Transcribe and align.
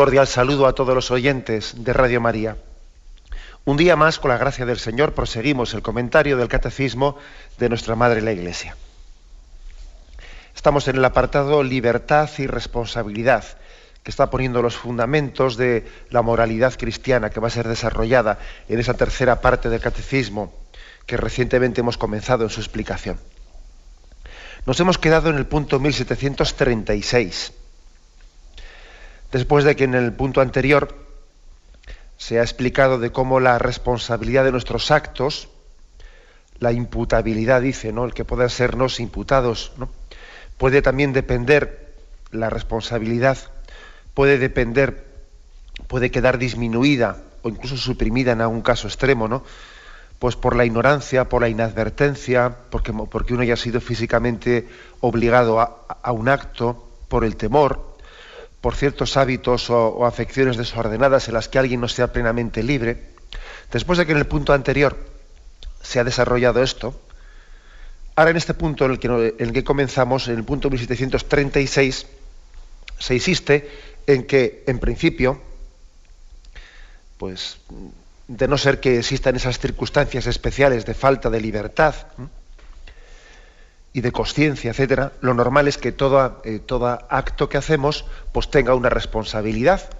Cordial 0.00 0.26
saludo 0.26 0.66
a 0.66 0.74
todos 0.74 0.94
los 0.94 1.10
oyentes 1.10 1.84
de 1.84 1.92
Radio 1.92 2.22
María. 2.22 2.56
Un 3.66 3.76
día 3.76 3.96
más, 3.96 4.18
con 4.18 4.30
la 4.30 4.38
gracia 4.38 4.64
del 4.64 4.78
Señor, 4.78 5.12
proseguimos 5.12 5.74
el 5.74 5.82
comentario 5.82 6.38
del 6.38 6.48
Catecismo 6.48 7.18
de 7.58 7.68
nuestra 7.68 7.96
Madre 7.96 8.22
la 8.22 8.32
Iglesia. 8.32 8.74
Estamos 10.56 10.88
en 10.88 10.96
el 10.96 11.04
apartado 11.04 11.62
Libertad 11.62 12.30
y 12.38 12.46
Responsabilidad, 12.46 13.44
que 14.02 14.10
está 14.10 14.30
poniendo 14.30 14.62
los 14.62 14.74
fundamentos 14.74 15.58
de 15.58 15.86
la 16.08 16.22
moralidad 16.22 16.78
cristiana 16.78 17.28
que 17.28 17.40
va 17.40 17.48
a 17.48 17.50
ser 17.50 17.68
desarrollada 17.68 18.38
en 18.70 18.80
esa 18.80 18.94
tercera 18.94 19.42
parte 19.42 19.68
del 19.68 19.82
Catecismo 19.82 20.50
que 21.04 21.18
recientemente 21.18 21.82
hemos 21.82 21.98
comenzado 21.98 22.44
en 22.44 22.48
su 22.48 22.60
explicación. 22.60 23.20
Nos 24.64 24.80
hemos 24.80 24.96
quedado 24.96 25.28
en 25.28 25.36
el 25.36 25.44
punto 25.44 25.78
1736 25.78 27.52
después 29.32 29.64
de 29.64 29.76
que 29.76 29.84
en 29.84 29.94
el 29.94 30.12
punto 30.12 30.40
anterior 30.40 30.94
se 32.16 32.38
ha 32.38 32.42
explicado 32.42 32.98
de 32.98 33.12
cómo 33.12 33.40
la 33.40 33.58
responsabilidad 33.58 34.44
de 34.44 34.52
nuestros 34.52 34.90
actos, 34.90 35.48
la 36.58 36.72
imputabilidad, 36.72 37.62
dice, 37.62 37.92
¿no? 37.92 38.04
El 38.04 38.12
que 38.12 38.24
puedan 38.24 38.50
sernos 38.50 39.00
imputados, 39.00 39.72
¿no? 39.78 39.88
Puede 40.58 40.82
también 40.82 41.12
depender, 41.12 41.94
la 42.30 42.50
responsabilidad 42.50 43.38
puede 44.12 44.38
depender, 44.38 45.06
puede 45.86 46.10
quedar 46.10 46.36
disminuida 46.36 47.16
o 47.42 47.48
incluso 47.48 47.76
suprimida 47.78 48.32
en 48.32 48.42
algún 48.42 48.60
caso 48.60 48.86
extremo, 48.86 49.28
¿no? 49.28 49.42
Pues 50.18 50.36
por 50.36 50.54
la 50.54 50.66
ignorancia, 50.66 51.30
por 51.30 51.40
la 51.40 51.48
inadvertencia, 51.48 52.54
porque, 52.68 52.92
porque 52.92 53.32
uno 53.32 53.42
haya 53.42 53.56
sido 53.56 53.80
físicamente 53.80 54.68
obligado 55.00 55.58
a 55.58 56.12
un 56.12 56.28
acto, 56.28 56.86
por 57.08 57.24
el 57.24 57.36
temor, 57.36 57.89
por 58.60 58.76
ciertos 58.76 59.16
hábitos 59.16 59.70
o, 59.70 60.04
afecciones 60.04 60.56
desordenadas 60.56 61.28
en 61.28 61.34
las 61.34 61.48
que 61.48 61.58
alguien 61.58 61.80
no 61.80 61.88
sea 61.88 62.12
plenamente 62.12 62.62
libre, 62.62 63.10
después 63.72 63.98
de 63.98 64.06
que 64.06 64.12
en 64.12 64.18
el 64.18 64.26
punto 64.26 64.52
anterior 64.52 64.96
se 65.82 65.98
ha 65.98 66.04
desarrollado 66.04 66.62
esto, 66.62 67.00
ahora 68.16 68.30
en 68.30 68.36
este 68.36 68.54
punto 68.54 68.84
en 68.84 68.90
el 68.92 68.98
que, 68.98 69.34
en 69.38 69.56
el 69.56 69.64
comenzamos, 69.64 70.28
en 70.28 70.36
el 70.36 70.44
punto 70.44 70.68
1736, 70.68 72.06
se 72.98 73.14
insiste 73.14 73.70
en 74.06 74.26
que, 74.26 74.62
en 74.66 74.78
principio, 74.78 75.40
pues 77.16 77.58
de 78.28 78.46
no 78.46 78.58
ser 78.58 78.78
que 78.78 78.98
existan 78.98 79.36
esas 79.36 79.58
circunstancias 79.58 80.26
especiales 80.26 80.86
de 80.86 80.94
falta 80.94 81.30
de 81.30 81.40
libertad, 81.40 81.94
y 83.92 84.00
de 84.02 84.12
conciencia, 84.12 84.70
etcétera, 84.70 85.12
lo 85.20 85.34
normal 85.34 85.66
es 85.66 85.76
que 85.76 85.92
todo, 85.92 86.40
eh, 86.44 86.60
todo, 86.60 86.86
acto 87.08 87.48
que 87.48 87.58
hacemos 87.58 88.04
pues 88.32 88.50
tenga 88.50 88.74
una 88.74 88.88
responsabilidad. 88.88 89.90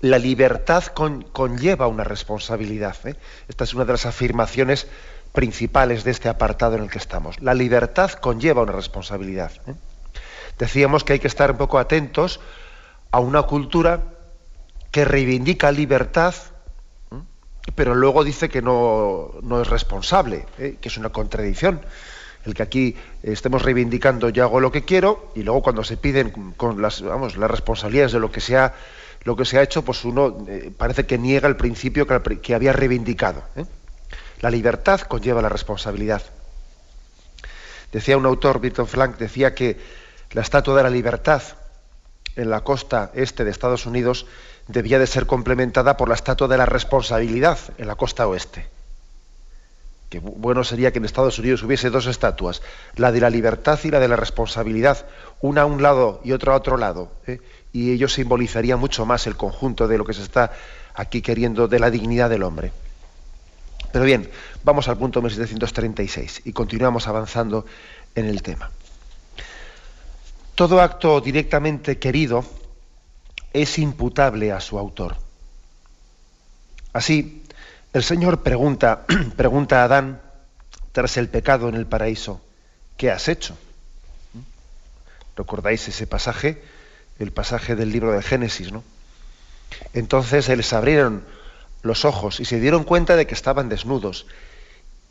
La 0.00 0.18
libertad 0.18 0.84
conlleva 0.84 1.88
una 1.88 2.04
responsabilidad. 2.04 2.96
¿eh? 3.04 3.16
Esta 3.48 3.64
es 3.64 3.74
una 3.74 3.84
de 3.84 3.92
las 3.92 4.06
afirmaciones 4.06 4.86
principales 5.32 6.04
de 6.04 6.12
este 6.12 6.28
apartado 6.28 6.76
en 6.76 6.84
el 6.84 6.90
que 6.90 6.98
estamos. 6.98 7.40
La 7.40 7.54
libertad 7.54 8.12
conlleva 8.12 8.62
una 8.62 8.72
responsabilidad. 8.72 9.52
¿eh? 9.66 9.74
Decíamos 10.58 11.02
que 11.02 11.14
hay 11.14 11.18
que 11.18 11.28
estar 11.28 11.50
un 11.50 11.56
poco 11.56 11.78
atentos 11.78 12.40
a 13.10 13.18
una 13.18 13.42
cultura 13.42 14.02
que 14.92 15.04
reivindica 15.04 15.72
libertad, 15.72 16.34
pero 17.74 17.94
luego 17.94 18.22
dice 18.22 18.48
que 18.48 18.62
no 18.62 19.32
es 19.60 19.68
responsable, 19.68 20.46
que 20.56 20.78
es 20.82 20.96
una 20.96 21.10
contradicción 21.10 21.80
el 22.46 22.54
que 22.54 22.62
aquí 22.62 22.96
estemos 23.22 23.62
reivindicando 23.62 24.28
yo 24.30 24.44
hago 24.44 24.60
lo 24.60 24.70
que 24.70 24.84
quiero 24.84 25.32
y 25.34 25.42
luego 25.42 25.62
cuando 25.62 25.84
se 25.84 25.96
piden 25.96 26.32
las 26.78 27.00
responsabilidades 27.50 28.12
de 28.12 28.20
lo 28.20 28.30
que 28.30 28.40
se 28.40 28.56
ha 28.56 28.72
lo 29.24 29.34
que 29.34 29.44
se 29.44 29.58
ha 29.58 29.62
hecho 29.62 29.82
pues 29.82 30.04
uno 30.04 30.44
eh, 30.48 30.72
parece 30.76 31.04
que 31.06 31.18
niega 31.18 31.48
el 31.48 31.56
principio 31.56 32.06
que, 32.06 32.54
había 32.54 32.72
reivindicado 32.72 33.42
¿eh? 33.56 33.64
la 34.40 34.50
libertad 34.50 35.00
conlleva 35.00 35.42
la 35.42 35.48
responsabilidad 35.48 36.22
decía 37.92 38.16
un 38.16 38.26
autor 38.26 38.60
Víctor 38.60 38.86
Frank 38.86 39.18
decía 39.18 39.54
que 39.54 39.76
la 40.30 40.42
estatua 40.42 40.76
de 40.76 40.84
la 40.84 40.90
libertad 40.90 41.42
en 42.36 42.50
la 42.50 42.62
costa 42.62 43.10
este 43.14 43.44
de 43.44 43.50
Estados 43.50 43.86
Unidos 43.86 44.26
debía 44.68 45.00
de 45.00 45.06
ser 45.08 45.26
complementada 45.26 45.96
por 45.96 46.08
la 46.08 46.14
estatua 46.14 46.46
de 46.46 46.58
la 46.58 46.66
responsabilidad 46.66 47.58
en 47.78 47.88
la 47.88 47.96
costa 47.96 48.28
oeste 48.28 48.75
que 50.08 50.20
bueno 50.20 50.62
sería 50.62 50.92
que 50.92 50.98
en 50.98 51.04
Estados 51.04 51.38
Unidos 51.38 51.62
hubiese 51.62 51.90
dos 51.90 52.06
estatuas, 52.06 52.62
la 52.94 53.12
de 53.12 53.20
la 53.20 53.30
libertad 53.30 53.78
y 53.82 53.90
la 53.90 54.00
de 54.00 54.08
la 54.08 54.16
responsabilidad, 54.16 55.06
una 55.40 55.62
a 55.62 55.66
un 55.66 55.82
lado 55.82 56.20
y 56.24 56.32
otra 56.32 56.52
a 56.52 56.56
otro 56.56 56.76
lado, 56.76 57.10
¿eh? 57.26 57.40
y 57.72 57.92
ello 57.92 58.08
simbolizaría 58.08 58.76
mucho 58.76 59.04
más 59.04 59.26
el 59.26 59.36
conjunto 59.36 59.88
de 59.88 59.98
lo 59.98 60.04
que 60.04 60.14
se 60.14 60.22
está 60.22 60.52
aquí 60.94 61.22
queriendo 61.22 61.68
de 61.68 61.78
la 61.78 61.90
dignidad 61.90 62.30
del 62.30 62.42
hombre. 62.42 62.72
Pero 63.92 64.04
bien, 64.04 64.30
vamos 64.64 64.88
al 64.88 64.96
punto 64.96 65.20
1736 65.22 66.42
y 66.44 66.52
continuamos 66.52 67.08
avanzando 67.08 67.66
en 68.14 68.26
el 68.26 68.42
tema. 68.42 68.70
Todo 70.54 70.80
acto 70.80 71.20
directamente 71.20 71.98
querido 71.98 72.44
es 73.52 73.78
imputable 73.78 74.52
a 74.52 74.60
su 74.60 74.78
autor. 74.78 75.16
Así, 76.92 77.42
el 77.92 78.02
Señor 78.02 78.42
pregunta, 78.42 79.04
pregunta 79.36 79.82
a 79.82 79.84
Adán, 79.84 80.20
tras 80.92 81.16
el 81.16 81.28
pecado 81.28 81.68
en 81.68 81.74
el 81.74 81.86
paraíso, 81.86 82.40
¿qué 82.96 83.10
has 83.10 83.28
hecho? 83.28 83.56
¿Recordáis 85.36 85.86
ese 85.88 86.06
pasaje? 86.06 86.62
El 87.18 87.32
pasaje 87.32 87.76
del 87.76 87.92
libro 87.92 88.12
de 88.12 88.22
Génesis, 88.22 88.72
¿no? 88.72 88.82
Entonces 89.92 90.48
les 90.48 90.72
abrieron 90.72 91.24
los 91.82 92.04
ojos 92.04 92.40
y 92.40 92.44
se 92.44 92.60
dieron 92.60 92.84
cuenta 92.84 93.16
de 93.16 93.26
que 93.26 93.34
estaban 93.34 93.68
desnudos. 93.68 94.26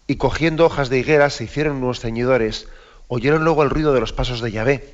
Y 0.08 0.18
cogiendo 0.18 0.66
hojas 0.66 0.90
de 0.90 1.00
higuera 1.00 1.30
se 1.30 1.44
hicieron 1.44 1.78
unos 1.78 2.00
ceñidores. 2.00 2.68
Oyeron 3.08 3.44
luego 3.44 3.64
el 3.64 3.70
ruido 3.70 3.94
de 3.94 4.00
los 4.00 4.14
pasos 4.14 4.42
de 4.42 4.52
Yahvé, 4.52 4.94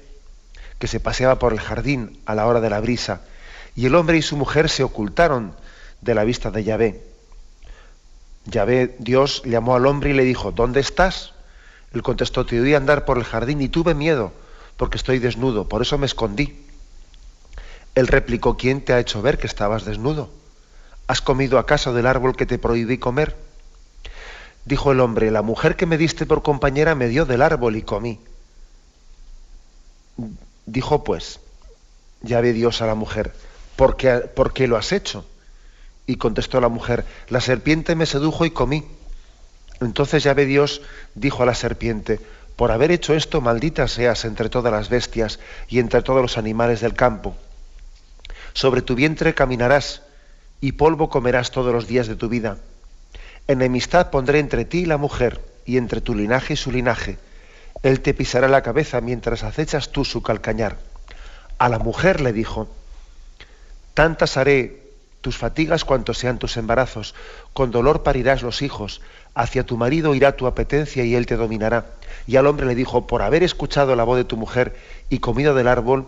que 0.80 0.88
se 0.88 1.00
paseaba 1.00 1.40
por 1.40 1.54
el 1.54 1.60
jardín 1.60 2.20
a 2.26 2.36
la 2.36 2.46
hora 2.48 2.62
de 2.62 2.70
la 2.70 2.80
brisa. 2.80 3.22
Y 3.76 3.86
el 3.86 3.96
hombre 3.96 4.18
y 4.18 4.22
su 4.22 4.38
mujer 4.38 4.70
se 4.70 4.84
ocultaron 4.84 5.56
de 6.02 6.16
la 6.16 6.24
vista 6.24 6.52
de 6.52 6.64
Yahvé. 6.64 7.11
Yahvé, 8.46 8.96
Dios 9.00 9.44
llamó 9.46 9.76
al 9.76 9.86
hombre 9.86 10.12
y 10.12 10.14
le 10.14 10.24
dijo, 10.24 10.52
¿dónde 10.52 10.80
estás? 10.80 11.34
Él 11.94 12.02
contestó, 12.02 12.46
te 12.46 12.60
oí 12.60 12.74
andar 12.74 13.06
por 13.06 13.18
el 13.18 13.24
jardín 13.24 13.62
y 13.62 13.70
tuve 13.70 13.94
miedo, 13.94 14.32
porque 14.78 14.98
estoy 14.98 15.20
desnudo, 15.20 15.68
por 15.68 15.82
eso 15.82 15.98
me 15.98 16.06
escondí. 16.06 16.66
Él 17.96 18.08
replicó, 18.08 18.58
¿quién 18.58 18.82
te 18.82 18.94
ha 18.94 19.00
hecho 19.00 19.22
ver 19.22 19.38
que 19.38 19.48
estabas 19.48 19.86
desnudo? 19.86 20.30
¿Has 21.08 21.22
comido 21.22 21.60
acaso 21.60 21.94
del 21.94 22.08
árbol 22.08 22.36
que 22.36 22.46
te 22.46 22.58
prohibí 22.58 22.98
comer? 22.98 23.36
Dijo 24.66 24.92
el 24.92 25.02
hombre, 25.02 25.32
la 25.32 25.42
mujer 25.42 25.76
que 25.76 25.86
me 25.86 25.98
diste 25.98 26.26
por 26.26 26.44
compañera 26.44 26.96
me 26.96 27.10
dio 27.10 27.26
del 27.26 27.42
árbol 27.42 27.76
y 27.76 27.82
comí. 27.82 28.20
Dijo 30.66 31.04
pues, 31.04 31.40
ya 32.22 32.40
ve 32.40 32.54
Dios 32.54 32.82
a 32.82 32.86
la 32.86 32.96
mujer, 32.96 33.34
¿por 33.76 33.98
qué, 33.98 34.18
¿por 34.20 34.54
qué 34.54 34.68
lo 34.68 34.78
has 34.78 34.92
hecho? 34.92 35.26
Y 36.12 36.18
contestó 36.18 36.60
la 36.60 36.68
mujer, 36.68 37.06
la 37.30 37.40
serpiente 37.40 37.96
me 37.96 38.06
sedujo 38.06 38.44
y 38.44 38.52
comí. 38.52 38.84
Entonces 39.80 40.26
ve 40.36 40.46
Dios 40.46 40.82
dijo 41.16 41.44
a 41.44 41.46
la 41.46 41.56
serpiente, 41.56 42.20
por 42.58 42.74
haber 42.74 42.92
hecho 42.92 43.14
esto, 43.14 43.40
maldita 43.40 43.88
seas 43.88 44.26
entre 44.26 44.50
todas 44.50 44.74
las 44.74 44.90
bestias 44.90 45.40
y 45.70 45.80
entre 45.80 46.02
todos 46.02 46.22
los 46.22 46.38
animales 46.38 46.82
del 46.82 46.96
campo. 46.96 47.34
Sobre 48.52 48.82
tu 48.82 48.94
vientre 48.94 49.34
caminarás 49.34 50.02
y 50.60 50.74
polvo 50.74 51.10
comerás 51.10 51.52
todos 51.52 51.74
los 51.74 51.88
días 51.88 52.08
de 52.08 52.18
tu 52.18 52.28
vida. 52.28 52.58
Enemistad 53.48 54.10
pondré 54.10 54.40
entre 54.40 54.66
ti 54.66 54.80
y 54.80 54.86
la 54.88 54.98
mujer, 54.98 55.40
y 55.66 55.78
entre 55.78 56.02
tu 56.02 56.14
linaje 56.14 56.56
y 56.56 56.58
su 56.58 56.74
linaje. 56.74 57.20
Él 57.84 58.02
te 58.02 58.14
pisará 58.14 58.50
la 58.50 58.64
cabeza 58.64 59.00
mientras 59.00 59.44
acechas 59.44 59.94
tú 59.94 60.04
su 60.04 60.22
calcañar. 60.22 60.78
A 61.58 61.70
la 61.70 61.80
mujer 61.80 62.20
le 62.20 62.34
dijo, 62.34 62.68
tantas 63.94 64.36
haré 64.36 64.81
tus 65.22 65.38
fatigas 65.38 65.86
cuanto 65.86 66.14
sean 66.14 66.40
tus 66.40 66.58
embarazos, 66.58 67.16
con 67.54 67.72
dolor 67.72 68.04
parirás 68.04 68.42
los 68.42 68.62
hijos, 68.62 69.02
hacia 69.36 69.66
tu 69.66 69.78
marido 69.78 70.16
irá 70.16 70.36
tu 70.36 70.48
apetencia 70.48 71.06
y 71.06 71.16
él 71.16 71.26
te 71.26 71.38
dominará. 71.38 71.86
Y 72.28 72.36
al 72.36 72.48
hombre 72.48 72.66
le 72.66 72.76
dijo, 72.76 73.08
por 73.08 73.22
haber 73.22 73.44
escuchado 73.44 73.96
la 73.96 74.04
voz 74.04 74.18
de 74.18 74.26
tu 74.26 74.38
mujer 74.38 74.76
y 75.10 75.20
comido 75.20 75.54
del 75.54 75.68
árbol 75.68 76.08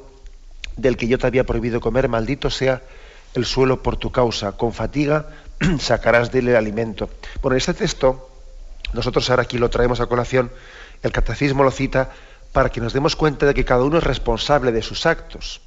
del 0.78 0.98
que 0.98 1.08
yo 1.08 1.18
te 1.18 1.28
había 1.28 1.46
prohibido 1.46 1.80
comer, 1.80 2.10
maldito 2.10 2.50
sea 2.50 2.82
el 3.36 3.46
suelo 3.46 3.82
por 3.82 3.98
tu 3.98 4.12
causa, 4.12 4.54
con 4.54 4.74
fatiga 4.74 5.28
sacarás 5.80 6.32
de 6.32 6.40
él 6.40 6.50
el 6.50 6.56
alimento. 6.56 7.10
Bueno, 7.42 7.58
este 7.58 7.74
texto, 7.74 8.30
nosotros 8.94 9.30
ahora 9.30 9.44
aquí 9.44 9.58
lo 9.58 9.70
traemos 9.70 10.00
a 10.00 10.08
colación, 10.08 10.52
el 11.02 11.12
catecismo 11.12 11.64
lo 11.64 11.72
cita 11.72 12.12
para 12.52 12.70
que 12.70 12.82
nos 12.82 12.94
demos 12.94 13.16
cuenta 13.16 13.46
de 13.46 13.54
que 13.54 13.66
cada 13.66 13.84
uno 13.84 13.98
es 13.98 14.04
responsable 14.04 14.72
de 14.72 14.82
sus 14.82 15.06
actos. 15.06 15.62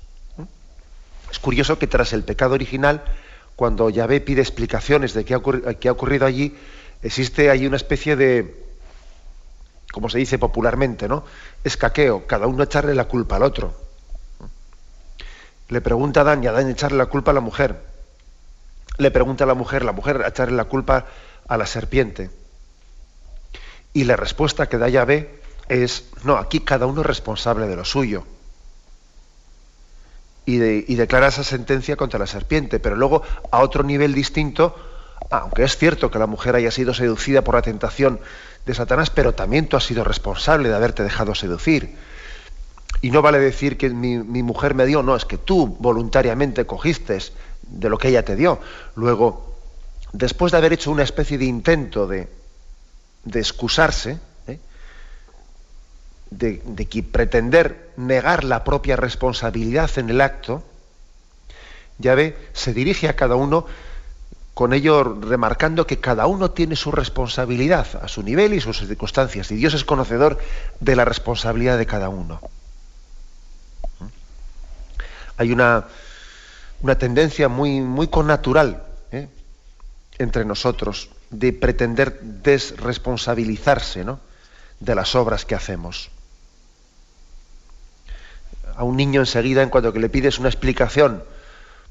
Es 1.31 1.39
curioso 1.39 1.79
que 1.79 1.87
tras 1.87 2.13
el 2.13 2.23
pecado 2.23 2.55
original, 2.55 3.03
cuando 3.57 3.89
Yahvé 3.89 4.21
pide 4.21 4.43
explicaciones 4.43 5.15
de 5.15 5.25
qué 5.25 5.35
ha, 5.35 5.93
ocurrido 5.93 6.27
allí, 6.27 6.55
existe 7.03 7.51
ahí 7.51 7.67
una 7.67 7.77
especie 7.77 8.15
de, 8.15 8.55
como 9.93 10.11
se 10.11 10.19
dice 10.19 10.39
popularmente, 10.39 11.09
¿no? 11.09 11.25
Escaqueo, 11.65 12.27
cada 12.27 12.47
uno 12.47 12.63
echarle 12.63 12.95
la 12.95 13.07
culpa 13.07 13.37
al 13.37 13.43
otro. 13.43 13.75
Le 15.69 15.81
pregunta 15.81 16.21
a 16.21 16.23
Adán 16.23 16.45
y 16.45 16.47
Adán 16.47 16.69
echarle 16.69 16.99
la 16.99 17.07
culpa 17.07 17.31
a 17.31 17.35
la 17.35 17.41
mujer. 17.41 17.83
Le 18.99 19.11
pregunta 19.11 19.45
a 19.45 19.47
la 19.47 19.55
mujer, 19.55 19.85
la 19.85 19.93
mujer 19.93 20.23
echarle 20.27 20.55
la 20.55 20.67
culpa 20.67 21.07
a 21.49 21.57
la 21.57 21.67
serpiente. 21.67 22.31
Y 23.95 24.05
la 24.05 24.17
respuesta 24.17 24.69
que 24.69 24.77
da 24.77 24.91
Yahvé 24.91 25.41
es, 25.69 26.11
no, 26.25 26.37
aquí 26.37 26.61
cada 26.61 26.85
uno 26.85 27.01
es 27.01 27.07
responsable 27.07 27.67
de 27.67 27.77
lo 27.77 27.87
suyo 27.87 28.27
y, 30.47 30.95
declara 30.95 31.27
esa 31.27 31.43
sentencia 31.43 31.97
contra 31.97 32.21
la 32.21 32.27
serpiente, 32.27 32.79
pero 32.79 32.95
luego 32.95 33.23
a 33.51 33.61
otro 33.61 33.83
nivel 33.83 34.15
distinto, 34.15 34.77
aunque 35.31 35.65
es 35.65 35.77
cierto 35.77 36.11
que 36.11 36.21
la 36.21 36.29
mujer 36.29 36.55
haya 36.55 36.71
sido 36.71 36.95
seducida 36.95 37.43
por 37.43 37.57
la 37.57 37.63
tentación 37.63 38.21
de 38.65 38.75
Satanás, 38.75 39.11
pero 39.11 39.35
también 39.35 39.69
tú 39.69 39.77
has 39.77 39.85
sido 39.85 40.05
responsable 40.05 40.69
de 40.69 40.77
haberte 40.77 41.03
dejado 41.03 41.35
seducir. 41.35 41.97
Y 43.03 43.11
no 43.11 43.23
vale 43.23 43.41
decir 43.41 43.77
que 43.77 43.91
mi, 43.91 44.19
mujer 44.43 44.75
me 44.75 44.87
dio, 44.87 45.03
no, 45.03 45.17
es 45.17 45.25
que 45.25 45.37
tú 45.37 45.77
voluntariamente 45.81 46.65
cogiste 46.65 47.19
de 47.63 47.89
lo 47.89 47.99
que 47.99 48.09
ella 48.09 48.25
te 48.25 48.37
dio. 48.37 48.61
Luego, 48.95 49.57
después 50.13 50.53
de 50.53 50.59
haber 50.59 50.73
hecho 50.73 50.93
una 50.93 51.03
especie 51.03 51.39
de 51.39 51.45
intento 51.45 52.07
de, 52.07 52.29
de 53.25 53.41
excusarse, 53.41 54.21
de, 56.31 56.87
que 56.89 57.03
pretender 57.03 57.93
negar 57.97 58.45
la 58.45 58.65
propia 58.65 58.97
responsabilidad 58.97 59.91
en 59.99 60.11
el 60.11 60.21
acto, 60.21 60.65
ya 61.99 62.15
ve, 62.15 62.37
se 62.53 62.75
dirige 62.75 63.09
a 63.09 63.17
cada 63.17 63.37
uno 63.37 63.67
con 64.55 64.73
ello 64.73 65.05
remarcando 65.05 65.87
que 65.87 66.01
cada 66.01 66.27
uno 66.27 66.51
tiene 66.51 66.77
su 66.77 66.91
responsabilidad 66.91 67.87
a 68.03 68.09
su 68.09 68.23
nivel 68.23 68.55
y 68.55 68.61
sus 68.61 68.79
circunstancias, 68.79 69.51
y 69.51 69.57
Dios 69.57 69.75
es 69.75 69.85
conocedor 69.85 70.39
de 70.81 70.97
la 70.97 71.05
responsabilidad 71.05 71.79
de 71.79 71.87
cada 71.87 72.09
uno. 72.09 72.41
Hay 75.37 75.53
una, 75.53 75.87
una 76.81 76.97
tendencia 76.97 77.49
muy, 77.49 77.83
muy 77.83 78.09
connatural 78.09 78.83
¿eh? 79.13 79.29
entre 80.17 80.47
nosotros 80.47 81.11
de 81.29 81.53
pretender 81.53 82.19
desresponsabilizarse 82.23 84.05
¿no? 84.05 84.21
de 84.81 84.95
las 84.95 85.15
obras 85.15 85.45
que 85.45 85.55
hacemos 85.55 86.11
a 88.77 88.85
un 88.85 88.97
niño 88.97 89.21
enseguida 89.21 89.63
en 89.63 89.71
cuanto 89.71 89.93
que 89.93 90.01
le 90.01 90.09
pides 90.09 90.39
una 90.39 90.49
explicación 90.49 91.25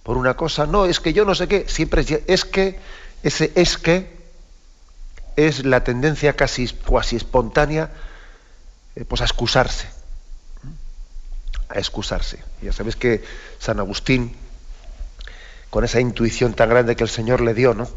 por 0.03 0.17
una 0.17 0.35
cosa, 0.35 0.67
no, 0.67 0.85
es 0.85 0.99
que 0.99 1.13
yo 1.13 1.25
no 1.25 1.33
sé 1.33 1.47
qué, 1.47 1.65
siempre 1.67 2.05
es, 2.27 2.45
que, 2.45 2.79
ese 3.23 3.51
es 3.55 3.79
que 3.79 4.15
es 5.35 5.65
la 5.65 5.83
tendencia 5.83 6.35
casi 6.35 6.67
cuasi 6.67 7.15
espontánea 7.15 7.89
eh, 8.95 9.03
pues 9.03 9.21
a 9.21 9.23
excusarse, 9.23 9.87
a 11.69 11.79
excusarse. 11.79 12.37
Ya 12.61 12.71
sabes 12.71 12.95
que 12.95 13.23
San 13.57 13.79
Agustín, 13.79 14.35
con 15.71 15.83
esa 15.83 15.99
intuición 15.99 16.53
tan 16.53 16.69
grande 16.69 16.95
que 16.95 17.03
el 17.03 17.09
Señor 17.09 17.41
le 17.41 17.55
dio, 17.55 17.73
¿no? 17.73 17.89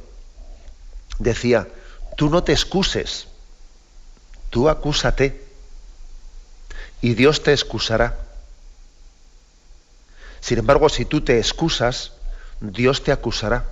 Decía, 1.18 1.68
tú 2.16 2.30
no 2.30 2.42
te 2.42 2.52
excuses, 2.52 3.28
tú 4.48 4.70
acúsate 4.70 5.44
y 7.02 7.12
Dios 7.12 7.42
te 7.42 7.52
excusará. 7.52 8.27
Sin 10.40 10.58
embargo, 10.58 10.88
si 10.88 11.04
tú 11.04 11.20
te 11.20 11.38
excusas, 11.38 12.12
Dios 12.60 13.02
te 13.02 13.12
acusará. 13.12 13.64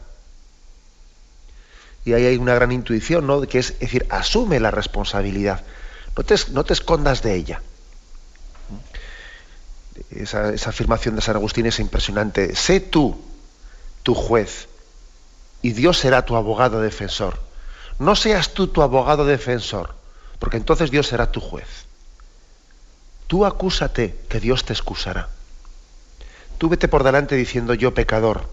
Y 2.04 2.12
ahí 2.12 2.24
hay 2.26 2.36
una 2.36 2.54
gran 2.54 2.72
intuición, 2.72 3.26
¿no? 3.26 3.40
Que 3.42 3.58
es, 3.58 3.78
decir, 3.78 4.06
asume 4.10 4.60
la 4.60 4.70
responsabilidad. 4.70 5.64
No 6.52 6.64
te, 6.64 6.72
escondas 6.72 7.22
de 7.22 7.34
ella. 7.34 7.62
Esa, 10.10 10.54
esa, 10.54 10.70
afirmación 10.70 11.16
de 11.16 11.22
San 11.22 11.36
Agustín 11.36 11.66
es 11.66 11.80
impresionante. 11.80 12.54
Sé 12.54 12.80
tú 12.80 13.20
tu 14.02 14.14
juez 14.14 14.68
y 15.62 15.72
Dios 15.72 15.98
será 15.98 16.24
tu 16.24 16.36
abogado 16.36 16.80
defensor. 16.80 17.40
No 17.98 18.14
seas 18.14 18.54
tú 18.54 18.68
tu 18.68 18.82
abogado 18.82 19.24
defensor, 19.24 19.94
porque 20.38 20.58
entonces 20.58 20.90
Dios 20.90 21.08
será 21.08 21.32
tu 21.32 21.40
juez. 21.40 21.86
Tú 23.26 23.44
acúsate, 23.44 24.14
que 24.28 24.38
Dios 24.38 24.64
te 24.64 24.72
excusará. 24.72 25.28
Tú 26.58 26.68
vete 26.68 26.88
por 26.88 27.04
delante 27.04 27.36
diciendo 27.36 27.74
yo 27.74 27.94
pecador. 27.94 28.48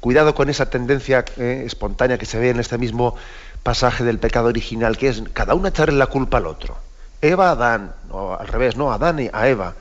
Cuidado 0.00 0.34
con 0.34 0.48
esa 0.48 0.70
tendencia 0.70 1.24
eh, 1.36 1.64
espontánea 1.66 2.18
que 2.18 2.26
se 2.26 2.38
ve 2.38 2.50
en 2.50 2.60
este 2.60 2.78
mismo 2.78 3.16
pasaje 3.62 4.04
del 4.04 4.18
pecado 4.18 4.48
original, 4.48 4.96
que 4.96 5.08
es 5.08 5.22
cada 5.32 5.54
uno 5.54 5.68
echarle 5.68 5.98
la 5.98 6.06
culpa 6.06 6.38
al 6.38 6.46
otro. 6.46 6.76
Eva 7.20 7.48
a 7.48 7.52
Adán, 7.52 7.94
o 8.10 8.34
al 8.34 8.46
revés, 8.46 8.76
no, 8.76 8.92
Adán 8.92 9.18
a 9.32 9.48
Eva, 9.48 9.74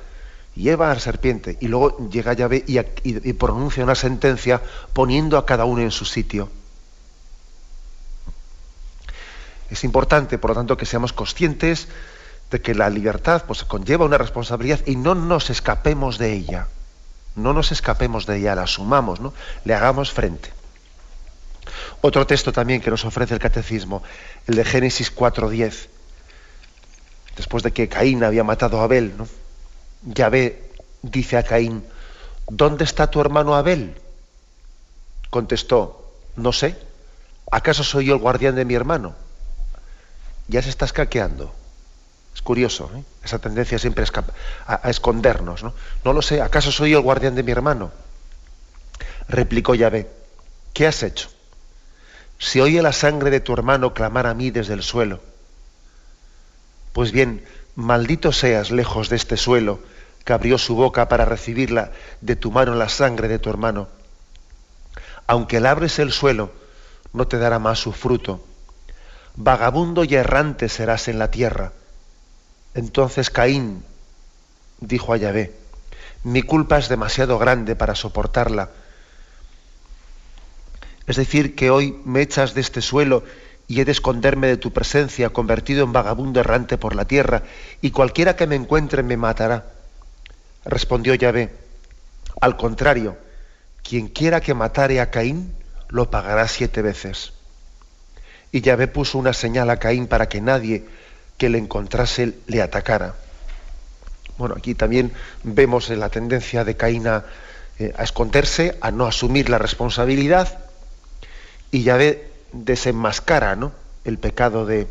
y 0.56 0.70
Eva 0.70 0.90
a 0.90 0.96
la 0.96 1.00
serpiente, 1.00 1.58
y 1.60 1.68
luego 1.68 2.10
llega 2.10 2.34
Yahvé 2.34 2.64
y, 2.66 2.80
y 3.04 3.34
pronuncia 3.34 3.84
una 3.84 3.94
sentencia 3.94 4.62
poniendo 4.94 5.38
a 5.38 5.46
cada 5.46 5.66
uno 5.66 5.82
en 5.82 5.92
su 5.92 6.06
sitio. 6.06 6.50
Es 9.70 9.84
importante, 9.84 10.38
por 10.38 10.52
lo 10.52 10.56
tanto, 10.56 10.78
que 10.78 10.86
seamos 10.86 11.14
conscientes 11.14 11.88
de 12.52 12.62
que 12.62 12.76
la 12.76 12.90
libertad 12.90 13.44
pues, 13.48 13.64
conlleva 13.64 14.06
una 14.06 14.18
responsabilidad 14.18 14.80
y 14.86 14.96
no 14.96 15.16
nos 15.16 15.50
escapemos 15.50 16.18
de 16.18 16.34
ella. 16.34 16.68
No 17.36 17.54
nos 17.54 17.72
escapemos 17.72 18.26
de 18.26 18.38
ella, 18.38 18.56
la 18.56 18.64
asumamos, 18.64 19.20
¿no? 19.20 19.34
le 19.66 19.74
hagamos 19.74 20.12
frente. 20.12 20.54
Otro 22.02 22.26
texto 22.28 22.54
también 22.54 22.82
que 22.82 22.90
nos 22.90 23.04
ofrece 23.04 23.34
el 23.34 23.40
catecismo, 23.40 24.04
el 24.48 24.56
de 24.56 24.64
Génesis 24.64 25.14
4.10. 25.14 25.88
Después 27.36 27.64
de 27.64 27.72
que 27.72 27.90
Caín 27.90 28.24
había 28.24 28.44
matado 28.44 28.80
a 28.80 28.84
Abel, 28.84 29.18
¿no? 29.18 29.28
Yahvé 30.04 30.72
dice 31.02 31.38
a 31.38 31.44
Caín, 31.44 31.84
¿dónde 32.48 32.84
está 32.84 33.10
tu 33.10 33.20
hermano 33.20 33.56
Abel? 33.56 33.96
Contestó, 35.30 36.14
no 36.36 36.54
sé, 36.54 36.78
¿acaso 37.52 37.84
soy 37.84 38.06
yo 38.06 38.14
el 38.14 38.22
guardián 38.22 38.56
de 38.56 38.66
mi 38.66 38.76
hermano? 38.76 39.16
Ya 40.48 40.62
se 40.62 40.70
está 40.70 40.86
escaqueando. 40.86 41.54
Es 42.36 42.42
curioso, 42.42 42.92
¿eh? 42.94 43.02
esa 43.24 43.40
tendencia 43.40 43.80
siempre 43.80 44.06
a, 44.68 44.90
escondernos. 44.90 45.64
¿no? 45.64 45.74
no 46.04 46.12
lo 46.12 46.22
sé, 46.22 46.42
¿acaso 46.42 46.70
soy 46.70 46.92
yo 46.92 46.98
el 46.98 47.04
guardián 47.04 47.34
de 47.34 47.44
mi 47.44 47.54
hermano? 47.54 47.92
Replicó 49.30 49.74
Yahvé, 49.74 50.12
¿qué 50.74 50.86
has 50.86 51.02
hecho? 51.02 51.30
Si 52.38 52.60
oye 52.60 52.82
la 52.82 52.92
sangre 52.92 53.30
de 53.30 53.40
tu 53.40 53.54
hermano 53.54 53.94
clamar 53.94 54.28
a 54.28 54.34
mí 54.34 54.52
desde 54.52 54.74
el 54.74 54.84
suelo, 54.84 55.22
pues 56.92 57.14
bien, 57.14 57.46
maldito 57.76 58.34
seas 58.34 58.70
lejos 58.70 59.08
de 59.08 59.16
este 59.16 59.38
suelo 59.38 59.80
que 60.26 60.34
abrió 60.34 60.58
su 60.58 60.76
boca 60.76 61.08
para 61.08 61.24
recibirla 61.24 61.92
de 62.20 62.36
tu 62.36 62.52
mano 62.52 62.76
la 62.76 62.90
sangre 62.90 63.30
de 63.30 63.40
tu 63.40 63.50
hermano. 63.50 63.88
Aunque 65.26 65.62
labres 65.62 66.00
el 66.00 66.12
suelo, 66.12 66.52
no 67.14 67.28
te 67.28 67.38
dará 67.38 67.60
más 67.60 67.80
su 67.80 67.94
fruto. 67.94 68.46
Vagabundo 69.36 70.04
y 70.04 70.16
errante 70.16 70.68
serás 70.68 71.08
en 71.08 71.18
la 71.20 71.32
tierra 71.32 71.72
entonces 72.76 73.30
Caín 73.30 73.84
dijo 74.82 75.14
a 75.14 75.18
Yahvé, 75.18 75.54
mi 76.24 76.42
culpa 76.42 76.78
es 76.78 76.90
demasiado 76.90 77.40
grande 77.40 77.76
para 77.76 77.96
soportarla. 77.96 78.70
Es 81.08 81.16
decir, 81.16 81.56
que 81.56 81.70
hoy 81.70 81.98
me 82.04 82.22
echas 82.22 82.54
de 82.54 82.62
este 82.62 82.82
suelo 82.82 83.24
y 83.68 83.80
he 83.80 83.86
de 83.86 83.94
esconderme 83.94 84.48
de 84.48 84.58
tu 84.58 84.74
presencia, 84.74 85.30
convertido 85.30 85.86
en 85.86 85.94
vagabundo 85.94 86.42
errante 86.42 86.78
por 86.78 86.96
la 86.96 87.06
tierra, 87.06 87.44
y 87.82 87.92
cualquiera 87.92 88.36
que 88.36 88.46
me 88.46 88.56
encuentre 88.56 89.04
me 89.04 89.18
matará. 89.18 89.66
Respondió 90.66 91.16
Yahvé, 91.16 91.54
al 92.42 92.58
contrario, 92.58 93.18
quien 93.84 94.08
quiera 94.08 94.42
que 94.42 94.54
matare 94.54 95.00
a 95.00 95.12
Caín, 95.12 95.56
lo 95.88 96.12
pagará 96.12 96.48
siete 96.48 96.82
veces. 96.82 97.34
Y 98.52 98.62
Yahvé 98.62 98.88
puso 98.88 99.18
una 99.18 99.34
señal 99.34 99.70
a 99.70 99.78
Caín 99.78 100.08
para 100.08 100.28
que 100.28 100.42
nadie 100.42 100.86
que 101.38 101.50
le 101.50 101.58
encontrase 101.58 102.34
le 102.48 102.62
atacara. 102.62 103.16
Bueno, 104.38 104.56
aquí 104.58 104.76
también 104.76 105.14
vemos 105.44 105.90
la 105.90 106.10
tendencia 106.10 106.64
de 106.64 106.76
Caín 106.76 107.08
a 107.08 107.26
eh, 107.78 107.94
a 107.98 108.04
esconderse, 108.04 108.78
a 108.80 108.90
no 108.90 109.06
asumir 109.06 109.50
la 109.50 109.58
responsabilidad, 109.58 110.60
y 111.72 111.84
Yahvé 111.84 112.32
desenmascara 112.54 113.58
¿no? 113.58 113.74
el 114.06 114.18
pecado 114.18 114.66
de, 114.66 114.88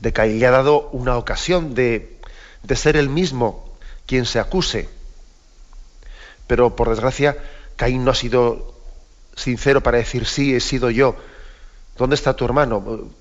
de 0.00 0.12
Caín. 0.12 0.40
Le 0.40 0.46
ha 0.46 0.50
dado 0.50 0.88
una 0.90 1.16
ocasión 1.16 1.74
de, 1.76 2.18
de 2.64 2.74
ser 2.74 2.96
el 2.96 3.08
mismo 3.08 3.72
quien 4.06 4.26
se 4.26 4.40
acuse. 4.40 4.88
Pero 6.48 6.74
por 6.74 6.88
desgracia, 6.88 7.36
Caín 7.76 8.04
no 8.04 8.10
ha 8.10 8.16
sido 8.16 8.74
sincero 9.36 9.80
para 9.80 9.98
decir 9.98 10.26
sí, 10.26 10.56
he 10.56 10.60
sido 10.60 10.90
yo. 10.90 11.14
¿Dónde 11.96 12.16
está 12.16 12.34
tu 12.34 12.44
hermano? 12.44 13.12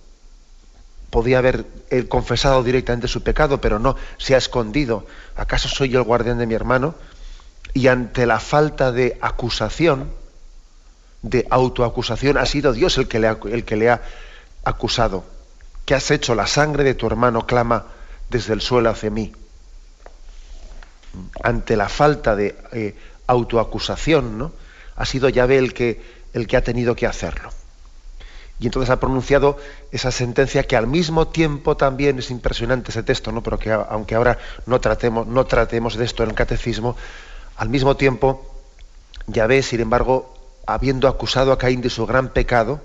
Podía 1.12 1.40
haber 1.40 1.66
confesado 2.08 2.64
directamente 2.64 3.10
su 3.10 3.22
pecado, 3.22 3.60
pero 3.60 3.78
no, 3.80 3.98
se 4.18 4.34
ha 4.34 4.38
escondido. 4.38 5.06
¿Acaso 5.36 5.68
soy 5.68 5.90
yo 5.90 6.00
el 6.00 6.06
guardián 6.06 6.38
de 6.38 6.48
mi 6.48 6.56
hermano? 6.56 6.96
Y 7.74 7.88
ante 7.88 8.26
la 8.26 8.40
falta 8.40 8.94
de 8.94 9.20
acusación, 9.22 10.10
de 11.22 11.46
autoacusación, 11.50 12.38
ha 12.38 12.46
sido 12.46 12.72
Dios 12.72 12.98
el 12.98 13.10
que 13.10 13.20
le 13.20 13.28
ha, 13.28 13.38
que 13.38 14.00
acusado. 14.64 15.26
¿Qué 15.86 15.96
has 15.96 16.10
hecho? 16.12 16.34
La 16.34 16.48
sangre 16.48 16.86
de 16.86 16.96
tu 16.96 17.08
hermano 17.08 17.46
clama 17.46 17.88
desde 18.30 18.54
el 18.54 18.62
suelo 18.62 18.90
hacia 18.90 19.10
mí. 19.10 19.34
Ante 21.44 21.76
la 21.76 21.90
falta 21.90 22.38
de 22.38 22.58
eh, 22.72 22.96
autoacusación, 23.28 24.38
¿no? 24.38 24.54
Ha 24.96 25.06
sido 25.06 25.28
Yahvé 25.28 25.58
el 25.58 25.74
que 25.74 26.58
ha 26.58 26.64
tenido 26.64 26.96
que 26.96 27.06
hacerlo. 27.06 27.50
Y 28.62 28.68
entonces 28.68 28.92
ha 28.92 29.00
pronunciado 29.00 29.58
esa 29.92 30.12
sentencia 30.12 30.62
que 30.62 30.78
al 30.78 30.86
mismo 30.86 31.28
tiempo 31.28 31.76
también 31.76 32.20
es 32.20 32.30
impresionante 32.30 32.92
ese 32.92 33.02
texto, 33.02 33.32
¿no? 33.32 33.42
pero 33.42 33.58
que 33.58 33.72
aunque 33.72 34.14
ahora 34.14 34.38
no 34.68 34.80
tratemos, 34.80 35.26
no 35.26 35.46
tratemos 35.46 35.98
de 35.98 36.06
esto 36.06 36.22
en 36.22 36.30
el 36.30 36.36
catecismo, 36.36 36.96
al 37.58 37.70
mismo 37.70 37.98
tiempo 37.98 38.54
Yahvé, 39.26 39.64
sin 39.64 39.82
embargo, 39.82 40.32
habiendo 40.68 41.08
acusado 41.08 41.52
a 41.52 41.58
Caín 41.58 41.82
de 41.82 41.90
su 41.90 42.06
gran 42.06 42.30
pecado, 42.30 42.82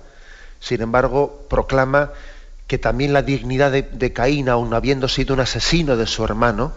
sin 0.60 0.80
embargo, 0.80 1.44
proclama 1.50 2.10
que 2.66 2.78
también 2.78 3.12
la 3.12 3.20
dignidad 3.20 3.70
de, 3.70 4.12
Caín, 4.14 4.48
aun 4.48 4.72
habiendo 4.72 5.08
sido 5.08 5.34
un 5.34 5.40
asesino 5.40 5.98
de 5.98 6.06
su 6.06 6.24
hermano, 6.24 6.72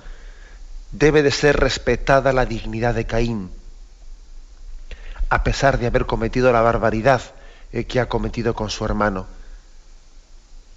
debe 0.91 1.24
de 1.24 1.32
ser 1.32 1.58
respetada 1.58 2.34
la 2.34 2.46
dignidad 2.46 2.96
de 2.96 3.06
Caín 3.06 3.50
a 5.29 5.44
pesar 5.44 5.77
de 5.77 5.88
haber 5.88 6.06
cometido 6.06 6.51
la 6.51 6.62
barbaridad 6.62 7.22
eh, 7.72 7.86
que 7.86 8.00
ha 8.00 8.10
cometido 8.10 8.54
con 8.54 8.70
su 8.70 8.86
hermano. 8.86 9.28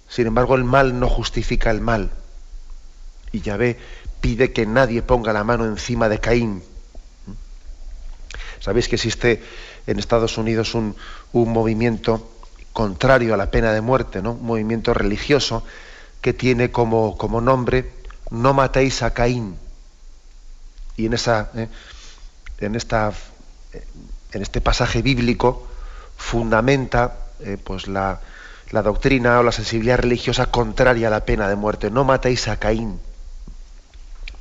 Sin 0.07 0.27
embargo, 0.27 0.55
el 0.55 0.63
mal 0.63 0.99
no 0.99 1.09
justifica 1.09 1.71
el 1.71 1.81
mal. 1.81 2.11
Y 3.31 3.41
Yahvé 3.41 3.79
pide 4.21 4.53
que 4.53 4.65
nadie 4.65 5.01
ponga 5.01 5.33
la 5.33 5.43
mano 5.43 5.65
encima 5.65 6.09
de 6.09 6.19
Caín. 6.19 6.63
Sabéis 8.59 8.87
que 8.87 8.95
existe 8.95 9.43
en 9.87 9.99
Estados 9.99 10.37
Unidos 10.37 10.75
un, 10.75 10.95
movimiento 11.33 12.31
contrario 12.71 13.33
a 13.33 13.37
la 13.37 13.51
pena 13.51 13.73
de 13.73 13.81
muerte, 13.81 14.21
¿no? 14.21 14.33
un 14.33 14.45
movimiento 14.45 14.93
religioso 14.93 15.65
que 16.21 16.33
tiene 16.33 16.71
como, 16.71 17.17
como 17.17 17.41
nombre 17.41 17.91
No 18.29 18.53
matéis 18.53 19.01
a 19.03 19.13
Caín. 19.13 19.57
Y 20.95 21.07
en, 21.07 21.13
esa, 21.13 21.51
eh, 21.55 21.67
en 22.59 22.75
esta 22.75 23.11
en 24.31 24.41
este 24.41 24.61
pasaje 24.61 25.01
bíblico 25.01 25.67
fundamenta 26.23 27.17
eh, 27.41 27.57
pues 27.61 27.87
la, 27.87 28.21
doctrina 28.71 29.39
o 29.39 29.43
la 29.43 29.51
sensibilidad 29.51 29.99
religiosa 29.99 30.47
contraria 30.47 31.07
a 31.07 31.11
la 31.11 31.25
pena 31.25 31.49
de 31.49 31.55
muerte. 31.55 31.91
No 31.91 32.05
matéis 32.05 32.47
a 32.47 32.57
Caín. 32.57 32.99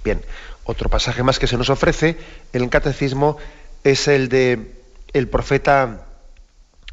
Bien, 0.05 0.23
otro 0.65 0.89
pasaje 0.89 1.23
más 1.23 1.39
que 1.39 1.49
se 1.49 1.59
nos 1.59 1.69
ofrece 1.69 2.17
en 2.53 2.63
el 2.63 2.71
catecismo 2.71 3.37
es 3.85 4.09
el 4.09 4.29
de 4.29 4.81
el 5.13 5.29
profeta 5.29 6.07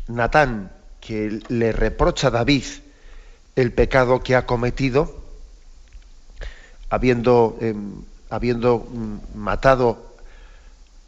Natán, 0.08 0.72
que 1.00 1.40
le 1.48 1.72
reprocha 1.72 2.28
a 2.28 2.32
David 2.32 2.66
el 3.56 3.72
pecado 3.72 4.22
que 4.22 4.36
ha 4.36 4.46
cometido, 4.46 5.24
habiendo, 6.90 7.58
em, 7.62 8.02
habiendo 8.30 8.80
mm, 8.80 9.38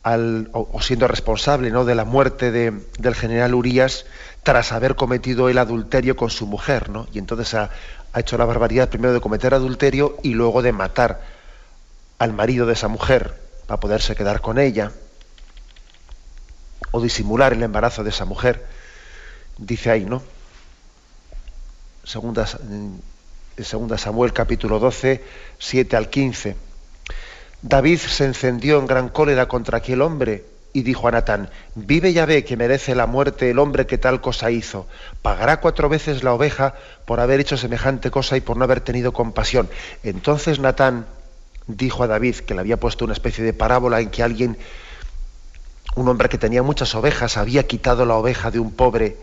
matado 0.03 0.49
o, 0.53 0.81
siendo 0.81 1.07
responsable 1.07 1.69
¿no? 1.69 1.85
de 1.85 1.95
la 1.95 2.05
muerte 2.05 2.51
del 2.51 3.15
general 3.15 3.53
Urias 3.53 4.05
tras 4.43 4.71
haber 4.71 4.95
cometido 4.95 5.49
el 5.49 5.57
adulterio 5.57 6.15
con 6.15 6.29
su 6.29 6.47
mujer, 6.47 6.89
¿no? 6.89 7.07
Y 7.13 7.19
entonces 7.19 7.53
ha, 7.53 7.69
hecho 8.15 8.37
la 8.37 8.45
barbaridad 8.45 8.89
primero 8.89 9.13
de 9.13 9.21
cometer 9.21 9.53
adulterio 9.53 10.17
y 10.21 10.33
luego 10.33 10.61
de 10.61 10.73
matar 10.73 11.21
al 12.19 12.33
marido 12.33 12.65
de 12.65 12.73
esa 12.73 12.89
mujer 12.89 13.39
para 13.67 13.79
poderse 13.79 14.15
quedar 14.15 14.41
con 14.41 14.59
ella 14.59 14.91
o 16.91 16.99
disimular 16.99 17.53
el 17.53 17.63
embarazo 17.63 18.03
de 18.03 18.09
esa 18.09 18.25
mujer. 18.25 18.65
Dice 19.57 19.91
ahí, 19.91 20.03
¿no? 20.03 20.23
Segunda, 22.03 22.47
segunda 23.57 23.97
Samuel 23.97 24.33
capítulo 24.33 24.79
12, 24.79 25.23
7 25.59 25.95
al 25.95 26.09
15 26.09 26.70
David 27.61 27.99
se 27.99 28.25
encendió 28.25 28.79
en 28.79 28.87
gran 28.87 29.09
cólera 29.09 29.47
contra 29.47 29.77
aquel 29.77 30.01
hombre 30.01 30.45
y 30.73 30.83
dijo 30.83 31.07
a 31.07 31.11
Natán, 31.11 31.49
vive 31.75 32.13
ya 32.13 32.25
ve 32.25 32.45
que 32.45 32.57
merece 32.57 32.95
la 32.95 33.05
muerte 33.05 33.49
el 33.49 33.59
hombre 33.59 33.85
que 33.85 33.97
tal 33.97 34.21
cosa 34.21 34.51
hizo. 34.51 34.87
Pagará 35.21 35.59
cuatro 35.59 35.89
veces 35.89 36.23
la 36.23 36.33
oveja 36.33 36.75
por 37.05 37.19
haber 37.19 37.39
hecho 37.39 37.57
semejante 37.57 38.09
cosa 38.09 38.37
y 38.37 38.41
por 38.41 38.57
no 38.57 38.63
haber 38.63 38.81
tenido 38.81 39.11
compasión. 39.11 39.69
Entonces 40.03 40.59
Natán 40.59 41.05
dijo 41.67 42.03
a 42.03 42.07
David, 42.07 42.37
que 42.37 42.53
le 42.53 42.61
había 42.61 42.79
puesto 42.79 43.05
una 43.05 43.13
especie 43.13 43.43
de 43.43 43.53
parábola 43.53 43.99
en 43.99 44.09
que 44.09 44.23
alguien, 44.23 44.57
un 45.95 46.07
hombre 46.07 46.29
que 46.29 46.37
tenía 46.37 46.63
muchas 46.63 46.95
ovejas, 46.95 47.37
había 47.37 47.67
quitado 47.67 48.05
la 48.05 48.15
oveja 48.15 48.49
de 48.49 48.59
un 48.59 48.71
pobre 48.71 49.17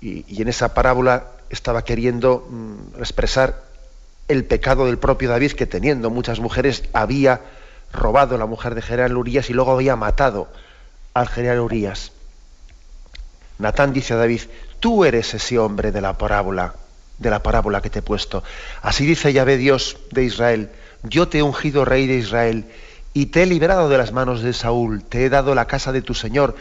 y, 0.00 0.40
en 0.40 0.48
esa 0.48 0.74
parábola 0.74 1.28
estaba 1.50 1.82
queriendo 1.82 2.46
mm, 2.50 3.00
expresar 3.00 3.67
el 4.28 4.44
pecado 4.44 4.86
del 4.86 4.98
propio 4.98 5.30
David, 5.30 5.52
que 5.52 5.66
teniendo 5.66 6.10
muchas 6.10 6.38
mujeres 6.38 6.84
había 6.92 7.40
robado 7.92 8.34
a 8.34 8.38
la 8.38 8.46
mujer 8.46 8.74
de 8.74 8.82
general 8.82 9.16
Urias 9.16 9.50
y 9.50 9.54
luego 9.54 9.72
había 9.72 9.96
matado 9.96 10.48
al 11.14 11.28
general 11.28 11.60
Urias. 11.60 12.12
Natán 13.58 13.92
dice 13.92 14.14
a 14.14 14.16
David, 14.16 14.42
tú 14.78 15.04
eres 15.04 15.34
ese 15.34 15.58
hombre 15.58 15.90
de 15.90 16.00
la 16.00 16.16
parábola, 16.16 16.74
de 17.18 17.30
la 17.30 17.42
parábola 17.42 17.80
que 17.80 17.90
te 17.90 18.00
he 18.00 18.02
puesto. 18.02 18.44
Así 18.82 19.06
dice 19.06 19.32
Yahvé 19.32 19.56
Dios 19.56 19.96
de 20.10 20.24
Israel, 20.24 20.70
yo 21.02 21.28
te 21.28 21.38
he 21.38 21.42
ungido 21.42 21.84
rey 21.84 22.06
de 22.06 22.16
Israel 22.16 22.66
y 23.14 23.26
te 23.26 23.42
he 23.42 23.46
liberado 23.46 23.88
de 23.88 23.98
las 23.98 24.12
manos 24.12 24.42
de 24.42 24.52
Saúl, 24.52 25.02
te 25.02 25.24
he 25.24 25.30
dado 25.30 25.54
la 25.54 25.66
casa 25.66 25.90
de 25.90 26.02
tu 26.02 26.14
Señor 26.14 26.54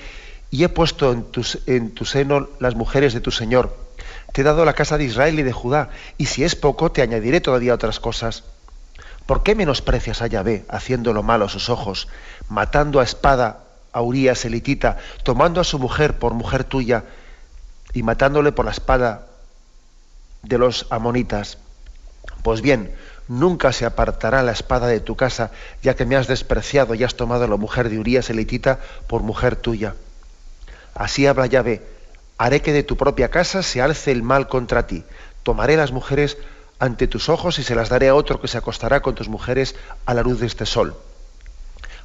y 0.50 0.64
he 0.64 0.70
puesto 0.70 1.12
en 1.12 1.24
tu, 1.24 1.46
en 1.66 1.92
tu 1.92 2.06
seno 2.06 2.48
las 2.60 2.76
mujeres 2.76 3.14
de 3.14 3.20
tu 3.20 3.32
Señor 3.32 3.87
te 4.34 4.42
he 4.42 4.44
dado 4.44 4.66
la 4.66 4.74
casa 4.74 4.98
de 4.98 5.06
Israel 5.06 5.40
y 5.40 5.44
de 5.44 5.52
Judá, 5.52 5.90
y 6.18 6.26
si 6.28 6.44
es 6.44 6.56
poco, 6.56 6.92
te 6.92 7.02
añadiré 7.02 7.42
todavía 7.42 7.74
otras 7.74 8.00
cosas. 8.00 8.44
¿Por 9.26 9.44
qué 9.44 9.56
menosprecias 9.56 10.22
a 10.22 10.28
Yahvé, 10.28 10.66
haciendo 10.70 11.14
lo 11.14 11.24
malo 11.24 11.46
a 11.46 11.50
sus 11.50 11.70
ojos, 11.70 12.08
matando 12.48 13.00
a 13.00 13.04
espada 13.04 13.64
a 13.92 14.02
Urías 14.02 14.46
elitita, 14.46 14.98
tomando 15.24 15.60
a 15.60 15.66
su 15.66 15.80
mujer 15.80 16.18
por 16.18 16.34
mujer 16.34 16.64
tuya 16.64 17.04
y 17.94 18.04
matándole 18.04 18.52
por 18.52 18.66
la 18.66 18.72
espada 18.72 19.28
de 20.44 20.58
los 20.58 20.88
amonitas? 20.92 21.58
Pues 22.44 22.62
bien, 22.62 22.94
nunca 23.28 23.74
se 23.74 23.86
apartará 23.86 24.44
la 24.44 24.52
espada 24.52 24.88
de 24.88 25.00
tu 25.00 25.16
casa, 25.16 25.52
ya 25.82 25.96
que 25.96 26.06
me 26.06 26.16
has 26.16 26.28
despreciado 26.28 26.96
y 26.96 27.04
has 27.04 27.16
tomado 27.16 27.46
a 27.46 27.48
la 27.50 27.58
mujer 27.58 27.90
de 27.90 28.00
Urías 28.00 28.30
elitita 28.30 28.80
por 29.08 29.24
mujer 29.24 29.56
tuya. 29.56 29.96
Así 30.94 31.28
habla 31.28 31.48
Yahvé 31.48 31.97
haré 32.38 32.62
que 32.62 32.74
de 32.74 32.84
tu 32.84 32.98
propia 32.98 33.30
casa 33.30 33.64
se 33.64 33.82
alce 33.82 34.12
el 34.12 34.24
mal 34.24 34.48
contra 34.48 34.88
ti. 34.88 35.04
Tomaré 35.44 35.78
las 35.78 35.92
mujeres 35.92 36.38
ante 36.80 37.08
tus 37.08 37.30
ojos 37.30 37.60
y 37.60 37.64
se 37.64 37.76
las 37.76 37.90
daré 37.90 38.10
a 38.10 38.16
otro 38.16 38.40
que 38.40 38.48
se 38.48 38.58
acostará 38.58 39.02
con 39.02 39.16
tus 39.16 39.30
mujeres 39.30 39.76
a 40.06 40.14
la 40.14 40.22
luz 40.22 40.40
de 40.40 40.48
este 40.48 40.66
sol. 40.66 40.96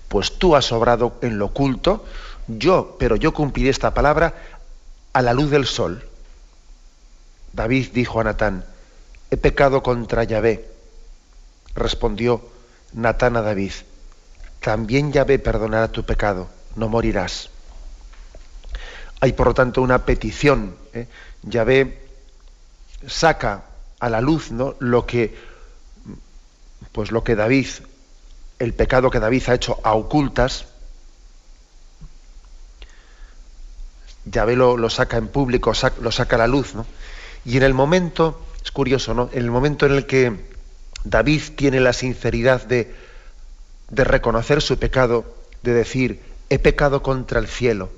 Pues 0.09 0.39
tú 0.39 0.57
has 0.57 0.73
obrado 0.73 1.19
en 1.23 1.39
lo 1.39 1.47
oculto, 1.47 2.05
yo, 2.47 2.97
pero 2.99 3.17
yo 3.17 3.33
cumpliré 3.33 3.71
esta 3.71 3.95
palabra 3.95 4.35
a 5.13 5.23
la 5.23 5.33
luz 5.33 5.51
del 5.51 5.67
sol. 5.67 6.05
David 7.53 7.91
dijo 7.93 8.21
a 8.21 8.25
Natán, 8.25 8.65
he 9.31 9.37
pecado 9.37 9.83
contra 9.83 10.25
Yahvé. 10.25 10.69
Respondió 11.75 12.43
Natán 12.93 13.37
a 13.37 13.43
David, 13.43 13.73
también 14.61 15.13
Yahvé 15.13 15.39
perdonará 15.39 15.89
tu 15.89 16.05
pecado, 16.05 16.49
no 16.77 16.89
morirás. 16.89 17.52
Hay 19.23 19.35
por 19.35 19.47
lo 19.47 19.55
tanto 19.55 19.83
una 19.83 20.05
petición. 20.05 20.75
¿eh? 20.93 21.07
Yahvé 21.45 22.09
saca 23.07 23.63
a 24.01 24.11
la 24.11 24.21
luz 24.21 24.51
¿no? 24.51 24.75
lo 24.81 25.07
que 25.07 25.33
pues 26.91 27.13
lo 27.13 27.23
que 27.23 27.37
David, 27.37 27.69
el 28.59 28.75
pecado 28.75 29.11
que 29.11 29.21
David 29.21 29.45
ha 29.47 29.55
hecho 29.55 29.79
a 29.85 29.95
ocultas, 29.95 30.67
Yahvé 34.25 34.57
lo, 34.57 34.77
lo 34.77 34.91
saca 34.91 35.19
en 35.19 35.29
público, 35.29 35.73
lo 36.01 36.11
saca 36.11 36.35
a 36.35 36.41
la 36.41 36.49
luz, 36.49 36.75
¿no? 36.75 36.85
Y 37.45 37.57
en 37.57 37.63
el 37.63 37.75
momento, 37.75 38.45
es 38.65 38.73
curioso, 38.73 39.15
¿no? 39.15 39.31
En 39.33 39.45
el 39.45 39.53
momento 39.53 39.87
en 39.87 39.93
el 39.93 40.07
que 40.07 40.51
David 41.05 41.43
tiene 41.55 41.79
la 41.79 41.93
sinceridad 41.93 42.67
de, 42.67 42.93
de 43.89 44.05
reconocer 44.05 44.63
su 44.63 44.81
pecado, 44.81 45.25
de 45.63 45.75
decir, 45.75 46.21
he 46.51 46.59
pecado 46.59 47.05
contra 47.05 47.39
el 47.39 47.47
cielo, 47.47 47.91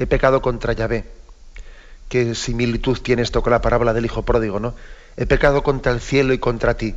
he 0.00 0.06
pecado 0.06 0.40
contra 0.40 0.72
Yahvé. 0.72 1.04
Qué 2.08 2.34
similitud 2.34 2.98
tiene 3.00 3.22
esto 3.22 3.42
con 3.42 3.52
la 3.52 3.60
parábola 3.60 3.92
del 3.92 4.06
hijo 4.06 4.22
pródigo, 4.22 4.58
¿no? 4.58 4.74
He 5.16 5.26
pecado 5.26 5.62
contra 5.62 5.92
el 5.92 6.00
cielo 6.00 6.32
y 6.32 6.38
contra 6.38 6.74
ti, 6.74 6.94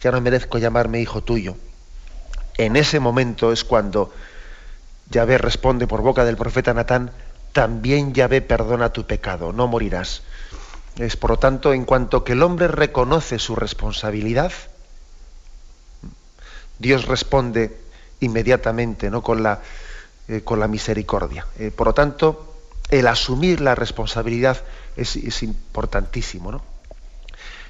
ya 0.00 0.12
no 0.12 0.20
merezco 0.20 0.58
llamarme 0.58 1.00
hijo 1.00 1.20
tuyo. 1.20 1.56
En 2.56 2.76
ese 2.76 3.00
momento 3.00 3.52
es 3.52 3.64
cuando 3.64 4.14
Yahvé 5.10 5.36
responde 5.38 5.88
por 5.88 6.02
boca 6.02 6.24
del 6.24 6.36
profeta 6.36 6.72
Natán, 6.72 7.10
también 7.52 8.14
Yahvé 8.14 8.40
perdona 8.40 8.92
tu 8.92 9.04
pecado, 9.04 9.52
no 9.52 9.66
morirás. 9.66 10.22
Es 10.96 11.16
por 11.16 11.30
lo 11.30 11.38
tanto, 11.38 11.72
en 11.72 11.84
cuanto 11.84 12.22
que 12.22 12.32
el 12.32 12.42
hombre 12.44 12.68
reconoce 12.68 13.40
su 13.40 13.56
responsabilidad, 13.56 14.52
Dios 16.78 17.06
responde 17.06 17.76
inmediatamente, 18.20 19.10
¿no? 19.10 19.22
con, 19.22 19.42
la, 19.42 19.60
eh, 20.28 20.40
con 20.42 20.60
la 20.60 20.68
misericordia. 20.68 21.46
Eh, 21.58 21.70
por 21.70 21.88
lo 21.88 21.94
tanto, 21.94 22.54
el 22.90 23.06
asumir 23.06 23.60
la 23.60 23.74
responsabilidad 23.74 24.62
es, 24.96 25.42
importantísimo. 25.42 26.52
¿no? 26.52 26.62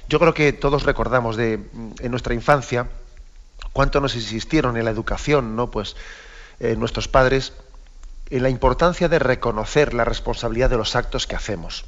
Yo 0.07 0.19
creo 0.19 0.33
que 0.33 0.53
todos 0.53 0.83
recordamos 0.83 1.35
de 1.35 1.53
en 1.99 2.11
nuestra 2.11 2.33
infancia 2.33 2.87
cuánto 3.73 3.99
nos 3.99 4.15
insistieron 4.15 4.77
en 4.77 4.85
la 4.85 4.91
educación, 4.91 5.55
¿no? 5.55 5.69
Pues 5.69 5.95
eh, 6.59 6.75
nuestros 6.77 7.07
padres 7.07 7.53
en 8.29 8.43
la 8.43 8.49
importancia 8.49 9.09
de 9.09 9.19
reconocer 9.19 9.93
la 9.93 10.05
responsabilidad 10.05 10.69
de 10.69 10.77
los 10.77 10.95
actos 10.95 11.27
que 11.27 11.35
hacemos. 11.35 11.85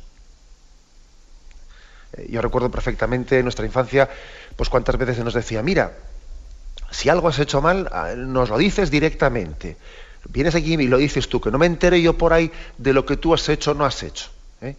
Yo 2.30 2.42
recuerdo 2.42 2.72
perfectamente 2.72 3.38
en 3.38 3.46
nuestra 3.46 3.66
infancia, 3.66 4.10
pues 4.56 4.70
cuántas 4.70 4.98
veces 4.98 5.18
se 5.18 5.24
nos 5.24 5.34
decía, 5.34 5.62
mira, 5.64 5.94
si 6.92 7.10
algo 7.10 7.28
has 7.28 7.40
hecho 7.40 7.62
mal, 7.62 7.90
ah, 7.92 8.14
nos 8.16 8.50
lo 8.50 8.58
dices 8.58 8.92
directamente. 8.92 9.78
Vienes 10.30 10.56
aquí 10.56 10.74
y 10.74 10.88
lo 10.88 10.98
dices 10.98 11.30
tú, 11.30 11.40
que 11.40 11.52
no 11.52 11.58
me 11.58 11.66
entere 11.66 12.02
yo 12.02 12.18
por 12.18 12.34
ahí 12.34 12.52
de 12.78 12.94
lo 12.94 13.06
que 13.06 13.18
tú 13.18 13.34
has 13.34 13.48
hecho 13.50 13.72
o 13.72 13.74
no 13.74 13.86
has 13.86 14.04
hecho. 14.04 14.30
¿eh? 14.62 14.76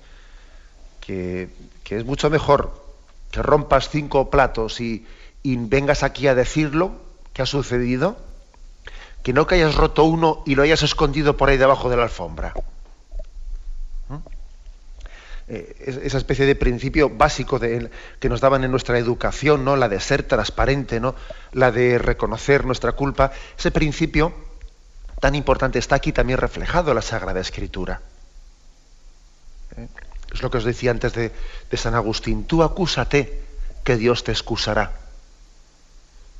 Que, 1.00 1.48
que 1.84 1.96
es 1.96 2.04
mucho 2.04 2.28
mejor 2.28 2.88
que 3.30 3.42
rompas 3.42 3.88
cinco 3.88 4.30
platos 4.30 4.80
y, 4.80 5.06
vengas 5.44 6.02
aquí 6.02 6.26
a 6.26 6.34
decirlo 6.34 6.92
que 7.32 7.40
ha 7.40 7.46
sucedido, 7.46 8.18
que 9.22 9.32
no 9.32 9.46
que 9.46 9.54
hayas 9.54 9.74
roto 9.74 10.04
uno 10.04 10.42
y 10.44 10.54
lo 10.54 10.62
hayas 10.62 10.82
escondido 10.82 11.36
por 11.36 11.48
ahí 11.48 11.56
debajo 11.56 11.88
de 11.88 11.96
la 11.96 12.02
alfombra. 12.02 12.52
¿Mm? 14.08 14.16
Eh, 15.48 16.02
esa 16.04 16.18
especie 16.18 16.44
de 16.44 16.54
principio 16.54 17.08
básico 17.08 17.58
que 17.58 18.28
nos 18.28 18.40
daban 18.42 18.64
en 18.64 18.70
nuestra 18.70 18.98
educación, 18.98 19.64
¿no? 19.64 19.76
la 19.76 19.88
de 19.88 20.00
ser 20.00 20.24
transparente, 20.24 21.00
¿no? 21.00 21.14
la 21.52 21.70
de 21.70 21.98
reconocer 21.98 22.66
nuestra 22.66 22.92
culpa, 22.92 23.32
ese 23.56 23.70
principio 23.70 24.34
tan 25.20 25.34
importante 25.34 25.78
está 25.78 25.96
aquí 25.96 26.12
también 26.12 26.38
reflejado 26.38 26.94
la 26.94 27.02
Sagrada 27.02 27.40
Escritura. 27.40 28.00
¿Eh? 29.76 29.88
Es 30.32 30.42
lo 30.42 30.50
que 30.50 30.58
os 30.58 30.64
decía 30.64 30.90
antes 30.90 31.12
de, 31.14 31.32
San 31.76 31.94
Agustín. 31.94 32.44
Tú 32.44 32.62
acúsate, 32.62 33.42
que 33.84 33.96
Dios 33.96 34.22
te 34.24 34.32
excusará. 34.32 34.92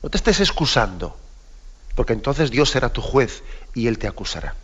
No 0.03 0.11
te 0.11 0.19
estés 0.19 0.41
excusando, 0.41 1.17
porque 1.95 2.13
entonces 2.13 2.51
Dios 2.51 2.71
será 2.71 2.91
tu 2.91 3.01
juez 3.01 3.43
y 3.75 3.87
Él 3.87 3.99
te 3.99 4.07
acusará. 4.07 4.55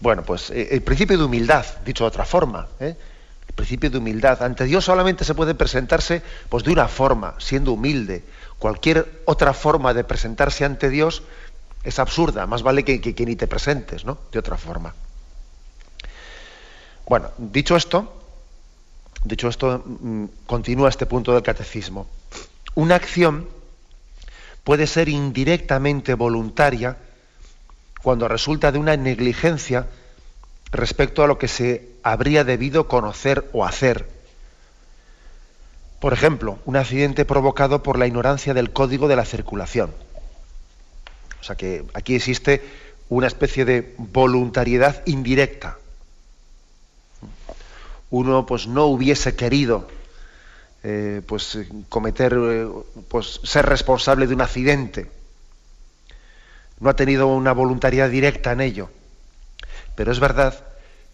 Bueno, 0.00 0.24
pues 0.24 0.50
eh, 0.50 0.68
el 0.72 0.82
principio 0.82 1.16
de 1.16 1.24
humildad, 1.24 1.64
dicho 1.84 2.04
de 2.04 2.08
otra 2.08 2.24
forma, 2.24 2.66
¿eh? 2.80 2.96
el 3.48 3.54
principio 3.54 3.90
de 3.90 3.98
humildad. 3.98 4.42
Ante 4.42 4.64
Dios 4.64 4.84
solamente 4.84 5.24
se 5.24 5.34
puede 5.34 5.54
presentarse 5.54 6.22
pues, 6.48 6.64
de 6.64 6.72
una 6.72 6.88
forma, 6.88 7.34
siendo 7.38 7.72
humilde. 7.72 8.24
Cualquier 8.58 9.22
otra 9.24 9.54
forma 9.54 9.94
de 9.94 10.04
presentarse 10.04 10.64
ante 10.64 10.90
Dios 10.90 11.22
es 11.82 11.98
absurda, 11.98 12.46
más 12.46 12.62
vale 12.62 12.84
que, 12.84 13.14
ni 13.26 13.36
te 13.36 13.46
presentes, 13.46 14.04
¿no? 14.04 14.18
De 14.32 14.38
otra 14.38 14.56
forma. 14.56 14.94
Bueno, 17.06 17.30
dicho 17.38 17.76
esto, 17.76 18.22
dicho 19.24 19.48
esto, 19.48 19.82
mm, 19.84 20.24
continúa 20.46 20.88
este 20.88 21.06
punto 21.06 21.32
del 21.32 21.42
catecismo. 21.42 22.06
Una 22.74 22.96
acción 22.96 23.48
puede 24.62 24.86
ser 24.86 25.08
indirectamente 25.08 26.14
voluntaria 26.14 26.96
cuando 28.02 28.28
resulta 28.28 28.72
de 28.72 28.78
una 28.78 28.96
negligencia 28.96 29.86
respecto 30.72 31.24
a 31.24 31.26
lo 31.26 31.38
que 31.38 31.48
se 31.48 31.88
habría 32.02 32.44
debido 32.44 32.86
conocer 32.86 33.48
o 33.52 33.64
hacer. 33.64 34.08
Por 35.98 36.12
ejemplo, 36.12 36.58
un 36.64 36.76
accidente 36.76 37.24
provocado 37.24 37.82
por 37.82 37.98
la 37.98 38.06
ignorancia 38.06 38.54
del 38.54 38.70
código 38.70 39.08
de 39.08 39.16
la 39.16 39.24
circulación. 39.24 39.92
O 41.40 41.44
sea 41.44 41.56
que 41.56 41.84
aquí 41.94 42.14
existe 42.14 42.62
una 43.08 43.26
especie 43.26 43.64
de 43.64 43.94
voluntariedad 43.98 45.02
indirecta. 45.06 45.78
Uno 48.10 48.46
pues 48.46 48.66
no 48.66 48.86
hubiese 48.86 49.34
querido 49.36 49.88
eh, 50.82 51.20
pues 51.26 51.58
cometer 51.88 52.36
eh, 52.36 52.68
pues 53.08 53.40
ser 53.44 53.66
responsable 53.66 54.26
de 54.26 54.34
un 54.34 54.40
accidente. 54.40 55.10
No 56.78 56.90
ha 56.90 56.96
tenido 56.96 57.26
una 57.26 57.52
voluntariedad 57.52 58.08
directa 58.08 58.52
en 58.52 58.60
ello. 58.60 58.90
Pero 59.94 60.12
es 60.12 60.20
verdad 60.20 60.64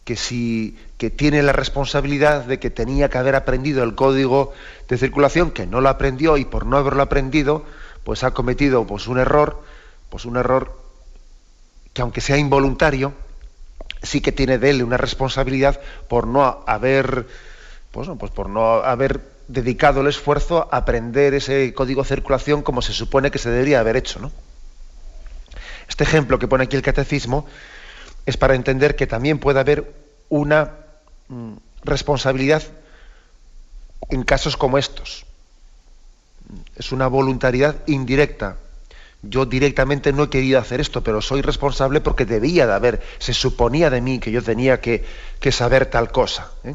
que 0.04 0.16
si 0.16 0.78
que 0.98 1.10
tiene 1.10 1.42
la 1.42 1.52
responsabilidad 1.52 2.44
de 2.44 2.58
que 2.58 2.70
tenía 2.70 3.08
que 3.08 3.18
haber 3.18 3.34
aprendido 3.34 3.82
el 3.82 3.94
código 3.94 4.52
de 4.88 4.98
circulación 4.98 5.50
que 5.50 5.66
no 5.66 5.80
lo 5.80 5.88
aprendió 5.88 6.36
y 6.36 6.44
por 6.44 6.64
no 6.64 6.76
haberlo 6.76 7.02
aprendido 7.02 7.64
pues 8.04 8.22
ha 8.22 8.30
cometido 8.30 8.86
pues 8.86 9.08
un 9.08 9.18
error 9.18 9.64
pues 10.10 10.24
un 10.24 10.36
error 10.36 10.80
que 11.92 12.02
aunque 12.02 12.20
sea 12.20 12.36
involuntario 12.36 13.14
sí 14.02 14.20
que 14.20 14.32
tiene 14.32 14.58
de 14.58 14.70
él 14.70 14.82
una 14.82 14.96
responsabilidad 14.96 15.80
por 16.08 16.26
no 16.26 16.64
haber, 16.66 17.26
pues, 17.90 18.08
pues 18.18 18.30
por 18.32 18.48
no 18.48 18.76
haber 18.76 19.20
dedicado 19.48 20.00
el 20.00 20.08
esfuerzo 20.08 20.68
a 20.70 20.78
aprender 20.78 21.34
ese 21.34 21.72
código 21.74 22.02
de 22.02 22.08
circulación 22.08 22.62
como 22.62 22.82
se 22.82 22.92
supone 22.92 23.30
que 23.30 23.38
se 23.38 23.50
debería 23.50 23.80
haber 23.80 23.96
hecho. 23.96 24.18
¿no? 24.20 24.32
Este 25.88 26.04
ejemplo 26.04 26.38
que 26.38 26.48
pone 26.48 26.64
aquí 26.64 26.76
el 26.76 26.82
catecismo 26.82 27.46
es 28.24 28.36
para 28.36 28.54
entender 28.54 28.96
que 28.96 29.06
también 29.06 29.38
puede 29.38 29.60
haber 29.60 29.92
una 30.28 30.72
mm, 31.28 31.54
responsabilidad 31.84 32.62
en 34.10 34.22
casos 34.24 34.56
como 34.56 34.78
estos. 34.78 35.26
Es 36.76 36.92
una 36.92 37.08
voluntariedad 37.08 37.76
indirecta, 37.86 38.56
yo 39.28 39.46
directamente 39.46 40.12
no 40.12 40.24
he 40.24 40.30
querido 40.30 40.58
hacer 40.58 40.80
esto, 40.80 41.02
pero 41.02 41.20
soy 41.20 41.42
responsable 41.42 42.00
porque 42.00 42.24
debía 42.24 42.66
de 42.66 42.72
haber, 42.72 43.02
se 43.18 43.34
suponía 43.34 43.90
de 43.90 44.00
mí 44.00 44.18
que 44.18 44.30
yo 44.30 44.42
tenía 44.42 44.80
que, 44.80 45.04
saber 45.50 45.86
tal 45.86 46.10
cosa. 46.10 46.50
¿eh? 46.64 46.74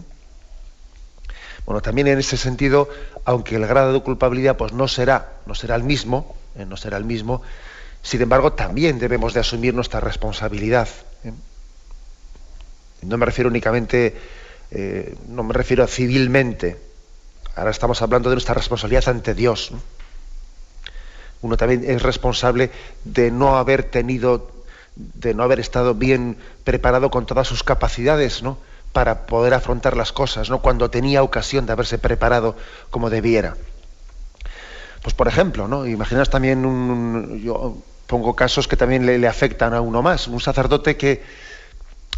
Bueno, 1.66 1.82
también 1.82 2.08
en 2.08 2.20
ese 2.20 2.38
sentido, 2.38 2.90
aunque 3.26 3.56
el 3.56 3.68
grado 3.68 3.94
de 3.94 4.02
culpabilidad 4.02 4.58
pues 4.58 4.74
no 4.74 4.88
será, 4.88 5.34
no 5.46 5.56
será 5.56 5.76
el 5.76 5.84
mismo, 5.84 6.36
¿eh? 6.56 6.66
no 6.66 6.78
será 6.78 6.98
el 6.98 7.06
mismo, 7.06 7.42
sin 8.02 8.22
embargo, 8.22 8.54
también 8.54 8.98
debemos 8.98 9.34
de 9.34 9.42
asumir 9.42 9.74
nuestra 9.74 10.00
responsabilidad. 10.00 10.88
¿eh? 11.24 11.34
No 13.04 13.18
me 13.18 13.26
refiero 13.26 13.50
únicamente, 13.50 14.16
no 15.28 15.44
me 15.44 15.54
refiero 15.54 15.84
a 15.84 15.88
civilmente. 15.88 16.78
Ahora 17.56 17.72
estamos 17.72 18.02
hablando 18.02 18.30
de 18.30 18.36
nuestra 18.36 18.56
responsabilidad 18.56 19.10
ante 19.10 19.34
Dios 19.36 19.72
uno 21.42 21.58
también 21.58 21.84
es 21.86 22.02
responsable 22.02 22.72
de 23.04 23.32
no 23.32 23.58
haber 23.58 23.84
tenido, 23.84 24.52
de 24.96 25.34
no 25.34 25.44
haber 25.44 25.60
estado 25.60 25.96
bien 25.96 26.38
preparado 26.64 27.10
con 27.10 27.26
todas 27.26 27.48
sus 27.48 27.64
capacidades, 27.64 28.44
¿no? 28.44 28.58
para 28.94 29.26
poder 29.26 29.54
afrontar 29.54 29.96
las 29.96 30.12
cosas, 30.12 30.50
¿no? 30.50 30.62
cuando 30.62 30.90
tenía 30.90 31.24
ocasión 31.24 31.66
de 31.66 31.74
haberse 31.74 31.98
preparado 31.98 32.56
como 32.90 33.10
debiera. 33.10 33.56
Pues 35.02 35.16
por 35.16 35.28
ejemplo, 35.28 35.68
¿no? 35.68 35.88
Imaginaos 35.88 36.30
también 36.30 36.66
un, 36.66 37.42
yo 37.42 37.78
pongo 38.06 38.36
casos 38.36 38.68
que 38.68 38.78
también 38.78 39.06
le, 39.06 39.28
afectan 39.28 39.74
a 39.74 39.82
uno 39.82 40.02
más. 40.02 40.28
Un 40.28 40.42
sacerdote 40.42 40.96
que, 40.96 41.24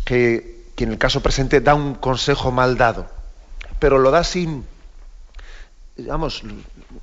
que, 0.03 0.65
que, 0.75 0.83
en 0.83 0.91
el 0.91 0.97
caso 0.97 1.21
presente 1.21 1.61
da 1.61 1.75
un 1.75 1.95
consejo 1.95 2.51
mal 2.51 2.77
dado, 2.77 3.07
pero 3.79 3.99
lo 3.99 4.11
da 4.11 4.25
sin, 4.25 4.65
digamos, 5.95 6.43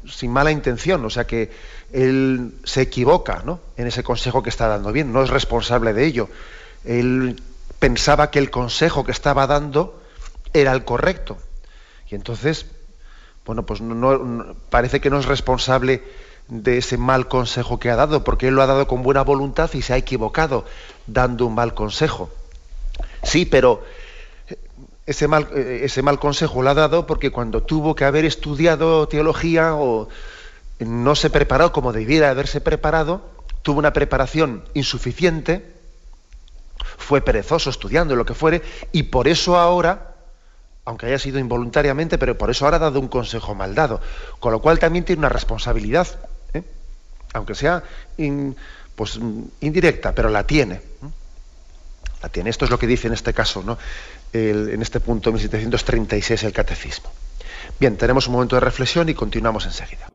sin 0.07 0.31
mala 0.33 0.51
intención, 0.51 1.05
o 1.05 1.11
sea 1.11 1.27
que 1.27 1.51
él 1.93 2.55
se 2.65 2.83
equivoca 2.83 3.43
¿no? 3.45 3.61
en 3.77 3.87
ese 3.87 4.03
consejo 4.03 4.43
que 4.43 4.51
está 4.51 4.69
dando 4.69 4.93
bien, 4.93 5.13
no 5.13 5.23
es 5.23 5.31
responsable 5.31 5.93
de 5.93 6.07
ello. 6.07 6.29
Él 6.85 7.41
pensaba 7.79 8.31
que 8.31 8.39
el 8.39 8.51
consejo 8.51 9.05
que 9.05 9.13
estaba 9.13 9.47
dando 9.47 10.01
era 10.53 10.73
el 10.73 10.85
correcto. 10.85 11.39
Y 12.09 12.15
entonces, 12.15 12.67
bueno, 13.45 13.65
pues 13.65 13.81
no, 13.81 14.55
parece 14.69 15.01
que 15.01 15.11
no 15.11 15.19
es 15.19 15.27
responsable 15.27 16.03
de 16.49 16.79
ese 16.79 16.97
mal 16.97 17.29
consejo 17.29 17.79
que 17.79 17.91
ha 17.91 17.97
dado, 17.97 18.25
porque 18.25 18.49
él 18.49 18.55
lo 18.55 18.63
ha 18.63 18.67
dado 18.67 18.87
con 18.89 19.03
buena 19.03 19.23
voluntad 19.23 19.71
y 19.75 19.83
se 19.83 19.93
ha 19.93 19.97
equivocado 19.97 20.65
dando 21.07 21.47
un 21.47 21.55
mal 21.55 21.75
consejo. 21.75 22.31
Sí, 23.23 23.47
pero 23.47 23.85
ese 25.07 25.29
mal, 25.29 25.49
ese 25.55 26.03
mal 26.03 26.19
consejo 26.19 26.63
lo 26.63 26.71
ha 26.71 26.75
dado 26.75 27.07
porque 27.07 27.31
cuando 27.31 27.63
tuvo 27.63 27.95
que 27.95 28.05
haber 28.05 28.25
estudiado 28.25 29.09
teología 29.09 29.75
o 29.75 30.09
no 30.81 31.15
se 31.15 31.31
preparó 31.31 31.73
como 31.73 31.93
debiera 31.93 32.31
haberse 32.31 32.61
preparado, 32.61 33.23
tuvo 33.63 33.79
una 33.79 33.93
preparación 33.93 34.65
insuficiente 34.75 35.81
fue 36.97 37.21
perezoso 37.21 37.71
estudiando, 37.71 38.15
lo 38.17 38.25
que 38.25 38.35
fuere, 38.35 38.63
y 38.93 39.05
por 39.05 39.29
eso 39.29 39.59
ahora, 39.59 40.15
aunque 40.85 41.07
haya 41.07 41.19
sido 41.19 41.39
involuntariamente, 41.39 42.19
pero 42.19 42.39
por 42.39 42.51
eso 42.51 42.65
ahora 42.65 42.77
ha 42.77 42.81
dado 42.81 43.01
un 43.01 43.09
consejo 43.09 43.55
mal 43.55 43.75
dado. 43.75 44.01
Con 44.39 44.53
lo 44.53 44.61
cual 44.61 44.79
también 44.79 45.05
tiene 45.05 45.21
una 45.21 45.29
responsabilidad, 45.29 46.07
¿eh? 46.55 46.63
aunque 47.33 47.55
sea 47.55 47.83
pues, 48.95 49.19
indirecta, 49.61 50.15
pero 50.15 50.29
la 50.29 50.47
tiene. 50.47 50.81
La 52.23 52.29
tiene. 52.29 52.51
Esto 52.51 52.67
es 52.67 52.71
lo 52.71 52.79
que 52.79 52.87
dice 52.87 53.07
en 53.07 53.15
este 53.15 53.33
caso, 53.33 53.79
en 54.33 54.83
este 54.83 55.01
punto 55.01 55.33
1736 55.33 56.43
el 56.45 56.53
catecismo. 56.53 57.11
Bien, 57.79 57.97
tenemos 57.97 58.27
un 58.27 58.35
momento 58.35 58.57
de 58.57 58.61
reflexión 58.61 59.09
y 59.09 59.15
continuamos 59.15 59.65
enseguida. 59.65 60.10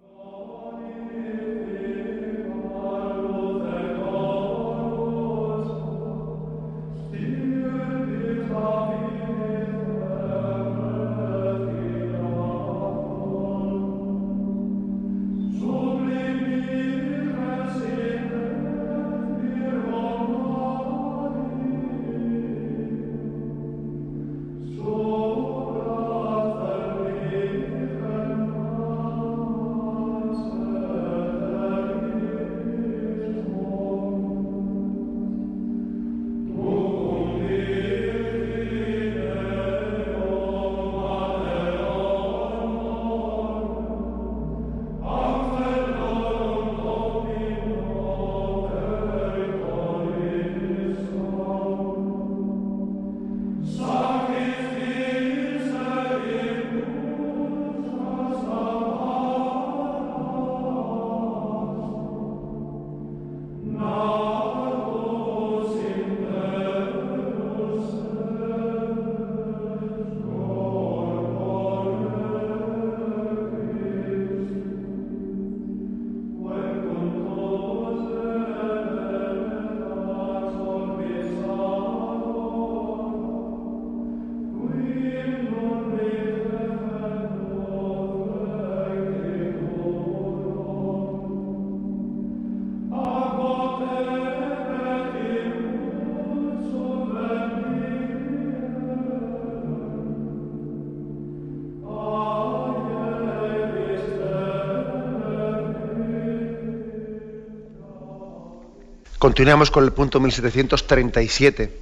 Continuamos 109.26 109.72
con 109.72 109.84
el 109.84 109.92
punto 109.92 110.20
1737, 110.20 111.82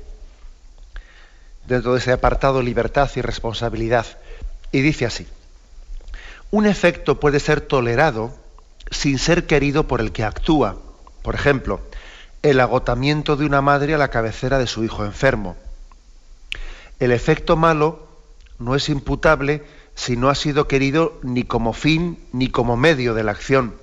dentro 1.68 1.92
de 1.92 2.00
ese 2.00 2.14
apartado 2.14 2.62
libertad 2.62 3.12
y 3.18 3.22
responsabilidad. 3.22 4.06
Y 4.72 4.80
dice 4.80 5.06
así, 5.06 5.28
un 6.52 6.66
efecto 6.66 7.20
puede 7.20 7.42
ser 7.42 7.60
tolerado 7.60 8.34
sin 8.92 9.20
ser 9.20 9.46
querido 9.46 9.90
por 9.90 10.00
el 10.00 10.14
que 10.14 10.24
actúa. 10.24 10.78
Por 11.22 11.36
ejemplo, 11.36 11.82
el 12.44 12.62
agotamiento 12.62 13.36
de 13.36 13.46
una 13.46 13.60
madre 13.60 13.94
a 13.94 13.98
la 13.98 14.08
cabecera 14.08 14.58
de 14.58 14.68
su 14.68 14.86
hijo 14.86 15.04
enfermo. 15.04 15.58
El 17.02 17.12
efecto 17.12 17.58
malo 17.58 18.08
no 18.58 18.74
es 18.74 18.88
imputable 18.88 19.66
si 19.96 20.16
no 20.16 20.30
ha 20.30 20.36
sido 20.36 20.70
querido 20.70 21.20
ni 21.24 21.44
como 21.44 21.74
fin 21.74 22.26
ni 22.32 22.48
como 22.48 22.78
medio 22.78 23.14
de 23.14 23.26
la 23.26 23.32
acción 23.32 23.83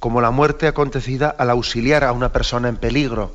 como 0.00 0.22
la 0.22 0.30
muerte 0.30 0.66
acontecida 0.66 1.28
al 1.28 1.50
auxiliar 1.50 2.04
a 2.04 2.12
una 2.12 2.32
persona 2.32 2.68
en 2.68 2.78
peligro. 2.78 3.32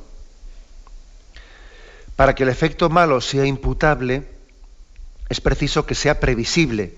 Para 2.16 2.34
que 2.34 2.44
el 2.44 2.50
efecto 2.50 2.90
malo 2.90 3.22
sea 3.22 3.46
imputable, 3.46 4.28
es 5.30 5.42
preciso 5.42 5.86
que 5.86 5.94
sea 5.94 6.20
previsible 6.20 6.96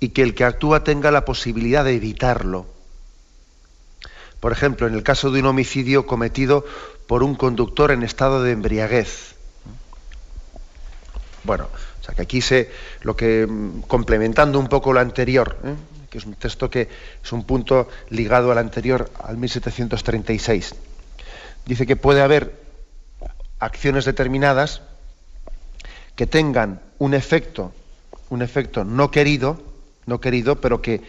y 0.00 0.10
que 0.10 0.22
el 0.22 0.34
que 0.34 0.44
actúa 0.44 0.84
tenga 0.84 1.10
la 1.10 1.24
posibilidad 1.24 1.82
de 1.82 1.94
evitarlo. 1.94 2.66
Por 4.38 4.52
ejemplo, 4.52 4.86
en 4.86 4.92
el 4.92 5.02
caso 5.02 5.30
de 5.30 5.40
un 5.40 5.46
homicidio 5.46 6.06
cometido 6.06 6.66
por 7.06 7.22
un 7.22 7.36
conductor 7.36 7.90
en 7.90 8.02
estado 8.02 8.42
de 8.42 8.52
embriaguez. 8.52 9.34
Bueno, 11.44 11.68
o 12.00 12.04
sea 12.04 12.14
que 12.14 12.22
aquí 12.22 12.42
se 12.42 12.70
lo 13.00 13.16
que 13.16 13.48
complementando 13.86 14.58
un 14.58 14.68
poco 14.68 14.92
lo 14.92 15.00
anterior, 15.00 15.56
¿eh? 15.64 15.74
Que 16.14 16.18
es 16.18 16.26
un 16.26 16.34
texto 16.34 16.70
que 16.70 16.86
es 17.24 17.32
un 17.32 17.42
punto 17.42 17.88
ligado 18.08 18.52
al 18.52 18.58
anterior, 18.58 19.10
al 19.20 19.36
1736. 19.36 20.76
Dice 21.66 21.86
que 21.86 21.96
puede 21.96 22.22
haber 22.22 22.54
acciones 23.58 24.04
determinadas 24.04 24.82
que 26.14 26.28
tengan 26.28 26.80
un 27.00 27.14
efecto, 27.14 27.72
un 28.30 28.42
efecto 28.42 28.84
no 28.84 29.10
querido, 29.10 29.60
no 30.06 30.20
querido, 30.20 30.60
pero 30.60 30.80
que, 30.80 31.02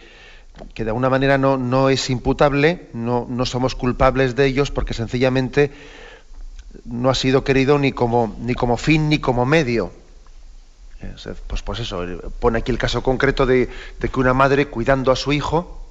que 0.74 0.82
de 0.82 0.90
alguna 0.90 1.08
manera 1.08 1.38
no, 1.38 1.56
no 1.56 1.88
es 1.88 2.10
imputable, 2.10 2.88
no, 2.92 3.28
no, 3.30 3.46
somos 3.46 3.76
culpables 3.76 4.34
de 4.34 4.46
ellos 4.46 4.72
porque 4.72 4.92
sencillamente 4.92 5.70
no 6.84 7.10
ha 7.10 7.14
sido 7.14 7.44
querido 7.44 7.78
ni 7.78 7.92
como, 7.92 8.34
ni 8.40 8.56
como 8.56 8.76
fin 8.76 9.08
ni 9.08 9.20
como 9.20 9.46
medio 9.46 9.92
pues, 11.46 11.62
pues 11.62 11.80
eso, 11.80 12.04
pone 12.40 12.58
aquí 12.58 12.72
el 12.72 12.78
caso 12.78 13.02
concreto 13.02 13.46
de, 13.46 13.68
que 14.00 14.20
una 14.20 14.34
madre 14.34 14.68
cuidando 14.68 15.12
a 15.12 15.16
su 15.16 15.32
hijo, 15.32 15.82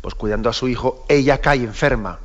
pues 0.00 0.14
cuidando 0.14 0.50
a 0.50 0.52
su 0.52 0.68
hijo, 0.68 1.04
ella 1.08 1.40
cae 1.40 1.58
enferma. 1.58 2.18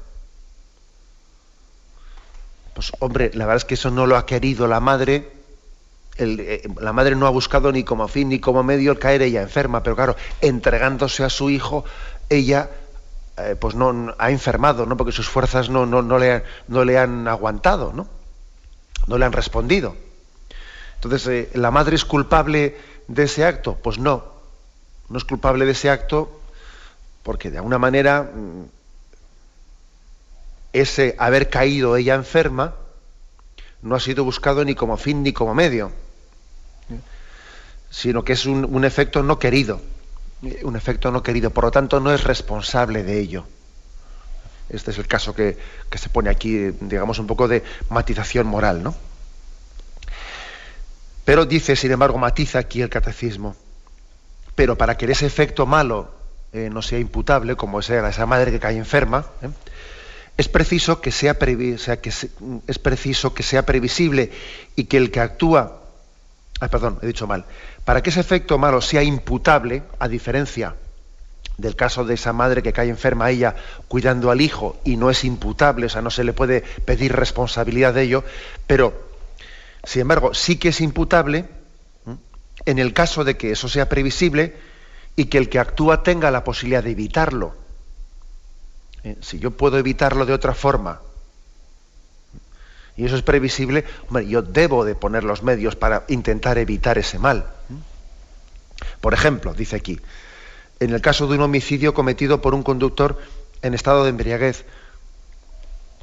Pues 2.73 2.91
hombre, 2.99 3.31
la 3.33 3.45
verdad 3.45 3.57
es 3.57 3.65
que 3.65 3.73
eso 3.75 3.91
no 3.91 4.07
lo 4.07 4.17
ha 4.17 4.25
querido 4.25 4.67
la 4.67 4.79
madre, 4.79 5.31
eh, 6.17 6.67
la 6.79 6.93
madre 6.93 7.15
no 7.15 7.27
ha 7.27 7.29
buscado 7.29 7.71
ni 7.71 7.83
como 7.83 8.07
fin 8.07 8.29
ni 8.29 8.39
como 8.39 8.63
medio 8.63 8.91
el 8.91 8.99
caer 8.99 9.21
ella 9.21 9.41
enferma, 9.41 9.83
pero 9.83 9.95
claro, 9.95 10.15
entregándose 10.41 11.23
a 11.23 11.29
su 11.29 11.49
hijo, 11.49 11.85
ella 12.29 12.69
eh, 13.37 13.55
pues 13.59 13.75
no 13.75 14.15
ha 14.17 14.31
enfermado, 14.31 14.85
¿no? 14.85 14.97
Porque 14.97 15.11
sus 15.11 15.29
fuerzas 15.29 15.69
no, 15.69 15.85
no, 15.85 16.01
no, 16.01 16.17
le, 16.17 16.43
no 16.67 16.83
le 16.83 16.97
han 16.97 17.27
aguantado, 17.27 17.93
¿no? 17.93 18.07
No 19.07 19.17
le 19.17 19.25
han 19.25 19.33
respondido. 19.33 19.95
Entonces, 21.01 21.27
eh, 21.27 21.49
¿la 21.53 21.71
madre 21.71 21.95
es 21.95 22.03
culpable 22.03 22.75
de 23.07 23.23
ese 23.23 23.45
acto? 23.45 23.77
Pues 23.81 23.99
no, 23.99 24.25
no 25.07 25.17
es 25.17 25.23
culpable 25.23 25.65
de 25.65 25.71
ese 25.71 25.89
acto 25.89 26.41
porque 27.23 27.49
de 27.49 27.57
alguna 27.57 27.77
manera 27.77 28.23
mm, 28.23 28.63
ese 30.73 31.15
haber 31.17 31.49
caído 31.49 31.95
ella 31.95 32.15
enferma 32.15 32.75
no 33.81 33.95
ha 33.95 34.01
sido 34.01 34.25
buscado 34.25 34.65
ni 34.65 34.75
como 34.75 34.97
fin 34.97 35.23
ni 35.23 35.31
como 35.31 35.55
medio, 35.55 35.93
sino 37.89 38.25
que 38.25 38.33
es 38.33 38.45
un, 38.45 38.83
efecto 38.83 39.23
no 39.23 39.39
querido, 39.39 39.79
un 40.63 40.75
efecto 40.75 41.11
no 41.11 41.23
querido, 41.23 41.51
por 41.51 41.63
lo 41.63 41.71
tanto 41.71 42.01
no 42.01 42.11
es 42.11 42.25
responsable 42.25 43.03
de 43.03 43.19
ello. 43.19 43.45
Este 44.67 44.91
es 44.91 44.97
el 44.97 45.07
caso 45.07 45.33
que, 45.33 45.57
que 45.89 45.97
se 45.97 46.09
pone 46.09 46.29
aquí, 46.29 46.71
digamos, 46.81 47.19
un 47.19 47.25
poco 47.25 47.47
de 47.47 47.63
matización 47.89 48.47
moral, 48.47 48.83
¿no? 48.83 48.95
Pero 51.29 51.45
dice, 51.45 51.75
sin 51.75 51.91
embargo, 51.91 52.17
matiza 52.17 52.57
aquí 52.57 52.81
el 52.81 52.89
catecismo. 52.89 53.55
Pero 54.55 54.75
para 54.79 54.97
que 54.97 55.05
ese 55.05 55.27
efecto 55.27 55.67
malo 55.67 56.09
eh, 56.53 56.71
no 56.71 56.81
sea 56.81 56.97
imputable, 56.97 57.55
como 57.55 57.83
sea 57.83 58.09
esa 58.09 58.25
madre 58.25 58.49
que 58.49 58.59
cae 58.59 58.75
enferma, 58.77 59.27
es 60.37 60.47
preciso 60.47 61.01
que 61.01 61.11
sea, 61.11 61.37
previsible 63.63 64.31
y 64.75 64.85
que 64.85 64.97
el 64.97 65.11
que 65.11 65.19
actúa, 65.19 65.83
ah, 66.61 66.67
perdón, 66.67 66.97
he 67.03 67.05
dicho 67.05 67.27
mal, 67.27 67.45
para 67.85 68.01
que 68.01 68.09
ese 68.09 68.21
efecto 68.21 68.57
malo 68.57 68.81
sea 68.81 69.03
imputable, 69.03 69.83
a 69.99 70.07
diferencia 70.07 70.73
del 71.59 71.75
caso 71.75 72.05
de 72.05 72.15
esa 72.15 72.33
madre 72.33 72.63
que 72.63 72.73
cae 72.73 72.89
enferma 72.89 73.29
ella 73.29 73.55
cuidando 73.87 74.31
al 74.31 74.41
hijo 74.41 74.77
y 74.83 74.97
no 74.97 75.11
es 75.11 75.23
imputable, 75.23 75.85
o 75.85 75.89
sea, 75.89 76.01
no 76.01 76.09
se 76.09 76.23
le 76.23 76.33
puede 76.33 76.61
pedir 76.85 77.15
responsabilidad 77.15 77.93
de 77.93 78.01
ello, 78.01 78.23
pero, 78.65 79.08
sin 79.83 80.01
embargo, 80.01 80.33
sí 80.33 80.57
que 80.57 80.69
es 80.69 80.81
imputable 80.81 81.45
en 82.65 82.79
el 82.79 82.93
caso 82.93 83.23
de 83.23 83.37
que 83.37 83.51
eso 83.51 83.69
sea 83.69 83.87
previsible 83.87 84.55
y 85.15 85.25
que 85.25 85.37
el 85.37 85.49
que 85.49 85.59
actúa 85.59 86.03
tenga 86.03 86.31
la 86.31 86.43
posibilidad 86.43 86.83
de 86.83 86.91
evitarlo. 86.91 87.55
Eh, 89.03 89.17
si 89.21 89.39
yo 89.39 89.51
puedo 89.51 89.77
evitarlo 89.77 90.25
de 90.25 90.33
otra 90.33 90.53
forma 90.53 91.01
y 92.99 93.05
eso 93.05 93.15
es 93.15 93.21
previsible, 93.21 93.85
yo 94.27 94.41
debo 94.41 94.83
de 94.83 94.93
poner 94.93 95.23
los 95.23 95.41
medios 95.41 95.77
para 95.77 96.03
intentar 96.09 96.57
evitar 96.57 96.97
ese 96.97 97.17
mal. 97.17 97.45
Por 98.99 99.13
ejemplo, 99.13 99.53
dice 99.53 99.77
aquí, 99.77 99.97
en 100.81 100.93
el 100.93 100.99
caso 100.99 101.25
de 101.27 101.35
un 101.35 101.41
homicidio 101.41 101.93
cometido 101.93 102.41
por 102.41 102.53
un 102.53 102.61
conductor 102.61 103.17
en 103.61 103.73
estado 103.73 104.03
de 104.03 104.09
embriaguez. 104.09 104.65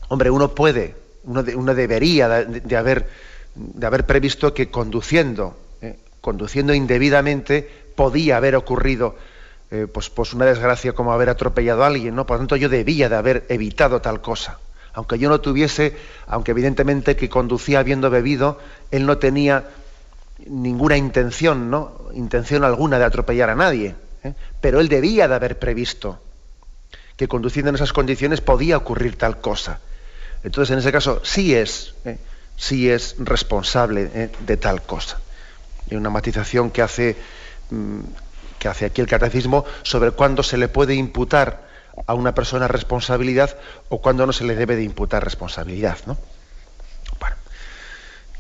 Hombre, 0.09 0.31
uno 0.31 0.55
puede, 0.55 0.97
uno, 1.25 1.43
debería 1.43 2.29
de, 2.29 2.77
haber, 2.77 3.11
de 3.57 3.87
haber 3.87 4.07
previsto 4.07 4.55
que 4.55 4.71
conduciendo, 4.71 5.57
eh, 5.83 5.99
conduciendo 6.21 6.75
indebidamente, 6.75 7.69
podía 7.95 8.37
haber 8.37 8.57
ocurrido 8.57 9.17
eh, 9.71 9.87
pues, 9.93 10.11
pues, 10.11 10.33
una 10.33 10.45
desgracia 10.45 10.93
como 10.93 11.13
haber 11.13 11.29
atropellado 11.29 11.83
a 11.83 11.89
alguien, 11.89 12.15
¿no? 12.15 12.27
Por 12.27 12.37
lo 12.37 12.41
tanto, 12.41 12.57
yo 12.57 12.69
debía 12.69 13.09
de 13.09 13.17
haber 13.17 13.47
evitado 13.49 14.01
tal 14.01 14.21
cosa. 14.21 14.59
Aunque 14.93 15.19
yo 15.19 15.29
no 15.29 15.41
tuviese, 15.41 15.97
aunque 16.27 16.53
evidentemente 16.53 17.17
que 17.17 17.29
conducía 17.29 17.81
habiendo 17.81 18.09
bebido, 18.09 18.59
él 18.91 19.07
no 19.07 19.19
tenía 19.19 19.65
ninguna 20.47 20.97
intención, 20.97 21.71
¿no? 21.71 21.93
Intención 22.15 22.65
alguna 22.65 22.99
de 22.99 23.05
atropellar 23.05 23.51
a 23.51 23.55
nadie. 23.55 23.95
¿eh? 24.27 24.35
pero 24.61 24.81
él 24.81 24.89
debía 24.89 25.29
de 25.29 25.35
haber 25.35 25.59
previsto 25.59 26.21
que 27.17 27.29
conduciendo 27.29 27.71
en 27.71 27.77
esas 27.77 27.93
condiciones 27.93 28.41
podía 28.41 28.77
ocurrir 28.77 29.17
tal 29.17 29.41
cosa. 29.41 29.81
Entonces, 30.45 30.73
en 30.73 30.79
ese 30.81 30.93
caso, 30.93 31.21
sí 31.25 31.55
es. 31.55 31.95
Sí 32.57 32.91
es 32.91 33.15
responsable 33.19 34.11
¿eh? 34.15 34.31
de 34.41 34.57
tal 34.57 34.83
cosa. 34.83 35.21
Hay 35.91 35.97
una 35.97 36.11
matización 36.11 36.71
que 36.71 36.83
hace, 36.83 37.17
mm, 37.71 38.01
que 38.59 38.69
hace 38.69 38.87
aquí 38.87 39.01
el 39.01 39.07
catecismo 39.07 39.65
sobre 39.83 40.11
cuándo 40.11 40.43
se 40.43 40.57
le 40.57 40.67
puede 40.69 40.95
imputar 40.95 41.67
a 42.07 42.15
una 42.15 42.35
persona 42.35 42.69
responsabilidad 42.69 43.57
o 43.89 44.01
cuándo 44.01 44.27
no 44.27 44.33
se 44.33 44.45
le 44.45 44.55
debe 44.55 44.77
de 44.77 44.83
imputar 44.83 45.25
responsabilidad. 45.25 45.99
¿no? 46.07 46.19
Bueno, 47.21 47.37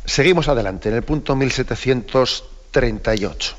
seguimos 0.05 0.49
adelante, 0.49 0.89
en 0.89 0.97
el 0.97 1.03
punto 1.03 1.37
1738. 1.37 3.57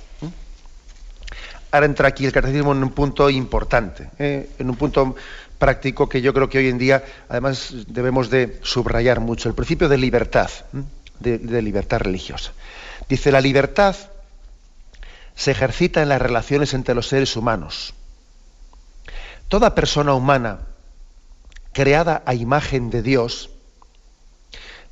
Ahora 1.69 1.85
entra 1.85 2.07
aquí 2.07 2.25
el 2.25 2.31
catecismo 2.31 2.71
en 2.71 2.81
un 2.81 2.91
punto 2.91 3.29
importante, 3.29 4.09
¿eh? 4.19 4.51
en 4.57 4.69
un 4.69 4.77
punto 4.77 5.17
práctico 5.57 6.09
que 6.09 6.21
yo 6.21 6.33
creo 6.33 6.49
que 6.49 6.59
hoy 6.59 6.67
en 6.69 6.77
día 6.77 7.03
además 7.29 7.73
debemos 7.87 8.29
de 8.29 8.59
subrayar 8.63 9.19
mucho, 9.19 9.49
el 9.49 9.55
principio 9.55 9.89
de 9.89 9.97
libertad, 9.97 10.49
de, 11.19 11.37
de 11.37 11.61
libertad 11.61 11.99
religiosa. 11.99 12.53
Dice, 13.09 13.31
la 13.31 13.41
libertad 13.41 13.95
se 15.35 15.51
ejercita 15.51 16.01
en 16.01 16.09
las 16.09 16.21
relaciones 16.21 16.73
entre 16.73 16.95
los 16.95 17.07
seres 17.07 17.35
humanos. 17.35 17.93
Toda 19.47 19.75
persona 19.75 20.13
humana 20.13 20.59
creada 21.73 22.23
a 22.25 22.33
imagen 22.33 22.89
de 22.89 23.01
Dios 23.01 23.49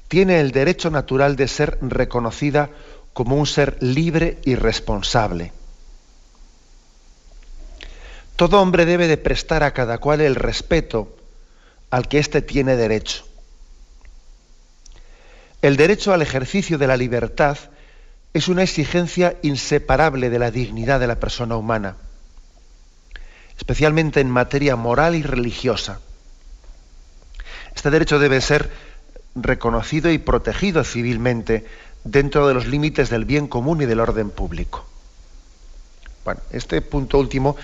tiene 0.07 0.39
el 0.39 0.51
derecho 0.51 0.91
natural 0.91 1.35
de 1.35 1.47
ser 1.47 1.77
reconocida 1.81 2.69
como 3.13 3.37
un 3.37 3.47
ser 3.47 3.77
libre 3.81 4.39
y 4.45 4.55
responsable 4.55 5.51
todo 8.35 8.61
hombre 8.61 8.85
debe 8.85 9.07
de 9.07 9.17
prestar 9.17 9.63
a 9.63 9.71
cada 9.71 9.97
cual 9.97 10.21
el 10.21 10.35
respeto 10.35 11.15
al 11.89 12.07
que 12.07 12.19
éste 12.19 12.41
tiene 12.41 12.75
derecho. 12.75 13.25
El 15.61 15.77
derecho 15.77 16.13
al 16.13 16.21
ejercicio 16.21 16.77
de 16.77 16.87
la 16.87 16.97
libertad 16.97 17.57
es 18.33 18.49
una 18.49 18.63
exigencia 18.63 19.37
inseparable 19.41 20.29
de 20.29 20.39
la 20.39 20.51
dignidad 20.51 20.99
de 20.99 21.07
la 21.07 21.19
persona 21.19 21.55
humana, 21.55 21.95
especialmente 23.57 24.19
en 24.19 24.29
materia 24.29 24.75
moral 24.75 25.15
y 25.15 25.23
religiosa. 25.23 26.01
Este 27.73 27.89
derecho 27.89 28.19
debe 28.19 28.41
ser 28.41 28.69
reconocido 29.35 30.11
y 30.11 30.17
protegido 30.17 30.83
civilmente 30.83 31.65
dentro 32.03 32.47
de 32.47 32.53
los 32.53 32.67
límites 32.67 33.09
del 33.09 33.25
bien 33.25 33.47
común 33.47 33.81
y 33.81 33.85
del 33.85 34.01
orden 34.01 34.29
público. 34.29 34.85
Bueno, 36.25 36.41
este 36.51 36.81
punto 36.81 37.19
último 37.19 37.55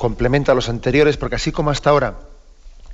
complementa 0.00 0.52
a 0.52 0.54
los 0.54 0.70
anteriores, 0.70 1.18
porque 1.18 1.36
así 1.36 1.52
como 1.52 1.68
hasta 1.70 1.90
ahora 1.90 2.20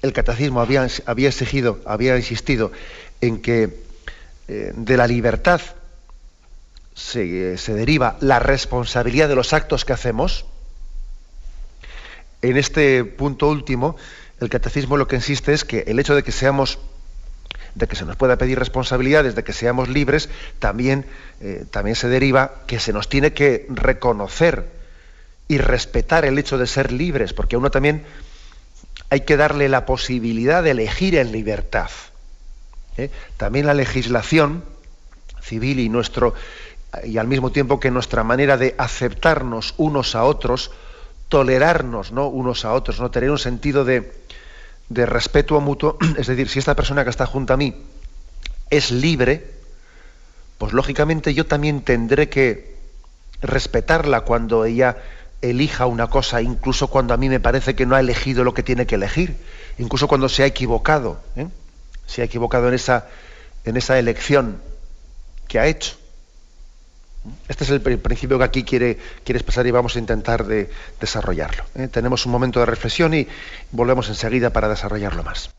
el 0.03 0.13
catecismo 0.13 0.61
había, 0.61 0.89
había 1.07 1.29
exigido, 1.29 1.79
había 1.87 2.17
insistido 2.17 2.73
en 3.21 3.41
que 3.41 3.79
eh, 4.49 4.73
de 4.75 4.97
la 4.97 5.07
libertad 5.07 5.61
se, 6.97 7.59
se, 7.59 7.75
deriva 7.75 8.17
la 8.21 8.41
responsabilidad 8.41 9.29
de 9.29 9.37
los 9.37 9.53
actos 9.53 9.85
que 9.85 9.93
hacemos, 9.93 10.47
en 12.43 12.57
este 12.57 13.05
punto 13.05 13.51
último, 13.51 13.95
el 14.41 14.49
catecismo 14.49 14.97
lo 14.97 15.07
que 15.07 15.15
insiste 15.15 15.53
es 15.53 15.65
que 15.65 15.85
el 15.87 16.01
hecho 16.01 16.17
de 16.17 16.25
que 16.25 16.33
seamos 16.33 16.81
de 17.77 17.87
que 17.87 17.95
se 17.95 18.05
nos 18.05 18.17
pueda 18.17 18.37
pedir 18.37 18.59
responsabilidades, 18.59 19.37
de 19.37 19.45
que 19.45 19.53
seamos 19.53 19.89
libres, 19.89 20.29
también, 20.59 21.07
eh, 21.41 21.67
también 21.71 21.95
se 21.95 22.09
deriva 22.09 22.63
que 22.67 22.81
se 22.81 22.93
nos 22.93 23.09
tiene 23.09 23.33
que 23.33 23.65
reconocer 23.69 24.75
y 25.49 25.59
respetar 25.59 26.25
el 26.25 26.39
hecho 26.39 26.59
de 26.59 26.67
ser 26.67 26.93
libres, 26.93 27.33
porque 27.33 27.57
a 27.57 27.59
uno 27.59 27.71
también 27.71 28.05
hay 29.11 29.21
que 29.21 29.37
darle 29.37 29.69
la 29.69 29.87
posibilidad 29.87 30.63
de 30.63 30.73
elegir 30.73 31.17
en 31.17 31.33
libertad. 31.33 31.91
¿eh? 32.97 33.11
También 33.37 33.67
la 33.67 33.75
legislación 33.75 34.65
civil 35.41 35.79
y 35.79 35.89
nuestro 35.89 36.35
y 37.05 37.19
al 37.19 37.29
mismo 37.29 37.53
tiempo 37.53 37.79
que 37.79 37.91
nuestra 37.91 38.25
manera 38.25 38.57
de 38.57 38.75
aceptarnos 38.79 39.75
unos 39.77 40.15
a 40.15 40.25
otros, 40.25 40.71
tolerarnos 41.29 42.13
¿no? 42.13 42.29
unos 42.29 42.65
a 42.65 42.73
otros, 42.73 43.01
no 43.01 43.11
tener 43.11 43.31
un 43.31 43.39
sentido 43.39 43.85
de, 43.85 44.13
de 44.89 45.07
respeto 45.07 45.61
mutuo, 45.61 45.99
es 46.19 46.27
decir, 46.27 46.49
si 46.49 46.59
esta 46.59 46.75
persona 46.75 47.05
que 47.05 47.11
está 47.11 47.27
junto 47.27 47.53
a 47.53 47.57
mí 47.57 47.75
es 48.71 48.91
libre, 48.91 49.51
pues 50.59 50.73
lógicamente 50.73 51.35
yo 51.35 51.47
también 51.47 51.83
tendré 51.83 52.29
que 52.29 52.77
respetarla 53.43 54.23
cuando 54.23 54.65
ella 54.65 54.97
elija 55.43 55.87
una 55.87 56.09
cosa, 56.09 56.43
incluso 56.43 56.89
cuando 56.89 57.15
a 57.15 57.17
mí 57.17 57.29
me 57.29 57.41
parece 57.41 57.75
que 57.75 57.87
no 57.87 57.95
ha 57.95 58.01
elegido 58.01 58.45
lo 58.45 58.55
que 58.55 58.63
tiene 58.63 58.87
que 58.87 58.95
elegir, 58.95 59.37
incluso 59.79 60.09
cuando 60.09 60.29
se 60.29 60.43
ha 60.43 60.47
equivocado, 60.47 61.21
¿eh? 61.37 61.49
se 62.07 62.23
ha 62.23 62.25
equivocado 62.25 62.69
en 62.69 62.75
esa, 62.75 63.07
en 63.65 63.77
esa 63.77 63.99
elección 63.99 64.61
que 65.49 65.59
ha 65.59 65.67
hecho. 65.67 65.97
Este 67.49 67.65
es 67.65 67.71
el 67.71 67.81
principio 67.81 68.39
que 68.39 68.45
aquí 68.45 68.63
quiere, 68.63 68.99
quiere 69.25 69.39
expresar 69.39 69.67
y 69.67 69.73
vamos 69.73 69.97
a 69.97 69.99
intentar 69.99 70.47
de, 70.47 70.71
desarrollarlo. 71.01 71.65
¿eh? 71.75 71.89
Tenemos 71.89 72.25
un 72.25 72.33
momento 72.33 72.61
de 72.61 72.67
reflexión 72.67 73.15
y 73.15 73.27
volvemos 73.73 74.09
enseguida 74.09 74.51
para 74.51 74.69
desarrollarlo 74.69 75.25
más. 75.25 75.56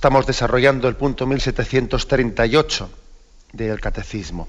Estamos 0.00 0.24
desarrollando 0.24 0.88
el 0.88 0.96
punto 0.96 1.26
1738 1.26 2.90
del 3.52 3.78
Catecismo. 3.82 4.48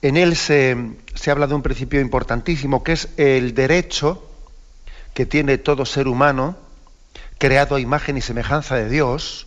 En 0.00 0.16
él 0.16 0.34
se, 0.34 0.94
habla 1.30 1.46
de 1.46 1.52
un 1.52 1.60
principio 1.60 2.00
importantísimo 2.00 2.82
que 2.82 2.92
es 2.92 3.10
el 3.18 3.52
derecho 3.52 4.26
que 5.12 5.26
tiene 5.26 5.58
todo 5.58 5.84
ser 5.84 6.08
humano, 6.08 6.56
creado 7.36 7.76
a 7.76 7.80
imagen 7.80 8.16
y 8.16 8.22
semejanza 8.22 8.76
de 8.76 8.88
Dios, 8.88 9.46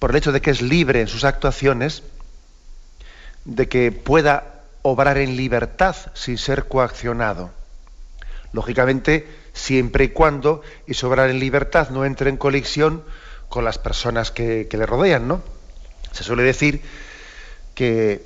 por 0.00 0.10
el 0.10 0.16
hecho 0.16 0.32
de 0.32 0.40
que 0.40 0.50
es 0.50 0.62
libre 0.62 1.00
en 1.00 1.06
sus 1.06 1.22
actuaciones, 1.22 2.02
de 3.44 3.68
que 3.68 3.92
pueda 3.92 4.64
obrar 4.82 5.16
en 5.16 5.36
libertad 5.36 5.94
sin 6.12 6.38
ser 6.38 6.64
coaccionado. 6.64 7.52
Lógicamente, 8.52 9.28
siempre 9.52 10.06
y 10.06 10.08
cuando 10.08 10.62
y 10.88 11.04
obrar 11.04 11.30
en 11.30 11.38
libertad 11.38 11.90
no 11.90 12.04
entre 12.04 12.30
en 12.30 12.36
colisión 12.36 13.04
con 13.48 13.64
las 13.64 13.78
personas 13.78 14.30
que, 14.30 14.68
le 14.70 14.86
rodean, 14.86 15.28
¿no? 15.28 15.42
Se 16.12 16.24
suele 16.24 16.42
decir 16.42 16.82
que 17.74 18.24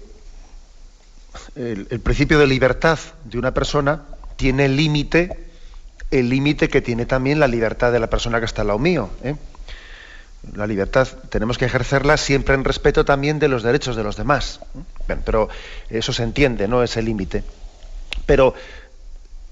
el, 1.56 2.00
principio 2.00 2.38
de 2.38 2.46
libertad 2.46 2.98
de 3.24 3.38
una 3.38 3.52
persona 3.52 4.02
tiene 4.36 4.68
límite, 4.68 5.48
el 6.10 6.28
límite 6.28 6.68
que 6.68 6.80
tiene 6.80 7.06
también 7.06 7.40
la 7.40 7.48
libertad 7.48 7.92
de 7.92 8.00
la 8.00 8.08
persona 8.08 8.38
que 8.38 8.46
está 8.46 8.62
al 8.62 8.68
lado 8.68 8.78
mío. 8.78 9.10
¿eh? 9.22 9.36
La 10.54 10.66
libertad 10.66 11.06
tenemos 11.28 11.58
que 11.58 11.66
ejercerla 11.66 12.16
siempre 12.16 12.54
en 12.54 12.64
respeto 12.64 13.04
también 13.04 13.38
de 13.38 13.48
los 13.48 13.62
derechos 13.62 13.96
de 13.96 14.02
los 14.02 14.16
demás. 14.16 14.60
pero 15.24 15.48
eso 15.90 16.12
se 16.12 16.22
entiende, 16.22 16.66
¿no? 16.66 16.82
Ese 16.82 17.02
límite. 17.02 17.44
Pero 18.26 18.54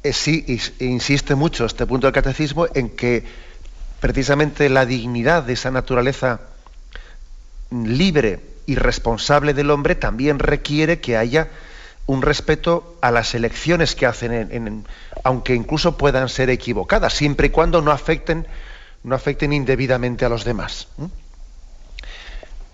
eh, 0.02 0.12
sí 0.12 0.44
insiste 0.78 1.34
mucho 1.34 1.66
este 1.66 1.84
punto 1.86 2.06
del 2.06 2.14
catecismo 2.14 2.66
en 2.72 2.90
que 2.90 3.24
precisamente 4.00 4.68
la 4.68 4.86
dignidad 4.86 5.42
de 5.42 5.54
esa 5.54 5.70
naturaleza 5.70 6.40
libre 7.70 8.40
y 8.66 8.74
responsable 8.74 9.54
del 9.54 9.70
hombre 9.70 9.94
también 9.94 10.38
requiere 10.38 11.00
que 11.00 11.16
haya 11.16 11.48
un 12.06 12.22
respeto 12.22 12.96
a 13.02 13.10
las 13.10 13.34
elecciones 13.34 13.94
que 13.94 14.06
hacen, 14.06 14.86
aunque 15.24 15.54
incluso 15.54 15.98
puedan 15.98 16.28
ser 16.28 16.48
equivocadas, 16.48 17.12
siempre 17.12 17.48
y 17.48 17.50
cuando 17.50 17.82
no 17.82 17.90
afecten, 17.90 18.46
no 19.04 19.14
afecten 19.14 19.52
indebidamente 19.52 20.24
a 20.24 20.30
los 20.30 20.44
demás. 20.44 20.88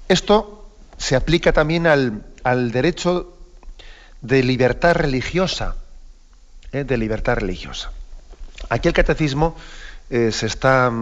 Esto 0.08 0.68
se 0.98 1.16
aplica 1.16 1.52
también 1.52 1.86
al, 1.86 2.70
derecho 2.70 3.36
de 4.20 4.42
libertad 4.42 4.94
religiosa, 4.94 5.76
¿eh? 6.72 6.84
de 6.84 6.96
libertad 6.96 7.36
religiosa. 7.36 7.90
Aquí 8.68 8.88
el 8.88 8.94
catecismo 8.94 9.56
eh, 10.14 10.30
se 10.30 10.46
está 10.46 10.92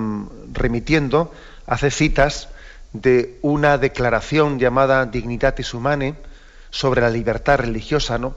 remitiendo, 0.54 1.34
hace 1.66 1.90
citas 1.90 2.48
de 2.94 3.38
una 3.42 3.76
declaración 3.76 4.58
llamada 4.58 5.04
Dignitatis 5.04 5.74
Humanae 5.74 6.14
sobre 6.70 7.02
la 7.02 7.10
libertad 7.10 7.58
religiosa, 7.58 8.16
¿no? 8.16 8.34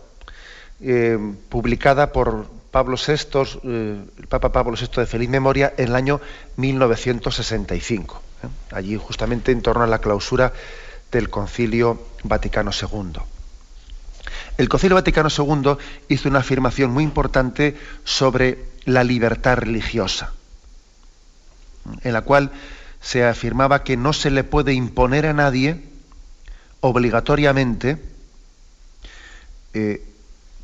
Eh, 0.82 1.18
publicada 1.48 2.12
por 2.12 2.48
Pablo 2.72 2.98
VI, 2.98 3.62
eh, 3.64 4.04
el 4.20 4.28
Papa 4.28 4.52
Pablo 4.52 4.76
VI 4.76 5.00
de 5.00 5.06
feliz 5.06 5.30
memoria, 5.30 5.74
en 5.78 5.88
el 5.88 5.96
año 5.96 6.20
1965. 6.58 8.22
Allí 8.72 8.98
justamente 8.98 9.54
en 9.54 9.62
torno 9.62 9.86
a 9.86 9.88
la 9.88 10.00
clausura 10.00 10.52
del 11.10 11.30
Concilio 11.30 12.02
Vaticano 12.24 12.72
II. 12.72 13.22
El 14.58 14.68
Concilio 14.68 14.96
Vaticano 14.96 15.30
II 15.30 15.78
hizo 16.10 16.28
una 16.28 16.40
afirmación 16.40 16.92
muy 16.92 17.06
importante 17.06 17.78
sobre 18.04 18.66
la 18.84 19.06
libertad 19.06 19.60
religiosa 19.60 20.35
en 22.02 22.14
la 22.14 22.22
cual 22.22 22.52
se 23.02 23.26
afirmaba 23.26 23.84
que 23.84 23.98
no 23.98 24.14
se 24.14 24.32
le 24.32 24.44
puede 24.44 24.74
imponer 24.74 25.26
a 25.26 25.34
nadie 25.34 25.84
obligatoriamente 26.82 28.02
eh, 29.74 30.06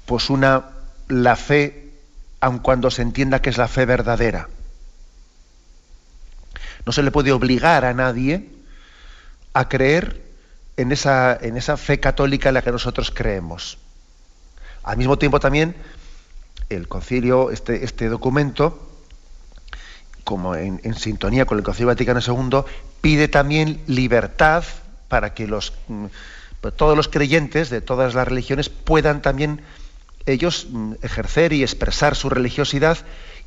pues 0.05 0.29
una 0.29 0.69
la 1.07 1.36
fe 1.36 1.91
aun 2.39 2.60
cuando 2.60 2.89
se 2.89 3.01
entienda 3.01 3.41
que 3.41 3.49
es 3.49 3.57
la 3.57 3.67
fe 3.67 3.86
verdadera. 3.86 4.49
No 6.86 6.91
se 6.91 7.03
le 7.03 7.12
puede 7.12 7.31
obligar 7.31 7.86
a 7.86 7.93
nadie 7.93 8.49
a 9.53 9.69
creer 9.69 10.21
en 10.77 10.91
esa, 10.91 11.38
en 11.39 11.57
esa 11.57 11.77
fe 11.77 11.99
católica 11.99 12.49
en 12.49 12.55
la 12.55 12.62
que 12.62 12.71
nosotros 12.71 13.12
creemos. 13.12 13.77
Al 14.84 14.97
mismo 14.97 15.17
tiempo 15.17 15.39
también 15.39 15.75
el 16.69 16.88
concilio, 16.88 17.51
este, 17.51 17.84
este 17.84 18.10
documento, 18.10 18.90
como 20.23 20.55
en, 20.55 20.93
sintonía 20.95 21.45
con 21.45 21.57
el 21.57 21.63
Concilio 21.63 21.88
Vaticano 21.88 22.19
II, 22.25 22.62
pide 23.01 23.27
también 23.27 23.81
libertad 23.88 24.63
para 25.07 25.34
que 25.34 25.47
los, 25.47 25.73
mm, 25.88 26.05
pues 26.62 26.75
todos 26.75 26.95
los 26.95 27.07
creyentes 27.07 27.69
de 27.69 27.81
todas 27.81 28.13
las 28.13 28.27
religiones 28.27 28.69
puedan 28.69 29.21
también 29.21 29.62
ellos 30.25 30.67
mm, 30.69 30.93
ejercer 31.01 31.53
y 31.53 31.63
expresar 31.63 32.15
su 32.15 32.29
religiosidad 32.29 32.97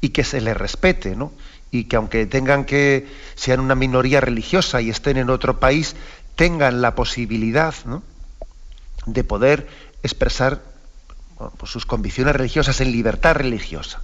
y 0.00 0.10
que 0.10 0.24
se 0.24 0.40
les 0.40 0.56
respete, 0.56 1.16
¿no? 1.16 1.32
Y 1.70 1.84
que 1.84 1.96
aunque 1.96 2.26
tengan 2.26 2.64
que 2.64 3.08
sean 3.34 3.60
una 3.60 3.74
minoría 3.74 4.20
religiosa 4.20 4.80
y 4.80 4.90
estén 4.90 5.16
en 5.16 5.30
otro 5.30 5.58
país, 5.58 5.96
tengan 6.36 6.82
la 6.82 6.94
posibilidad, 6.94 7.74
de 9.06 9.24
poder 9.24 9.68
expresar 10.02 10.62
pues 11.58 11.70
sus 11.70 11.86
convicciones 11.86 12.34
religiosas 12.34 12.80
en 12.80 12.92
libertad 12.92 13.34
religiosa. 13.34 14.02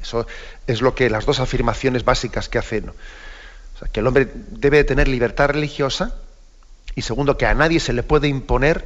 Eso 0.00 0.26
es 0.66 0.82
lo 0.82 0.94
que 0.94 1.08
las 1.10 1.26
dos 1.26 1.40
afirmaciones 1.40 2.04
básicas 2.04 2.48
que 2.48 2.58
hacen. 2.58 2.92
que 3.92 4.00
el 4.00 4.06
hombre 4.06 4.28
debe 4.50 4.84
tener 4.84 5.08
libertad 5.08 5.48
religiosa 5.48 6.14
y 6.94 7.02
segundo, 7.02 7.36
que 7.36 7.46
a 7.46 7.54
nadie 7.54 7.80
se 7.80 7.92
le 7.92 8.02
puede 8.02 8.28
imponer, 8.28 8.84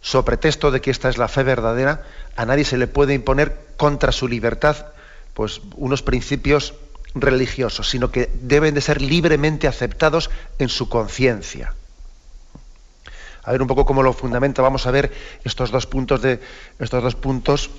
sobre 0.00 0.26
pretexto 0.26 0.70
de 0.70 0.80
que 0.80 0.90
esta 0.90 1.08
es 1.08 1.18
la 1.18 1.28
fe 1.28 1.42
verdadera, 1.42 2.04
a 2.36 2.46
nadie 2.46 2.64
se 2.64 2.78
le 2.78 2.86
puede 2.86 3.14
imponer 3.14 3.56
contra 3.76 4.12
su 4.12 4.28
libertad 4.28 4.86
pues 5.34 5.60
unos 5.76 6.02
principios 6.02 6.74
religiosos, 7.14 7.88
sino 7.88 8.10
que 8.10 8.30
deben 8.42 8.74
de 8.74 8.80
ser 8.80 9.00
libremente 9.00 9.68
aceptados 9.68 10.30
en 10.58 10.68
su 10.68 10.88
conciencia. 10.88 11.74
A 13.44 13.52
ver 13.52 13.62
un 13.62 13.68
poco 13.68 13.86
cómo 13.86 14.02
lo 14.02 14.12
fundamenta, 14.12 14.62
vamos 14.62 14.86
a 14.86 14.90
ver 14.90 15.12
estos 15.44 15.70
dos 15.70 15.86
puntos 15.86 16.20
de 16.22 16.40
estos 16.78 17.02
dos 17.02 17.14
puntos 17.14 17.70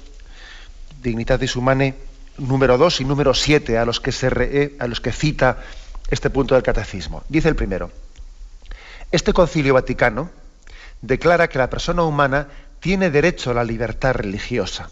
Dignitatis 1.01 1.55
Humanae 1.55 1.95
número 2.38 2.77
2 2.77 3.01
y 3.01 3.05
número 3.05 3.33
7 3.33 3.77
a 3.77 3.85
los 3.85 3.99
que 3.99 4.12
se 4.12 4.29
eh, 4.39 4.75
a 4.79 4.88
los 4.88 5.01
que 5.01 5.12
cita 5.12 5.57
este 6.09 6.29
punto 6.29 6.55
del 6.55 6.63
catecismo. 6.63 7.23
Dice 7.29 7.49
el 7.49 7.55
primero: 7.55 7.91
Este 9.12 9.33
Concilio 9.33 9.73
Vaticano 9.73 10.29
declara 11.01 11.47
que 11.47 11.59
la 11.59 11.69
persona 11.69 12.03
humana 12.03 12.47
tiene 12.79 13.09
derecho 13.09 13.51
a 13.51 13.53
la 13.53 13.63
libertad 13.63 14.13
religiosa. 14.13 14.89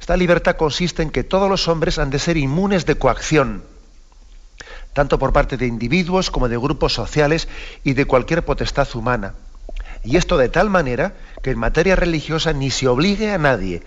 Esta 0.00 0.16
libertad 0.16 0.56
consiste 0.56 1.02
en 1.02 1.10
que 1.10 1.24
todos 1.24 1.48
los 1.48 1.68
hombres 1.68 1.98
han 1.98 2.10
de 2.10 2.18
ser 2.18 2.36
inmunes 2.36 2.86
de 2.86 2.96
coacción, 2.96 3.62
tanto 4.92 5.18
por 5.18 5.32
parte 5.32 5.56
de 5.56 5.66
individuos 5.66 6.30
como 6.30 6.48
de 6.48 6.56
grupos 6.56 6.92
sociales 6.92 7.48
y 7.84 7.92
de 7.92 8.04
cualquier 8.04 8.44
potestad 8.44 8.88
humana. 8.94 9.34
Y 10.04 10.16
esto 10.16 10.36
de 10.38 10.48
tal 10.48 10.70
manera 10.70 11.14
que 11.42 11.50
en 11.50 11.58
materia 11.58 11.94
religiosa 11.94 12.52
ni 12.52 12.70
se 12.70 12.88
obligue 12.88 13.30
a 13.30 13.38
nadie 13.38 13.82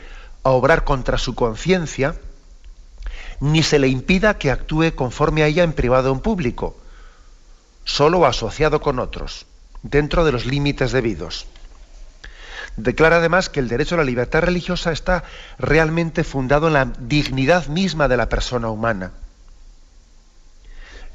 a 0.46 0.52
obrar 0.52 0.84
contra 0.84 1.18
su 1.18 1.34
conciencia, 1.34 2.16
ni 3.40 3.64
se 3.64 3.80
le 3.80 3.88
impida 3.88 4.38
que 4.38 4.52
actúe 4.52 4.94
conforme 4.96 5.42
a 5.42 5.48
ella 5.48 5.64
en 5.64 5.74
privado 5.74 6.12
o 6.12 6.14
en 6.14 6.22
público, 6.22 6.78
solo 7.84 8.28
asociado 8.28 8.80
con 8.80 9.00
otros, 9.00 9.48
dentro 9.82 10.24
de 10.24 10.32
los 10.32 10.46
límites 10.46 10.92
debidos. 10.92 11.48
Declara 12.78 13.18
además 13.18 13.50
que 13.50 13.60
el 13.60 13.68
derecho 13.68 13.96
a 13.96 13.98
la 13.98 14.04
libertad 14.04 14.42
religiosa 14.42 14.92
está 14.92 15.24
realmente 15.58 16.24
fundado 16.24 16.68
en 16.68 16.74
la 16.74 16.86
dignidad 17.00 17.66
misma 17.66 18.08
de 18.08 18.18
la 18.18 18.30
persona 18.30 18.70
humana. 18.70 19.14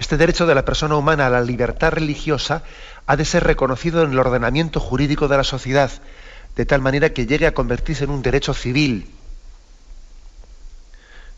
Este 0.00 0.16
derecho 0.16 0.46
de 0.46 0.56
la 0.56 0.64
persona 0.64 0.96
humana 0.96 1.26
a 1.26 1.30
la 1.30 1.42
libertad 1.42 1.92
religiosa 1.92 2.64
ha 3.06 3.14
de 3.14 3.24
ser 3.24 3.44
reconocido 3.44 4.02
en 4.02 4.10
el 4.10 4.18
ordenamiento 4.18 4.80
jurídico 4.80 5.28
de 5.28 5.36
la 5.36 5.44
sociedad, 5.44 5.92
de 6.56 6.66
tal 6.66 6.80
manera 6.80 7.12
que 7.12 7.26
llegue 7.26 7.46
a 7.46 7.54
convertirse 7.54 8.02
en 8.02 8.10
un 8.10 8.22
derecho 8.22 8.54
civil, 8.54 9.14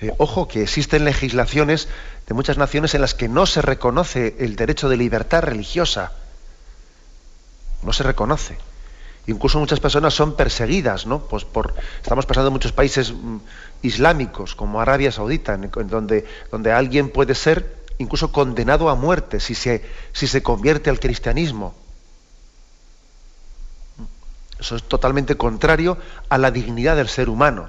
eh, 0.03 0.13
ojo 0.19 0.49
que 0.49 0.63
existen 0.63 1.05
legislaciones 1.05 1.89
de 2.27 2.35
muchas 2.35 2.59
naciones 2.59 2.95
en 2.95 3.01
las 3.01 3.15
que 3.15 3.29
no 3.29 3.47
se 3.47 3.63
reconoce 3.63 4.35
el 4.41 4.57
derecho 4.57 4.89
de 4.89 4.97
libertad 4.97 5.43
religiosa. 5.43 6.13
No 7.83 7.93
se 7.93 8.03
reconoce. 8.03 8.59
Incluso 9.29 9.61
muchas 9.61 9.79
personas 9.79 10.13
son 10.13 10.35
perseguidas, 10.35 11.07
¿no? 11.07 11.21
Pues 11.21 11.45
por, 11.45 11.75
estamos 12.03 12.27
pasando 12.27 12.49
en 12.49 12.55
muchos 12.55 12.73
países 12.73 13.13
mm, 13.13 13.37
islámicos, 13.83 14.57
como 14.57 14.81
Arabia 14.81 15.13
Saudita, 15.13 15.55
en, 15.55 15.71
donde, 15.89 16.27
donde 16.51 16.73
alguien 16.73 17.09
puede 17.09 17.37
ser 17.37 17.77
incluso 17.99 18.33
condenado 18.33 18.89
a 18.89 18.97
muerte 18.97 19.39
si 19.39 19.55
se, 19.55 19.85
si 20.13 20.27
se 20.27 20.43
convierte 20.43 20.91
al 20.91 20.99
cristianismo. 20.99 21.77
Eso 24.59 24.75
es 24.75 24.83
totalmente 24.83 25.37
contrario 25.37 25.97
a 26.29 26.39
la 26.39 26.51
dignidad 26.51 26.97
del 26.97 27.09
ser 27.09 27.29
humano. 27.29 27.69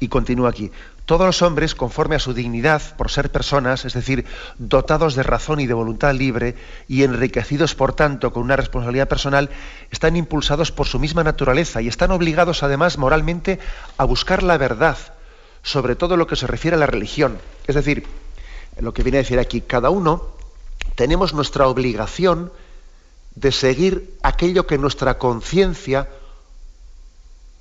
Y 0.00 0.08
continúa 0.08 0.50
aquí. 0.50 0.70
Todos 1.06 1.24
los 1.24 1.42
hombres, 1.42 1.76
conforme 1.76 2.16
a 2.16 2.18
su 2.18 2.34
dignidad, 2.34 2.82
por 2.96 3.12
ser 3.12 3.30
personas, 3.30 3.84
es 3.84 3.94
decir, 3.94 4.24
dotados 4.58 5.14
de 5.14 5.22
razón 5.22 5.60
y 5.60 5.66
de 5.66 5.72
voluntad 5.72 6.12
libre 6.12 6.56
y 6.88 7.04
enriquecidos, 7.04 7.76
por 7.76 7.92
tanto, 7.92 8.32
con 8.32 8.42
una 8.42 8.56
responsabilidad 8.56 9.06
personal, 9.06 9.48
están 9.92 10.16
impulsados 10.16 10.72
por 10.72 10.88
su 10.88 10.98
misma 10.98 11.22
naturaleza 11.22 11.80
y 11.80 11.86
están 11.86 12.10
obligados, 12.10 12.64
además, 12.64 12.98
moralmente, 12.98 13.60
a 13.98 14.04
buscar 14.04 14.42
la 14.42 14.58
verdad 14.58 14.98
sobre 15.62 15.96
todo 15.96 16.16
lo 16.16 16.26
que 16.26 16.36
se 16.36 16.48
refiere 16.48 16.76
a 16.76 16.80
la 16.80 16.86
religión. 16.86 17.38
Es 17.68 17.76
decir, 17.76 18.04
lo 18.80 18.92
que 18.92 19.02
viene 19.02 19.18
a 19.18 19.22
decir 19.22 19.38
aquí, 19.38 19.60
cada 19.60 19.90
uno 19.90 20.28
tenemos 20.96 21.34
nuestra 21.34 21.68
obligación 21.68 22.52
de 23.36 23.52
seguir 23.52 24.16
aquello 24.22 24.66
que 24.66 24.78
nuestra 24.78 25.18
conciencia 25.18 26.08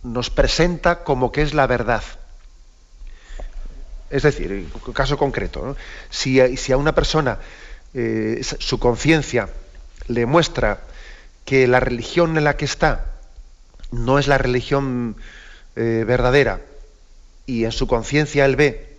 nos 0.04 0.30
presenta 0.32 1.04
como 1.04 1.32
que 1.32 1.44
es 1.44 1.54
la 1.54 1.68
verdad 1.68 2.04
Es 4.10 4.24
decir, 4.24 4.68
caso 4.94 5.18
concreto, 5.18 5.76
si, 6.10 6.40
a 6.40 6.78
una 6.78 6.94
persona 6.94 7.40
eh, 7.94 8.42
su 8.44 8.80
conciencia 8.80 9.50
le 10.08 10.26
muestra 10.26 10.82
que 11.46 11.68
la 11.68 11.80
religión 11.80 12.38
en 12.38 12.44
la 12.44 12.58
que 12.58 12.66
está 12.66 13.14
no 13.92 14.20
es 14.20 14.28
la 14.28 14.38
religión 14.38 15.16
eh, 15.76 16.04
verdadera 16.06 16.62
y 17.46 17.66
en 17.66 17.72
su 17.72 17.88
conciencia 17.88 18.46
él 18.46 18.56
ve 18.56 18.96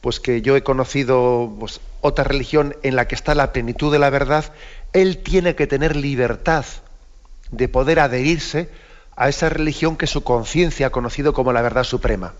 pues 0.00 0.20
que 0.20 0.42
yo 0.42 0.56
he 0.56 0.62
conocido 0.62 1.52
pues, 1.58 1.80
otra 2.00 2.24
religión 2.24 2.76
en 2.82 2.94
la 2.94 3.08
que 3.08 3.16
está 3.16 3.34
la 3.34 3.52
plenitud 3.52 3.90
de 3.90 3.98
la 3.98 4.10
verdad, 4.10 4.52
él 4.92 5.18
tiene 5.18 5.56
que 5.56 5.66
tener 5.66 5.96
libertad 5.96 6.64
de 7.50 7.68
poder 7.68 7.98
adherirse 7.98 8.68
a 9.16 9.28
esa 9.28 9.48
religión 9.48 9.96
que 9.96 10.06
su 10.06 10.22
conciencia 10.22 10.88
ha 10.88 10.90
conocido 10.90 11.32
como 11.32 11.52
la 11.52 11.62
verdad 11.62 11.82
suprema. 11.82 12.34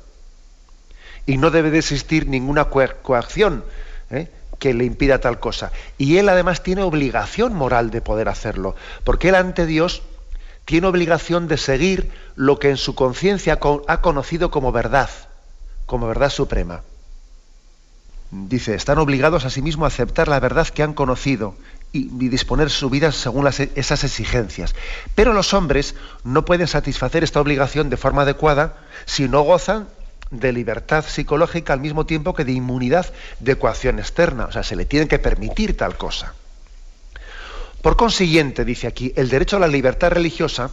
Y 1.27 1.39
no 1.39 1.51
debe 1.51 1.71
de 1.71 1.79
existir 1.79 2.29
ninguna 2.29 2.67
coacción 2.67 3.65
¿eh? 4.11 4.31
que 4.59 4.75
le 4.75 4.85
impida 4.85 5.21
tal 5.21 5.41
cosa. 5.41 5.73
Y 5.99 6.19
él 6.19 6.29
además 6.29 6.63
tiene 6.63 6.83
obligación 6.83 7.55
moral 7.55 7.91
de 7.91 8.01
poder 8.01 8.29
hacerlo, 8.29 8.77
porque 9.05 9.29
él 9.29 9.35
ante 9.35 9.67
Dios 9.67 10.03
tiene 10.65 10.87
obligación 10.87 11.49
de 11.49 11.57
seguir 11.57 12.11
lo 12.35 12.59
que 12.59 12.71
en 12.71 12.77
su 12.77 12.95
conciencia 12.95 13.59
ha 13.87 14.01
conocido 14.01 14.51
como 14.51 14.73
verdad, 14.73 15.11
como 15.87 16.09
verdad 16.09 16.31
suprema. 16.31 16.83
Dice, 18.31 18.75
están 18.75 18.99
obligados 18.99 19.45
a 19.45 19.51
sí 19.51 19.63
mismos 19.63 19.85
a 19.85 19.95
aceptar 19.95 20.27
la 20.27 20.41
verdad 20.41 20.67
que 20.67 20.83
han 20.83 20.95
conocido 20.95 21.55
y, 21.93 22.09
disponer 22.29 22.71
su 22.71 22.91
vida 22.91 23.13
según 23.13 23.47
esas 23.47 24.05
exigencias. 24.05 24.75
Pero 25.15 25.33
los 25.33 25.55
hombres 25.55 25.95
no 26.25 26.45
pueden 26.45 26.67
satisfacer 26.67 27.23
esta 27.23 27.41
obligación 27.41 27.89
de 27.89 27.97
forma 27.97 28.23
adecuada 28.23 28.77
si 29.05 29.29
no 29.29 29.43
gozan 29.43 29.89
de 30.31 30.53
libertad 30.53 31.05
psicológica 31.07 31.73
al 31.73 31.81
mismo 31.81 32.07
tiempo 32.07 32.35
que 32.35 32.45
de 32.45 32.53
inmunidad 32.53 33.13
de 33.41 33.57
coacción 33.57 33.99
externa. 33.99 34.47
O 34.47 34.53
sea, 34.53 34.63
se 34.63 34.77
le 34.77 34.85
tiene 34.85 35.09
que 35.09 35.19
permitir 35.19 35.77
tal 35.77 35.97
cosa. 35.97 36.35
Por 37.83 37.97
consiguiente, 37.97 38.65
dice 38.65 38.87
aquí, 38.87 39.13
el 39.17 39.29
derecho 39.29 39.57
a 39.57 39.61
la 39.61 39.69
libertad 39.69 40.11
religiosa 40.11 40.73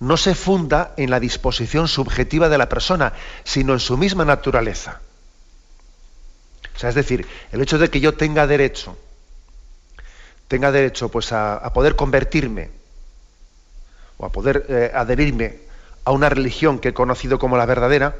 no 0.00 0.16
se 0.16 0.34
funda 0.34 0.94
en 0.96 1.10
la 1.10 1.18
disposición 1.18 1.88
subjetiva 1.88 2.48
de 2.48 2.58
la 2.58 2.68
persona, 2.68 3.14
sino 3.42 3.72
en 3.72 3.80
su 3.80 3.96
misma 3.96 4.24
naturaleza. 4.24 5.00
O 6.76 6.78
sea, 6.78 6.90
es 6.90 6.94
decir, 6.94 7.26
el 7.50 7.60
hecho 7.60 7.78
de 7.78 7.90
que 7.90 7.98
yo 7.98 8.14
tenga 8.14 8.46
derecho, 8.46 8.96
tenga 10.46 10.70
derecho 10.70 11.08
pues 11.08 11.32
a, 11.32 11.68
poder 11.74 11.96
convertirme 11.96 12.70
o 14.18 14.26
a 14.26 14.30
poder 14.30 14.66
eh, 14.68 14.92
adherirme 14.94 15.56
a 16.04 16.12
una 16.12 16.28
religión 16.28 16.78
que 16.78 16.90
he 16.90 16.94
conocido 16.94 17.40
como 17.40 17.56
la 17.56 17.66
verdadera, 17.66 18.14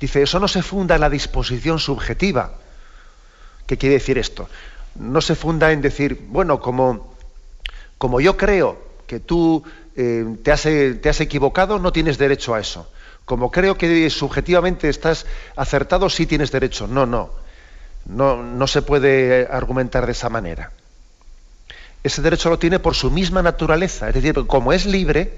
dice, 0.00 0.22
eso 0.22 0.40
no 0.40 0.48
se 0.48 0.62
funda 0.62 0.94
en 0.94 1.02
la 1.02 1.10
disposición 1.10 1.78
subjetiva. 1.78 2.52
¿Qué 3.66 3.76
quiere 3.76 3.96
decir 3.96 4.18
esto? 4.18 4.48
No 4.96 5.20
se 5.20 5.34
funda 5.34 5.70
en 5.70 5.82
decir, 5.82 6.26
bueno, 6.28 6.60
como, 6.60 7.14
como 7.98 8.20
yo 8.20 8.36
creo 8.36 8.78
que 9.06 9.20
tú 9.20 9.62
eh, 9.94 10.24
te, 10.42 10.50
has, 10.50 10.62
te 10.62 11.08
has 11.08 11.20
equivocado, 11.20 11.78
no 11.78 11.92
tienes 11.92 12.18
derecho 12.18 12.54
a 12.54 12.60
eso. 12.60 12.90
Como 13.26 13.50
creo 13.50 13.76
que 13.76 14.08
subjetivamente 14.10 14.88
estás 14.88 15.26
acertado, 15.54 16.08
sí 16.08 16.26
tienes 16.26 16.50
derecho. 16.50 16.88
No, 16.88 17.06
no. 17.06 17.30
No, 18.06 18.42
no 18.42 18.66
se 18.66 18.82
puede 18.82 19.46
argumentar 19.50 20.06
de 20.06 20.12
esa 20.12 20.30
manera. 20.30 20.72
Ese 22.02 22.22
derecho 22.22 22.48
lo 22.48 22.58
tiene 22.58 22.78
por 22.78 22.94
su 22.94 23.10
misma 23.10 23.42
naturaleza, 23.42 24.08
es 24.08 24.14
decir, 24.14 24.34
como 24.46 24.72
es 24.72 24.86
libre, 24.86 25.34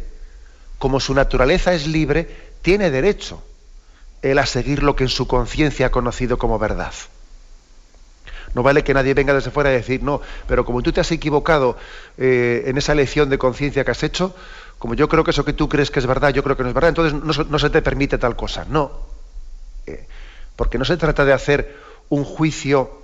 como 0.78 1.00
su 1.00 1.12
naturaleza 1.12 1.74
es 1.74 1.88
libre, 1.88 2.28
tiene 2.62 2.90
derecho 2.92 3.42
él 4.22 4.38
a 4.38 4.46
seguir 4.46 4.82
lo 4.82 4.96
que 4.96 5.04
en 5.04 5.10
su 5.10 5.26
conciencia 5.26 5.86
ha 5.86 5.90
conocido 5.90 6.38
como 6.38 6.58
verdad. 6.58 6.94
No 8.54 8.62
vale 8.62 8.84
que 8.84 8.94
nadie 8.94 9.14
venga 9.14 9.34
desde 9.34 9.50
fuera 9.50 9.70
a 9.70 9.72
decir, 9.72 10.02
no, 10.02 10.20
pero 10.46 10.64
como 10.64 10.82
tú 10.82 10.92
te 10.92 11.00
has 11.00 11.10
equivocado 11.10 11.76
eh, 12.18 12.64
en 12.66 12.76
esa 12.78 12.92
elección 12.92 13.30
de 13.30 13.38
conciencia 13.38 13.84
que 13.84 13.90
has 13.90 14.02
hecho, 14.02 14.34
como 14.78 14.94
yo 14.94 15.08
creo 15.08 15.24
que 15.24 15.30
eso 15.30 15.44
que 15.44 15.52
tú 15.52 15.68
crees 15.68 15.90
que 15.90 16.00
es 16.00 16.06
verdad, 16.06 16.30
yo 16.30 16.42
creo 16.42 16.56
que 16.56 16.62
no 16.62 16.68
es 16.68 16.74
verdad, 16.74 16.90
entonces 16.90 17.14
no, 17.48 17.58
se 17.58 17.70
te 17.70 17.82
permite 17.82 18.18
tal 18.18 18.36
cosa. 18.36 18.66
No. 18.68 18.92
Eh, 19.86 20.06
porque 20.56 20.78
no 20.78 20.84
se 20.84 20.96
trata 20.96 21.24
de 21.24 21.32
hacer 21.32 21.76
un 22.08 22.24
juicio 22.24 23.02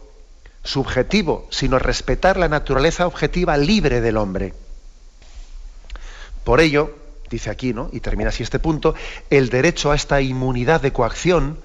subjetivo, 0.62 1.46
sino 1.50 1.78
respetar 1.78 2.36
la 2.36 2.48
naturaleza 2.48 3.06
objetiva 3.06 3.56
libre 3.56 4.00
del 4.00 4.18
hombre. 4.18 4.52
Por 6.44 6.60
ello, 6.60 6.94
dice 7.30 7.50
aquí, 7.50 7.72
¿no? 7.72 7.90
Y 7.92 8.00
termina 8.00 8.30
así 8.30 8.42
este 8.42 8.58
punto, 8.58 8.94
el 9.30 9.48
derecho 9.48 9.90
a 9.90 9.96
esta 9.96 10.20
inmunidad 10.20 10.80
de 10.80 10.92
coacción 10.92 11.58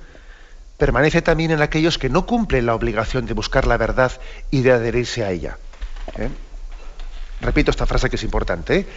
permanece 0.78 1.22
también 1.22 1.52
en 1.52 1.62
aquellos 1.62 1.98
que 1.98 2.10
no 2.10 2.26
cumplen 2.26 2.66
la 2.66 2.76
obligación 2.76 3.26
de 3.26 3.34
buscar 3.34 3.68
la 3.68 3.78
verdad 3.78 4.12
y 4.52 4.62
de 4.62 4.72
adherirse 4.72 5.24
a 5.24 5.32
ella. 5.32 5.58
¿eh? 6.18 6.30
Repito 7.42 7.72
esta 7.72 7.86
frase 7.86 8.10
que 8.10 8.16
es 8.16 8.24
importante. 8.24 8.76
¿eh? 8.78 8.88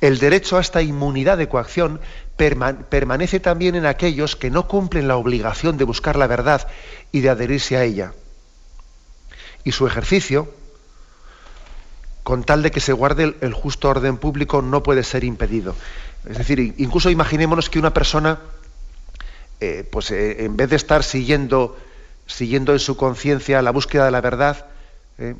El 0.00 0.18
derecho 0.18 0.56
a 0.56 0.60
esta 0.60 0.80
inmunidad 0.82 1.38
de 1.38 1.48
coacción 1.48 2.00
permanece 2.36 3.40
también 3.40 3.74
en 3.74 3.86
aquellos 3.86 4.36
que 4.36 4.50
no 4.50 4.68
cumplen 4.68 5.08
la 5.08 5.16
obligación 5.16 5.76
de 5.76 5.84
buscar 5.84 6.16
la 6.16 6.26
verdad 6.26 6.68
y 7.12 7.20
de 7.20 7.30
adherirse 7.30 7.76
a 7.76 7.84
ella. 7.84 8.12
Y 9.64 9.72
su 9.72 9.86
ejercicio, 9.86 10.48
con 12.22 12.44
tal 12.44 12.62
de 12.62 12.70
que 12.70 12.80
se 12.80 12.92
guarde 12.92 13.34
el, 13.40 13.52
justo 13.52 13.88
orden 13.88 14.18
público, 14.18 14.62
no 14.62 14.82
puede 14.82 15.02
ser 15.02 15.24
impedido. 15.24 15.74
Es 16.26 16.38
decir, 16.38 16.74
incluso 16.78 17.08
imaginémonos 17.08 17.70
que 17.70 17.78
una 17.78 17.94
persona, 17.94 18.40
eh, 19.60 19.86
pues 19.90 20.10
eh, 20.10 20.44
en 20.44 20.56
vez 20.56 20.70
de 20.70 20.76
estar 20.76 21.04
siguiendo, 21.04 21.76
siguiendo 22.26 22.72
en 22.72 22.80
su 22.80 22.96
conciencia 22.96 23.62
la 23.62 23.70
búsqueda 23.70 24.06
de 24.06 24.10
la 24.10 24.20
verdad, 24.20 24.66
eh, 25.18 25.36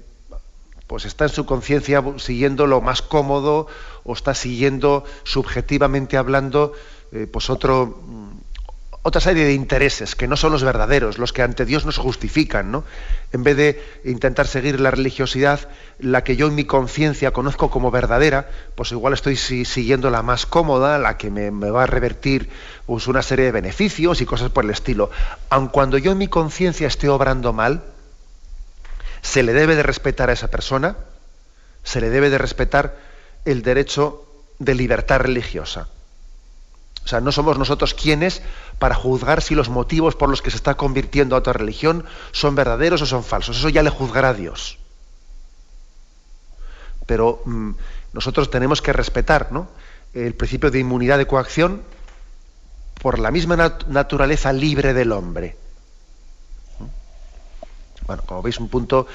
pues 0.86 1.04
está 1.04 1.24
en 1.24 1.30
su 1.30 1.44
conciencia 1.44 2.02
siguiendo 2.18 2.68
lo 2.68 2.80
más 2.80 3.02
cómodo 3.02 3.66
o 4.04 4.12
está 4.12 4.34
siguiendo 4.34 5.04
subjetivamente 5.24 6.16
hablando 6.16 6.72
pues 7.32 7.50
otro 7.50 8.02
mm, 8.06 8.35
otra 9.06 9.20
serie 9.20 9.44
de 9.44 9.52
intereses 9.52 10.16
que 10.16 10.26
no 10.26 10.36
son 10.36 10.50
los 10.50 10.64
verdaderos, 10.64 11.18
los 11.18 11.32
que 11.32 11.42
ante 11.42 11.64
Dios 11.64 11.86
nos 11.86 11.96
justifican, 11.96 12.72
¿no? 12.72 12.82
En 13.32 13.44
vez 13.44 13.56
de 13.56 14.00
intentar 14.04 14.48
seguir 14.48 14.80
la 14.80 14.90
religiosidad, 14.90 15.68
la 16.00 16.24
que 16.24 16.34
yo 16.34 16.48
en 16.48 16.56
mi 16.56 16.64
conciencia 16.64 17.30
conozco 17.30 17.70
como 17.70 17.92
verdadera, 17.92 18.50
pues 18.74 18.90
igual 18.90 19.14
estoy 19.14 19.36
siguiendo 19.36 20.10
la 20.10 20.22
más 20.22 20.44
cómoda, 20.44 20.98
la 20.98 21.18
que 21.18 21.30
me, 21.30 21.50
va 21.70 21.84
a 21.84 21.86
revertir 21.86 22.50
pues, 22.86 23.06
una 23.06 23.22
serie 23.22 23.44
de 23.44 23.52
beneficios 23.52 24.20
y 24.20 24.26
cosas 24.26 24.50
por 24.50 24.64
el 24.64 24.70
estilo. 24.70 25.08
Aun 25.50 25.68
cuando 25.68 25.98
yo 25.98 26.10
en 26.10 26.18
mi 26.18 26.26
conciencia 26.26 26.88
esté 26.88 27.08
obrando 27.08 27.52
mal, 27.52 27.84
se 29.22 29.44
le 29.44 29.52
debe 29.52 29.76
de 29.76 29.84
respetar 29.84 30.30
a 30.30 30.32
esa 30.32 30.50
persona, 30.50 30.96
se 31.84 32.00
le 32.00 32.10
debe 32.10 32.28
de 32.28 32.38
respetar 32.38 32.96
el 33.44 33.62
derecho 33.62 34.26
de 34.58 34.74
libertad 34.74 35.20
religiosa. 35.20 35.86
O 37.06 37.08
sea, 37.08 37.20
no 37.20 37.30
somos 37.30 37.56
nosotros 37.56 37.94
quienes 37.94 38.42
para 38.80 38.96
juzgar 38.96 39.40
si 39.40 39.54
los 39.54 39.68
motivos 39.68 40.16
por 40.16 40.28
los 40.28 40.42
que 40.42 40.50
se 40.50 40.56
está 40.56 40.74
convirtiendo 40.74 41.36
a 41.36 41.38
otra 41.38 41.52
religión 41.52 42.04
son 42.32 42.56
verdaderos 42.56 43.00
o 43.00 43.06
son 43.06 43.22
falsos. 43.22 43.58
Eso 43.58 43.68
ya 43.68 43.84
le 43.84 43.90
juzgará 43.90 44.30
a 44.30 44.34
Dios. 44.34 44.78
Pero 47.06 47.42
mm, 47.44 47.70
nosotros 48.12 48.50
tenemos 48.50 48.82
que 48.82 48.92
respetar 48.92 49.50
el 50.14 50.34
principio 50.34 50.72
de 50.72 50.80
inmunidad 50.80 51.18
de 51.18 51.28
coacción 51.28 51.82
por 53.00 53.20
la 53.20 53.30
misma 53.30 53.56
naturaleza 53.86 54.52
libre 54.52 54.92
del 54.92 55.12
hombre. 55.12 55.56
Bueno, 58.04 58.24
como 58.26 58.42
veis, 58.42 58.58
un 58.58 58.68
punto, 58.68 59.06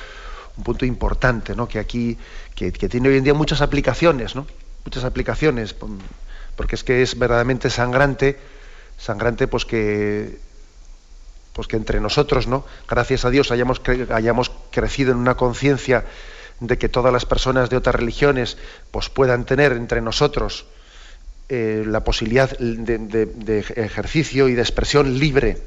un 0.55 0.63
punto 0.63 0.85
importante, 0.85 1.57
¿no? 1.57 1.67
que 1.67 1.77
aquí, 1.77 2.17
que, 2.55 2.71
tiene 2.71 3.09
hoy 3.09 3.17
en 3.17 3.25
día 3.25 3.33
muchas 3.33 3.59
aplicaciones, 3.59 4.33
¿no? 4.33 4.47
Muchas 4.85 5.03
aplicaciones 5.03 5.75
porque 6.55 6.75
es 6.75 6.83
que 6.83 7.01
es 7.01 7.17
verdaderamente 7.17 7.69
sangrante, 7.69 8.37
sangrante 8.97 9.47
pues 9.47 9.65
que, 9.65 10.37
pues 11.53 11.67
que 11.67 11.77
entre 11.77 11.99
nosotros, 11.99 12.47
¿no? 12.47 12.65
Gracias 12.87 13.25
a 13.25 13.29
Dios 13.29 13.51
hayamos, 13.51 13.81
crecido 14.71 15.11
en 15.11 15.17
una 15.17 15.35
conciencia 15.35 16.05
de 16.59 16.77
que 16.77 16.89
todas 16.89 17.11
las 17.11 17.25
personas 17.25 17.69
de 17.69 17.77
otras 17.77 17.95
religiones 17.95 18.57
pues 18.91 19.09
puedan 19.09 19.45
tener 19.45 19.71
entre 19.71 20.01
nosotros 20.01 20.65
eh, 21.49 21.83
la 21.85 22.03
posibilidad 22.03 22.55
de, 22.57 23.65
ejercicio 23.75 24.47
y 24.47 24.53
de 24.53 24.61
expresión 24.61 25.19
libre 25.19 25.57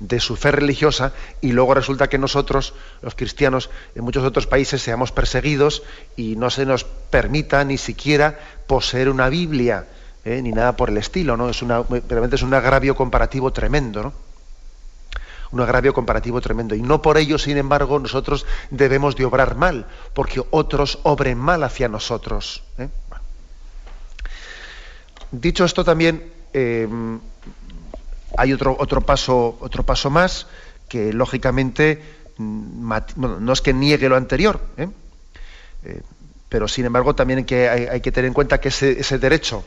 de 0.00 0.20
su 0.20 0.36
fe 0.36 0.52
religiosa 0.52 1.12
y 1.40 1.52
luego 1.52 1.74
resulta 1.74 2.08
que 2.08 2.18
nosotros, 2.18 2.74
los 3.02 3.14
cristianos, 3.14 3.70
en 3.94 4.04
muchos 4.04 4.24
otros 4.24 4.46
países 4.46 4.82
seamos 4.82 5.12
perseguidos 5.12 5.82
y 6.16 6.36
no 6.36 6.50
se 6.50 6.66
nos 6.66 6.84
permita 6.84 7.64
ni 7.64 7.78
siquiera 7.78 8.38
poseer 8.66 9.08
una 9.08 9.28
Biblia, 9.28 9.86
¿eh? 10.24 10.40
ni 10.42 10.52
nada 10.52 10.76
por 10.76 10.90
el 10.90 10.98
estilo, 10.98 11.36
¿no? 11.36 11.50
Es 11.50 11.62
una, 11.62 11.82
realmente 12.08 12.36
es 12.36 12.42
un 12.42 12.54
agravio 12.54 12.94
comparativo 12.94 13.52
tremendo, 13.52 14.02
¿no? 14.02 14.12
Un 15.50 15.60
agravio 15.62 15.94
comparativo 15.94 16.40
tremendo. 16.42 16.74
Y 16.74 16.82
no 16.82 17.00
por 17.00 17.16
ello, 17.16 17.38
sin 17.38 17.56
embargo, 17.56 17.98
nosotros 17.98 18.44
debemos 18.70 19.16
de 19.16 19.24
obrar 19.24 19.56
mal, 19.56 19.86
porque 20.12 20.42
otros 20.50 20.98
obren 21.04 21.38
mal 21.38 21.64
hacia 21.64 21.88
nosotros. 21.88 22.62
¿eh? 22.76 22.88
Dicho 25.32 25.64
esto 25.64 25.84
también, 25.84 26.30
eh, 26.52 26.86
hay 28.36 28.52
otro, 28.52 28.76
otro, 28.78 29.00
paso, 29.00 29.56
otro 29.60 29.84
paso 29.84 30.10
más 30.10 30.46
que 30.88 31.12
lógicamente 31.12 32.02
mm, 32.36 32.92
no 33.16 33.52
es 33.52 33.60
que 33.60 33.72
niegue 33.72 34.08
lo 34.08 34.16
anterior, 34.16 34.60
¿eh? 34.76 34.88
Eh, 35.84 36.02
pero 36.48 36.66
sin 36.66 36.86
embargo 36.86 37.14
también 37.14 37.40
hay 37.40 38.00
que, 38.00 38.12
tener 38.12 38.26
en 38.26 38.32
cuenta 38.32 38.58
que 38.58 38.68
ese, 38.68 39.00
ese, 39.00 39.18
derecho 39.18 39.64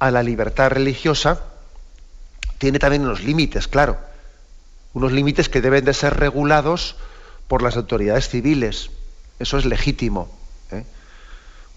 a 0.00 0.10
la 0.10 0.22
libertad 0.22 0.70
religiosa 0.70 1.40
tiene 2.58 2.78
también 2.78 3.02
unos 3.02 3.22
límites, 3.22 3.68
claro, 3.68 3.98
unos 4.94 5.12
límites 5.12 5.48
que 5.48 5.60
deben 5.60 5.84
de 5.84 5.94
ser 5.94 6.16
regulados 6.16 6.96
por 7.48 7.62
las 7.62 7.76
autoridades 7.76 8.28
civiles. 8.28 8.90
Eso 9.38 9.58
es 9.58 9.64
legítimo. 9.64 10.28
¿eh? 10.70 10.84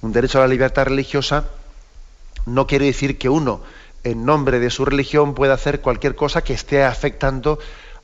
Un 0.02 0.12
derecho 0.12 0.40
a 0.40 0.42
la 0.42 0.48
libertad 0.48 0.86
religiosa 0.86 1.46
no 2.46 2.68
quiere 2.68 2.86
decir 2.86 3.18
que 3.18 3.30
uno, 3.30 3.62
en 4.12 4.26
nombre 4.26 4.60
de 4.60 4.70
su 4.70 4.86
religión, 4.86 5.34
pueda 5.34 5.54
hacer 5.54 5.82
cualquier 5.82 6.16
cosa 6.16 6.44
que 6.44 6.54
esté 6.54 6.84
afectando 6.84 7.60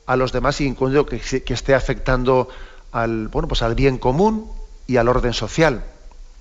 a 0.06 0.16
los 0.16 0.32
demás, 0.32 0.60
incluso 0.60 1.06
que, 1.06 1.18
que 1.20 1.54
esté 1.54 1.74
afectando 1.74 2.48
al, 2.92 3.28
bueno, 3.28 3.48
pues 3.48 3.62
al 3.62 3.74
bien 3.74 3.98
común 3.98 4.50
y 4.86 4.96
al 4.96 5.08
orden 5.08 5.32
social. 5.32 5.84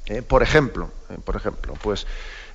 ¿eh? 0.05 0.21
por 0.21 0.43
ejemplo, 0.43 0.89
¿eh? 1.09 1.17
por 1.23 1.35
ejemplo, 1.35 1.73
pues 1.81 2.05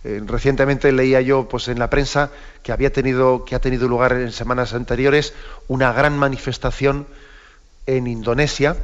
recientemente 0.05 0.93
leía 0.93 1.21
yo 1.21 1.49
pues 1.49 1.67
en 1.67 1.81
la 1.81 1.91
prensa 1.91 2.31
que 2.63 2.71
había 2.71 2.93
tenido 2.93 3.45
que 3.45 3.57
ha 3.57 3.61
tenido 3.61 3.89
lugar 3.89 4.13
en 4.13 4.31
semanas 4.31 4.73
anteriores 4.73 5.35
una 5.67 5.93
gran 5.93 6.17
manifestación 6.17 7.09
en 7.87 8.07
Indonesia 8.07 8.77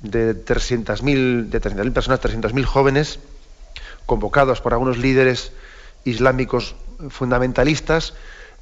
de 0.00 0.34
300.000 0.34 1.50
de 1.50 1.60
300.000 1.60 1.92
personas, 1.92 2.20
300.000 2.22 2.64
jóvenes 2.64 3.18
convocados 4.06 4.62
por 4.62 4.72
algunos 4.72 4.96
líderes 4.96 5.52
islámicos 6.04 6.74
fundamentalistas 7.10 8.14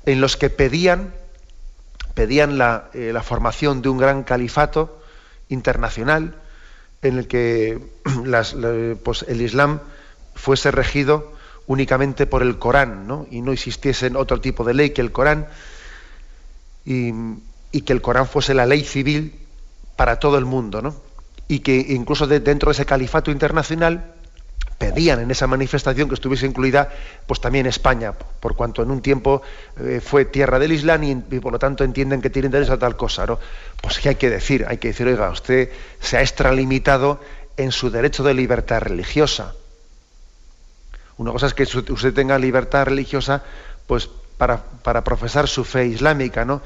en 0.05 0.21
los 0.21 0.37
que 0.37 0.51
pedían, 0.51 1.15
pedían 2.15 2.59
la, 2.59 2.91
eh, 2.95 3.11
la 3.13 3.23
formación 3.23 3.83
de 3.83 3.89
un 3.89 3.99
gran 3.99 4.23
califato 4.23 5.01
internacional 5.49 6.35
en 7.03 7.19
el 7.19 7.29
que 7.29 7.79
las, 8.25 8.57
pues 9.03 9.25
el 9.29 9.41
Islam 9.41 9.81
fuese 10.35 10.71
regido 10.71 11.33
únicamente 11.67 12.27
por 12.27 12.43
el 12.43 12.59
Corán 12.59 13.07
¿no? 13.07 13.27
y 13.31 13.43
no 13.43 13.53
existiese 13.53 14.11
otro 14.15 14.41
tipo 14.41 14.65
de 14.65 14.75
ley 14.75 14.91
que 14.91 15.01
el 15.01 15.13
Corán 15.13 15.49
y, 16.85 17.13
que 17.83 17.93
el 17.93 18.01
Corán 18.01 18.27
fuese 18.27 18.55
la 18.55 18.67
ley 18.67 18.85
civil 18.85 19.35
para 19.97 20.19
todo 20.19 20.39
el 20.39 20.45
mundo 20.45 20.83
¿no? 20.83 20.95
y 21.49 21.61
que 21.61 21.77
incluso 21.77 22.27
dentro 22.27 22.71
de 22.71 22.73
ese 22.73 22.87
califato 22.87 23.31
internacional 23.31 24.15
pedían 24.79 25.21
en 25.21 25.31
esa 25.31 25.47
manifestación 25.47 26.09
que 26.09 26.15
estuviese 26.15 26.47
incluida 26.47 26.91
pues 27.27 27.41
también 27.41 27.67
España, 27.67 28.13
por 28.13 28.57
cuanto 28.57 28.83
en 28.83 28.91
un 28.91 29.01
tiempo 29.01 29.43
eh, 29.81 30.01
fue 30.05 30.25
tierra 30.27 30.59
del 30.59 30.73
Islam 30.73 31.03
y, 31.05 31.15
por 31.41 31.53
lo 31.53 31.59
tanto 31.59 31.85
entienden 31.85 32.21
que 32.21 32.31
tiene 32.31 32.47
interés 32.47 32.71
a 32.71 32.79
tal 32.79 32.97
cosa, 32.97 33.27
¿no? 33.27 33.39
Pues 33.81 33.99
qué 33.99 34.11
hay 34.11 34.15
que 34.17 34.31
decir, 34.31 34.67
hay 34.69 34.79
que 34.79 34.89
decir, 34.89 35.07
oiga, 35.07 35.31
usted 35.31 35.71
se 36.01 36.19
ha 36.19 36.21
extralimitado 36.21 37.21
en 37.57 37.73
su 37.73 37.91
derecho 37.91 38.23
de 38.23 38.35
libertad 38.35 38.81
religiosa. 38.81 39.55
Una 41.17 41.33
cosa 41.33 41.47
es 41.47 41.55
que 41.55 41.63
usted 41.63 42.13
tenga 42.13 42.39
libertad 42.39 42.85
religiosa, 42.85 43.43
pues 43.87 44.11
para, 44.37 44.63
para 44.63 45.03
profesar 45.03 45.49
su 45.49 45.65
fe 45.65 45.87
islámica, 45.87 46.45
¿no? 46.45 46.61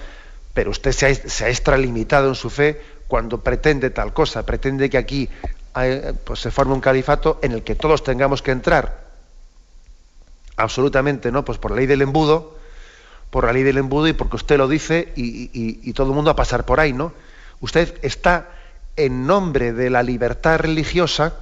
Pero 0.53 0.73
usted 0.73 0.91
se 0.91 1.07
ha, 1.07 1.15
se 1.15 1.45
ha 1.45 1.49
extralimitado 1.49 2.29
en 2.29 2.35
su 2.35 2.51
fe 2.51 2.81
cuando 3.07 3.41
pretende 3.41 3.91
tal 3.91 4.13
cosa, 4.13 4.45
pretende 4.45 4.91
que 4.91 4.99
aquí 4.99 5.29
pues 5.73 6.41
se 6.41 6.51
forma 6.51 6.75
un 6.75 6.81
califato 6.81 7.39
en 7.43 7.53
el 7.53 7.63
que 7.63 7.75
todos 7.75 8.03
tengamos 8.03 8.43
que 8.43 8.51
entrar. 8.51 9.09
Absolutamente, 10.57 11.31
¿no? 11.31 11.45
Pues 11.45 11.59
por 11.59 11.71
la 11.71 11.79
ley 11.79 11.87
del 11.87 12.03
embudo, 12.03 12.59
por 13.31 13.45
la 13.45 13.53
ley 13.53 13.63
del 13.63 13.79
embudo 13.79 14.09
y 14.09 14.13
porque 14.13 14.37
usted 14.37 14.59
lo 14.59 14.69
dice 14.69 15.13
y, 15.17 15.93
todo 15.93 16.09
el 16.09 16.15
mundo 16.15 16.31
a 16.31 16.37
pasar 16.37 16.65
por 16.65 16.81
ahí, 16.81 16.93
¿no? 16.93 17.13
Usted 17.61 17.99
está 18.03 18.49
en 18.97 19.27
nombre 19.27 19.73
de 19.73 19.91
la 19.91 20.03
libertad 20.03 20.59
religiosa, 20.59 21.35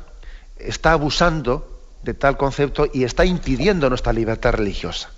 está 0.59 0.93
abusando 0.93 1.81
de 2.03 2.15
tal 2.15 2.37
concepto 2.37 2.89
y 2.93 3.05
está 3.05 3.25
impidiendo 3.25 3.89
nuestra 3.89 4.13
libertad 4.13 4.53
religiosa. 4.53 5.11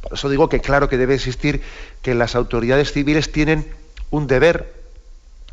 Por 0.00 0.14
eso 0.14 0.28
digo 0.28 0.48
que 0.48 0.60
claro 0.60 0.88
que 0.88 0.98
debe 0.98 1.14
existir 1.14 1.62
que 2.02 2.14
las 2.14 2.34
autoridades 2.34 2.92
civiles 2.92 3.32
tienen 3.32 3.72
un 4.10 4.26
deber 4.26 4.83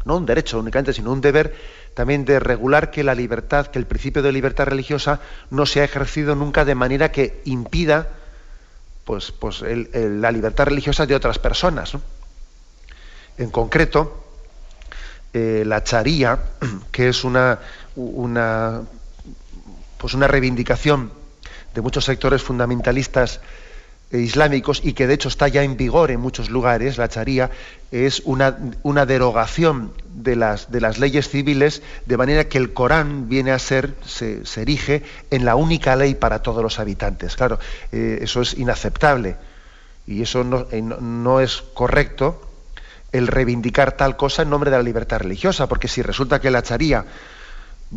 no 0.06 0.18
un 0.18 0.26
derecho 0.26 0.60
únicamente, 0.60 0.94
sino 0.94 1.12
un 1.12 1.22
deber 1.22 1.56
también 1.94 2.26
de 2.26 2.40
regular 2.40 2.92
que 2.92 3.04
la 3.04 3.16
libertad, 3.16 3.68
que 3.68 3.80
el 3.80 3.86
principio 3.86 4.22
de 4.22 4.32
libertad 4.32 4.66
religiosa 4.66 5.20
no 5.50 5.66
sea 5.66 5.84
ejercido 5.84 6.36
nunca 6.36 6.66
de 6.66 6.76
manera 6.76 7.12
que 7.12 7.42
impida 7.46 8.10
pues, 9.06 9.32
pues 9.32 9.62
la 9.62 10.32
libertad 10.32 10.66
religiosa 10.66 11.06
de 11.06 11.16
otras 11.16 11.40
personas. 11.40 11.94
En 13.38 13.50
concreto, 13.50 14.24
eh, 15.34 15.64
la 15.66 15.84
charía, 15.84 16.40
que 16.92 17.10
es 17.10 17.24
una, 17.24 17.60
una, 17.96 18.82
pues 19.98 20.14
una 20.14 20.28
reivindicación 20.28 21.12
de 21.74 21.82
muchos 21.82 22.06
sectores 22.06 22.42
fundamentalistas 22.42 23.40
islámicos 24.12 24.82
y 24.84 24.94
que 24.94 25.08
de 25.08 25.14
hecho 25.14 25.30
está 25.30 25.48
ya 25.48 25.64
en 25.64 25.78
vigor 25.78 26.12
en 26.12 26.20
muchos 26.20 26.50
lugares, 26.50 26.98
la 26.98 27.08
charía, 27.08 27.50
es 27.92 28.22
una, 28.26 28.58
una 28.84 29.06
derogación 29.06 29.94
de 30.14 30.36
las, 30.36 30.72
de 30.72 30.82
las 30.82 31.00
leyes 31.00 31.30
civiles, 31.30 31.82
de 32.06 32.18
manera 32.18 32.46
que 32.46 32.58
el 32.58 32.74
Corán 32.74 33.30
viene 33.30 33.52
a 33.52 33.60
ser, 33.60 33.96
se, 34.06 34.44
erige 34.56 35.04
en 35.30 35.46
la 35.46 35.56
única 35.56 35.96
ley 35.96 36.16
para 36.16 36.42
todos 36.42 36.62
los 36.64 36.80
habitantes. 36.80 37.36
Claro, 37.36 37.60
eh, 37.92 38.20
eso 38.22 38.42
es 38.42 38.54
inaceptable 38.54 39.38
y 40.08 40.22
eso 40.22 40.44
no, 40.44 40.68
eh, 40.72 40.82
no 40.82 41.40
es 41.40 41.64
correcto 41.74 42.42
el 43.12 43.28
reivindicar 43.28 43.94
tal 43.94 44.16
cosa 44.16 44.44
en 44.44 44.50
nombre 44.50 44.72
de 44.72 44.78
la 44.78 44.84
libertad 44.84 45.20
religiosa, 45.20 45.68
porque 45.68 45.88
si 45.88 46.02
resulta 46.02 46.40
que 46.40 46.52
la 46.52 46.64
charía 46.64 47.06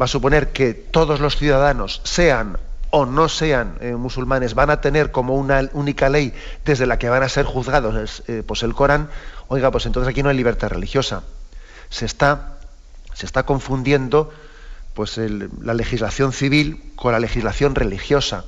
va 0.00 0.06
a 0.06 0.08
suponer 0.08 0.52
que 0.52 0.74
todos 0.74 1.20
los 1.20 1.36
ciudadanos 1.36 2.00
sean 2.04 2.58
o 2.96 3.06
no 3.06 3.28
sean 3.28 3.76
eh, 3.80 3.96
musulmanes 3.96 4.54
van 4.54 4.70
a 4.70 4.80
tener 4.80 5.10
como 5.10 5.34
una 5.34 5.68
única 5.72 6.08
ley 6.08 6.32
desde 6.64 6.86
la 6.86 6.96
que 6.96 7.08
van 7.08 7.24
a 7.24 7.28
ser 7.28 7.44
juzgados 7.44 8.22
eh, 8.28 8.44
pues 8.46 8.62
el 8.62 8.72
Corán, 8.72 9.08
oiga, 9.48 9.72
pues 9.72 9.86
entonces 9.86 10.08
aquí 10.08 10.22
no 10.22 10.28
hay 10.28 10.36
libertad 10.36 10.68
religiosa. 10.68 11.24
Se 11.90 12.06
está, 12.06 12.56
se 13.12 13.26
está 13.26 13.42
confundiendo 13.42 14.32
pues 14.94 15.18
la 15.18 15.74
legislación 15.74 16.32
civil 16.32 16.92
con 16.94 17.10
la 17.10 17.18
legislación 17.18 17.74
religiosa. 17.74 18.44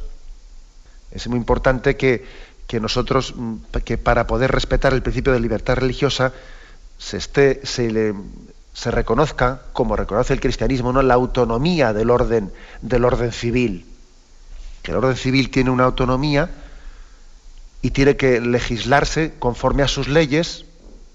Es 1.10 1.26
muy 1.26 1.38
importante 1.38 1.96
que, 1.96 2.24
nosotros, 2.80 3.34
mm, 3.34 3.56
que 3.84 3.98
para 3.98 4.28
poder 4.28 4.52
respetar 4.52 4.94
el 4.94 5.02
principio 5.02 5.32
de 5.32 5.40
libertad 5.40 5.74
religiosa, 5.74 6.32
se, 6.98 7.16
esté, 7.16 7.66
se, 7.66 8.90
reconozca, 8.92 9.62
como 9.72 9.96
reconoce 9.96 10.34
el 10.34 10.40
cristianismo, 10.40 10.92
¿no? 10.92 11.02
la 11.02 11.14
autonomía 11.14 11.92
del 11.92 12.10
orden, 12.10 12.52
del 12.80 13.04
orden 13.04 13.32
civil 13.32 13.95
que 14.86 14.92
el 14.92 14.98
orden 14.98 15.16
civil 15.16 15.50
tiene 15.50 15.70
una 15.70 15.82
autonomía 15.82 16.48
y 17.82 17.90
tiene 17.90 18.16
que 18.16 18.40
legislarse 18.40 19.34
conforme 19.40 19.82
a 19.82 19.88
sus 19.88 20.06
leyes, 20.06 20.64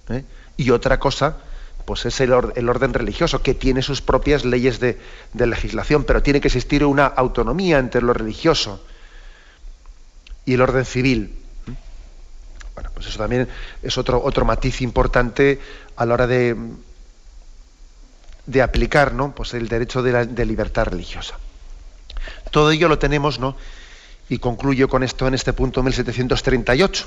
¿eh? 0.10 0.26
y 0.58 0.72
otra 0.72 1.00
cosa, 1.00 1.38
pues 1.86 2.06
es 2.06 2.20
el, 2.20 2.34
orden 2.34 2.94
religioso, 2.94 3.42
que 3.42 3.54
tiene 3.54 3.82
sus 3.82 4.02
propias 4.02 4.44
leyes 4.44 4.82
de, 4.82 5.00
legislación, 5.34 6.04
pero 6.04 6.22
tiene 6.22 6.42
que 6.42 6.50
existir 6.50 6.84
una 6.84 7.06
autonomía 7.06 7.80
entre 7.80 8.02
lo 8.02 8.12
religioso 8.12 8.84
y 10.44 10.56
el 10.56 10.62
orden 10.62 10.84
civil. 10.84 11.34
¿eh? 11.70 11.72
Bueno, 12.76 12.90
pues 12.94 13.08
eso 13.08 13.20
también 13.20 13.48
es 13.82 13.98
otro, 13.98 14.22
otro 14.22 14.44
matiz 14.44 14.82
importante 14.82 15.62
a 15.96 16.06
la 16.06 16.14
hora 16.16 16.28
de, 16.28 16.58
de 18.48 18.62
aplicar 18.62 19.14
¿no? 19.14 19.34
pues 19.34 19.54
el 19.54 19.70
derecho 19.70 20.04
de, 20.04 20.46
libertad 20.46 20.88
religiosa. 20.88 21.40
Todo 22.52 22.72
ello 22.72 22.88
lo 22.88 23.00
tenemos, 23.00 23.40
¿no? 23.40 23.56
Y 24.30 24.40
concluyo 24.40 24.88
con 24.88 25.04
esto 25.04 25.28
en 25.28 25.34
este 25.34 25.54
punto 25.54 25.84
1738, 25.84 27.06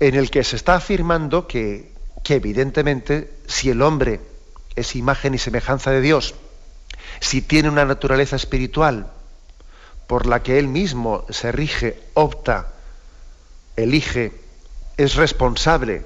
en 0.00 0.14
el 0.14 0.30
que 0.30 0.44
se 0.44 0.56
está 0.56 0.74
afirmando 0.74 1.46
que, 1.46 1.92
que 2.22 2.34
evidentemente 2.34 3.30
si 3.46 3.70
el 3.70 3.82
hombre 3.82 4.20
es 4.76 4.96
imagen 4.96 5.34
y 5.34 5.38
semejanza 5.38 5.90
de 5.90 6.00
Dios, 6.00 6.34
si 7.20 7.42
tiene 7.42 7.68
una 7.68 7.84
naturaleza 7.84 8.36
espiritual 8.36 9.10
por 10.06 10.26
la 10.26 10.42
que 10.42 10.58
él 10.58 10.68
mismo 10.68 11.26
se 11.30 11.52
rige, 11.52 12.00
opta, 12.14 12.68
elige, 13.76 14.32
es 14.96 15.14
responsable 15.14 16.02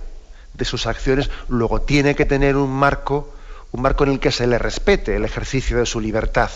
de 0.54 0.64
sus 0.64 0.86
acciones, 0.86 1.30
luego 1.48 1.82
tiene 1.82 2.14
que 2.14 2.26
tener 2.26 2.56
un 2.56 2.70
marco, 2.70 3.32
un 3.70 3.82
marco 3.82 4.04
en 4.04 4.10
el 4.10 4.20
que 4.20 4.32
se 4.32 4.46
le 4.46 4.58
respete 4.58 5.16
el 5.16 5.24
ejercicio 5.24 5.78
de 5.78 5.86
su 5.86 6.00
libertad. 6.00 6.50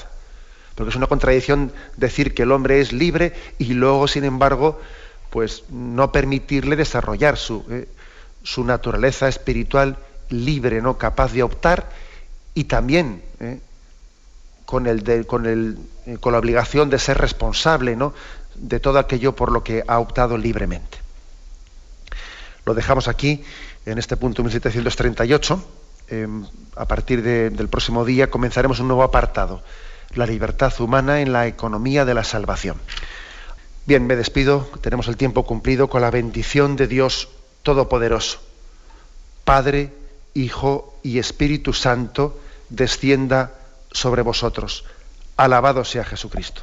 Porque 0.76 0.90
es 0.90 0.96
una 0.96 1.08
contradicción 1.08 1.72
decir 1.96 2.34
que 2.34 2.44
el 2.44 2.52
hombre 2.52 2.80
es 2.80 2.92
libre 2.92 3.32
y 3.58 3.72
luego, 3.72 4.06
sin 4.06 4.24
embargo, 4.24 4.80
pues 5.30 5.64
no 5.70 6.12
permitirle 6.12 6.76
desarrollar 6.76 7.36
su, 7.36 7.64
eh, 7.70 7.88
su 8.44 8.62
naturaleza 8.62 9.26
espiritual 9.26 9.98
libre, 10.28 10.80
¿no? 10.80 10.98
capaz 10.98 11.32
de 11.32 11.42
optar 11.42 11.90
y 12.54 12.64
también 12.64 13.22
eh, 13.40 13.58
con, 14.64 14.86
el 14.86 15.26
con, 15.26 15.46
el, 15.46 15.78
eh, 16.06 16.18
con 16.20 16.32
la 16.32 16.38
obligación 16.38 16.90
de 16.90 16.98
ser 16.98 17.18
responsable 17.18 17.96
¿no? 17.96 18.14
de 18.54 18.78
todo 18.78 18.98
aquello 18.98 19.34
por 19.34 19.50
lo 19.50 19.64
que 19.64 19.82
ha 19.86 19.98
optado 19.98 20.38
libremente. 20.38 20.98
Lo 22.64 22.74
dejamos 22.74 23.08
aquí, 23.08 23.44
en 23.86 23.98
este 23.98 24.16
punto 24.16 24.42
1738. 24.42 25.64
Em, 26.08 26.44
a 26.76 26.86
partir 26.86 27.22
del 27.22 27.68
próximo 27.68 28.04
día 28.04 28.30
comenzaremos 28.30 28.78
un 28.78 28.88
nuevo 28.88 29.02
apartado, 29.02 29.62
la 30.16 30.26
libertad 30.26 30.72
humana 30.80 31.20
en 31.20 31.32
la 31.32 31.46
economía 31.46 32.04
de 32.04 32.14
la 32.14 32.24
salvación. 32.24 32.78
Bien, 33.86 34.06
me 34.06 34.16
despido, 34.16 34.68
tenemos 34.80 35.08
el 35.08 35.16
tiempo 35.16 35.44
cumplido 35.44 35.88
con 35.88 36.02
la 36.02 36.10
bendición 36.10 36.76
de 36.76 36.86
Dios 36.88 37.28
Todopoderoso. 37.62 38.40
Padre, 39.44 39.92
Hijo 40.34 40.98
y 41.02 41.18
Espíritu 41.18 41.72
Santo, 41.72 42.40
descienda 42.68 43.54
sobre 43.92 44.22
vosotros. 44.22 44.84
Alabado 45.36 45.84
sea 45.84 46.04
Jesucristo. 46.04 46.62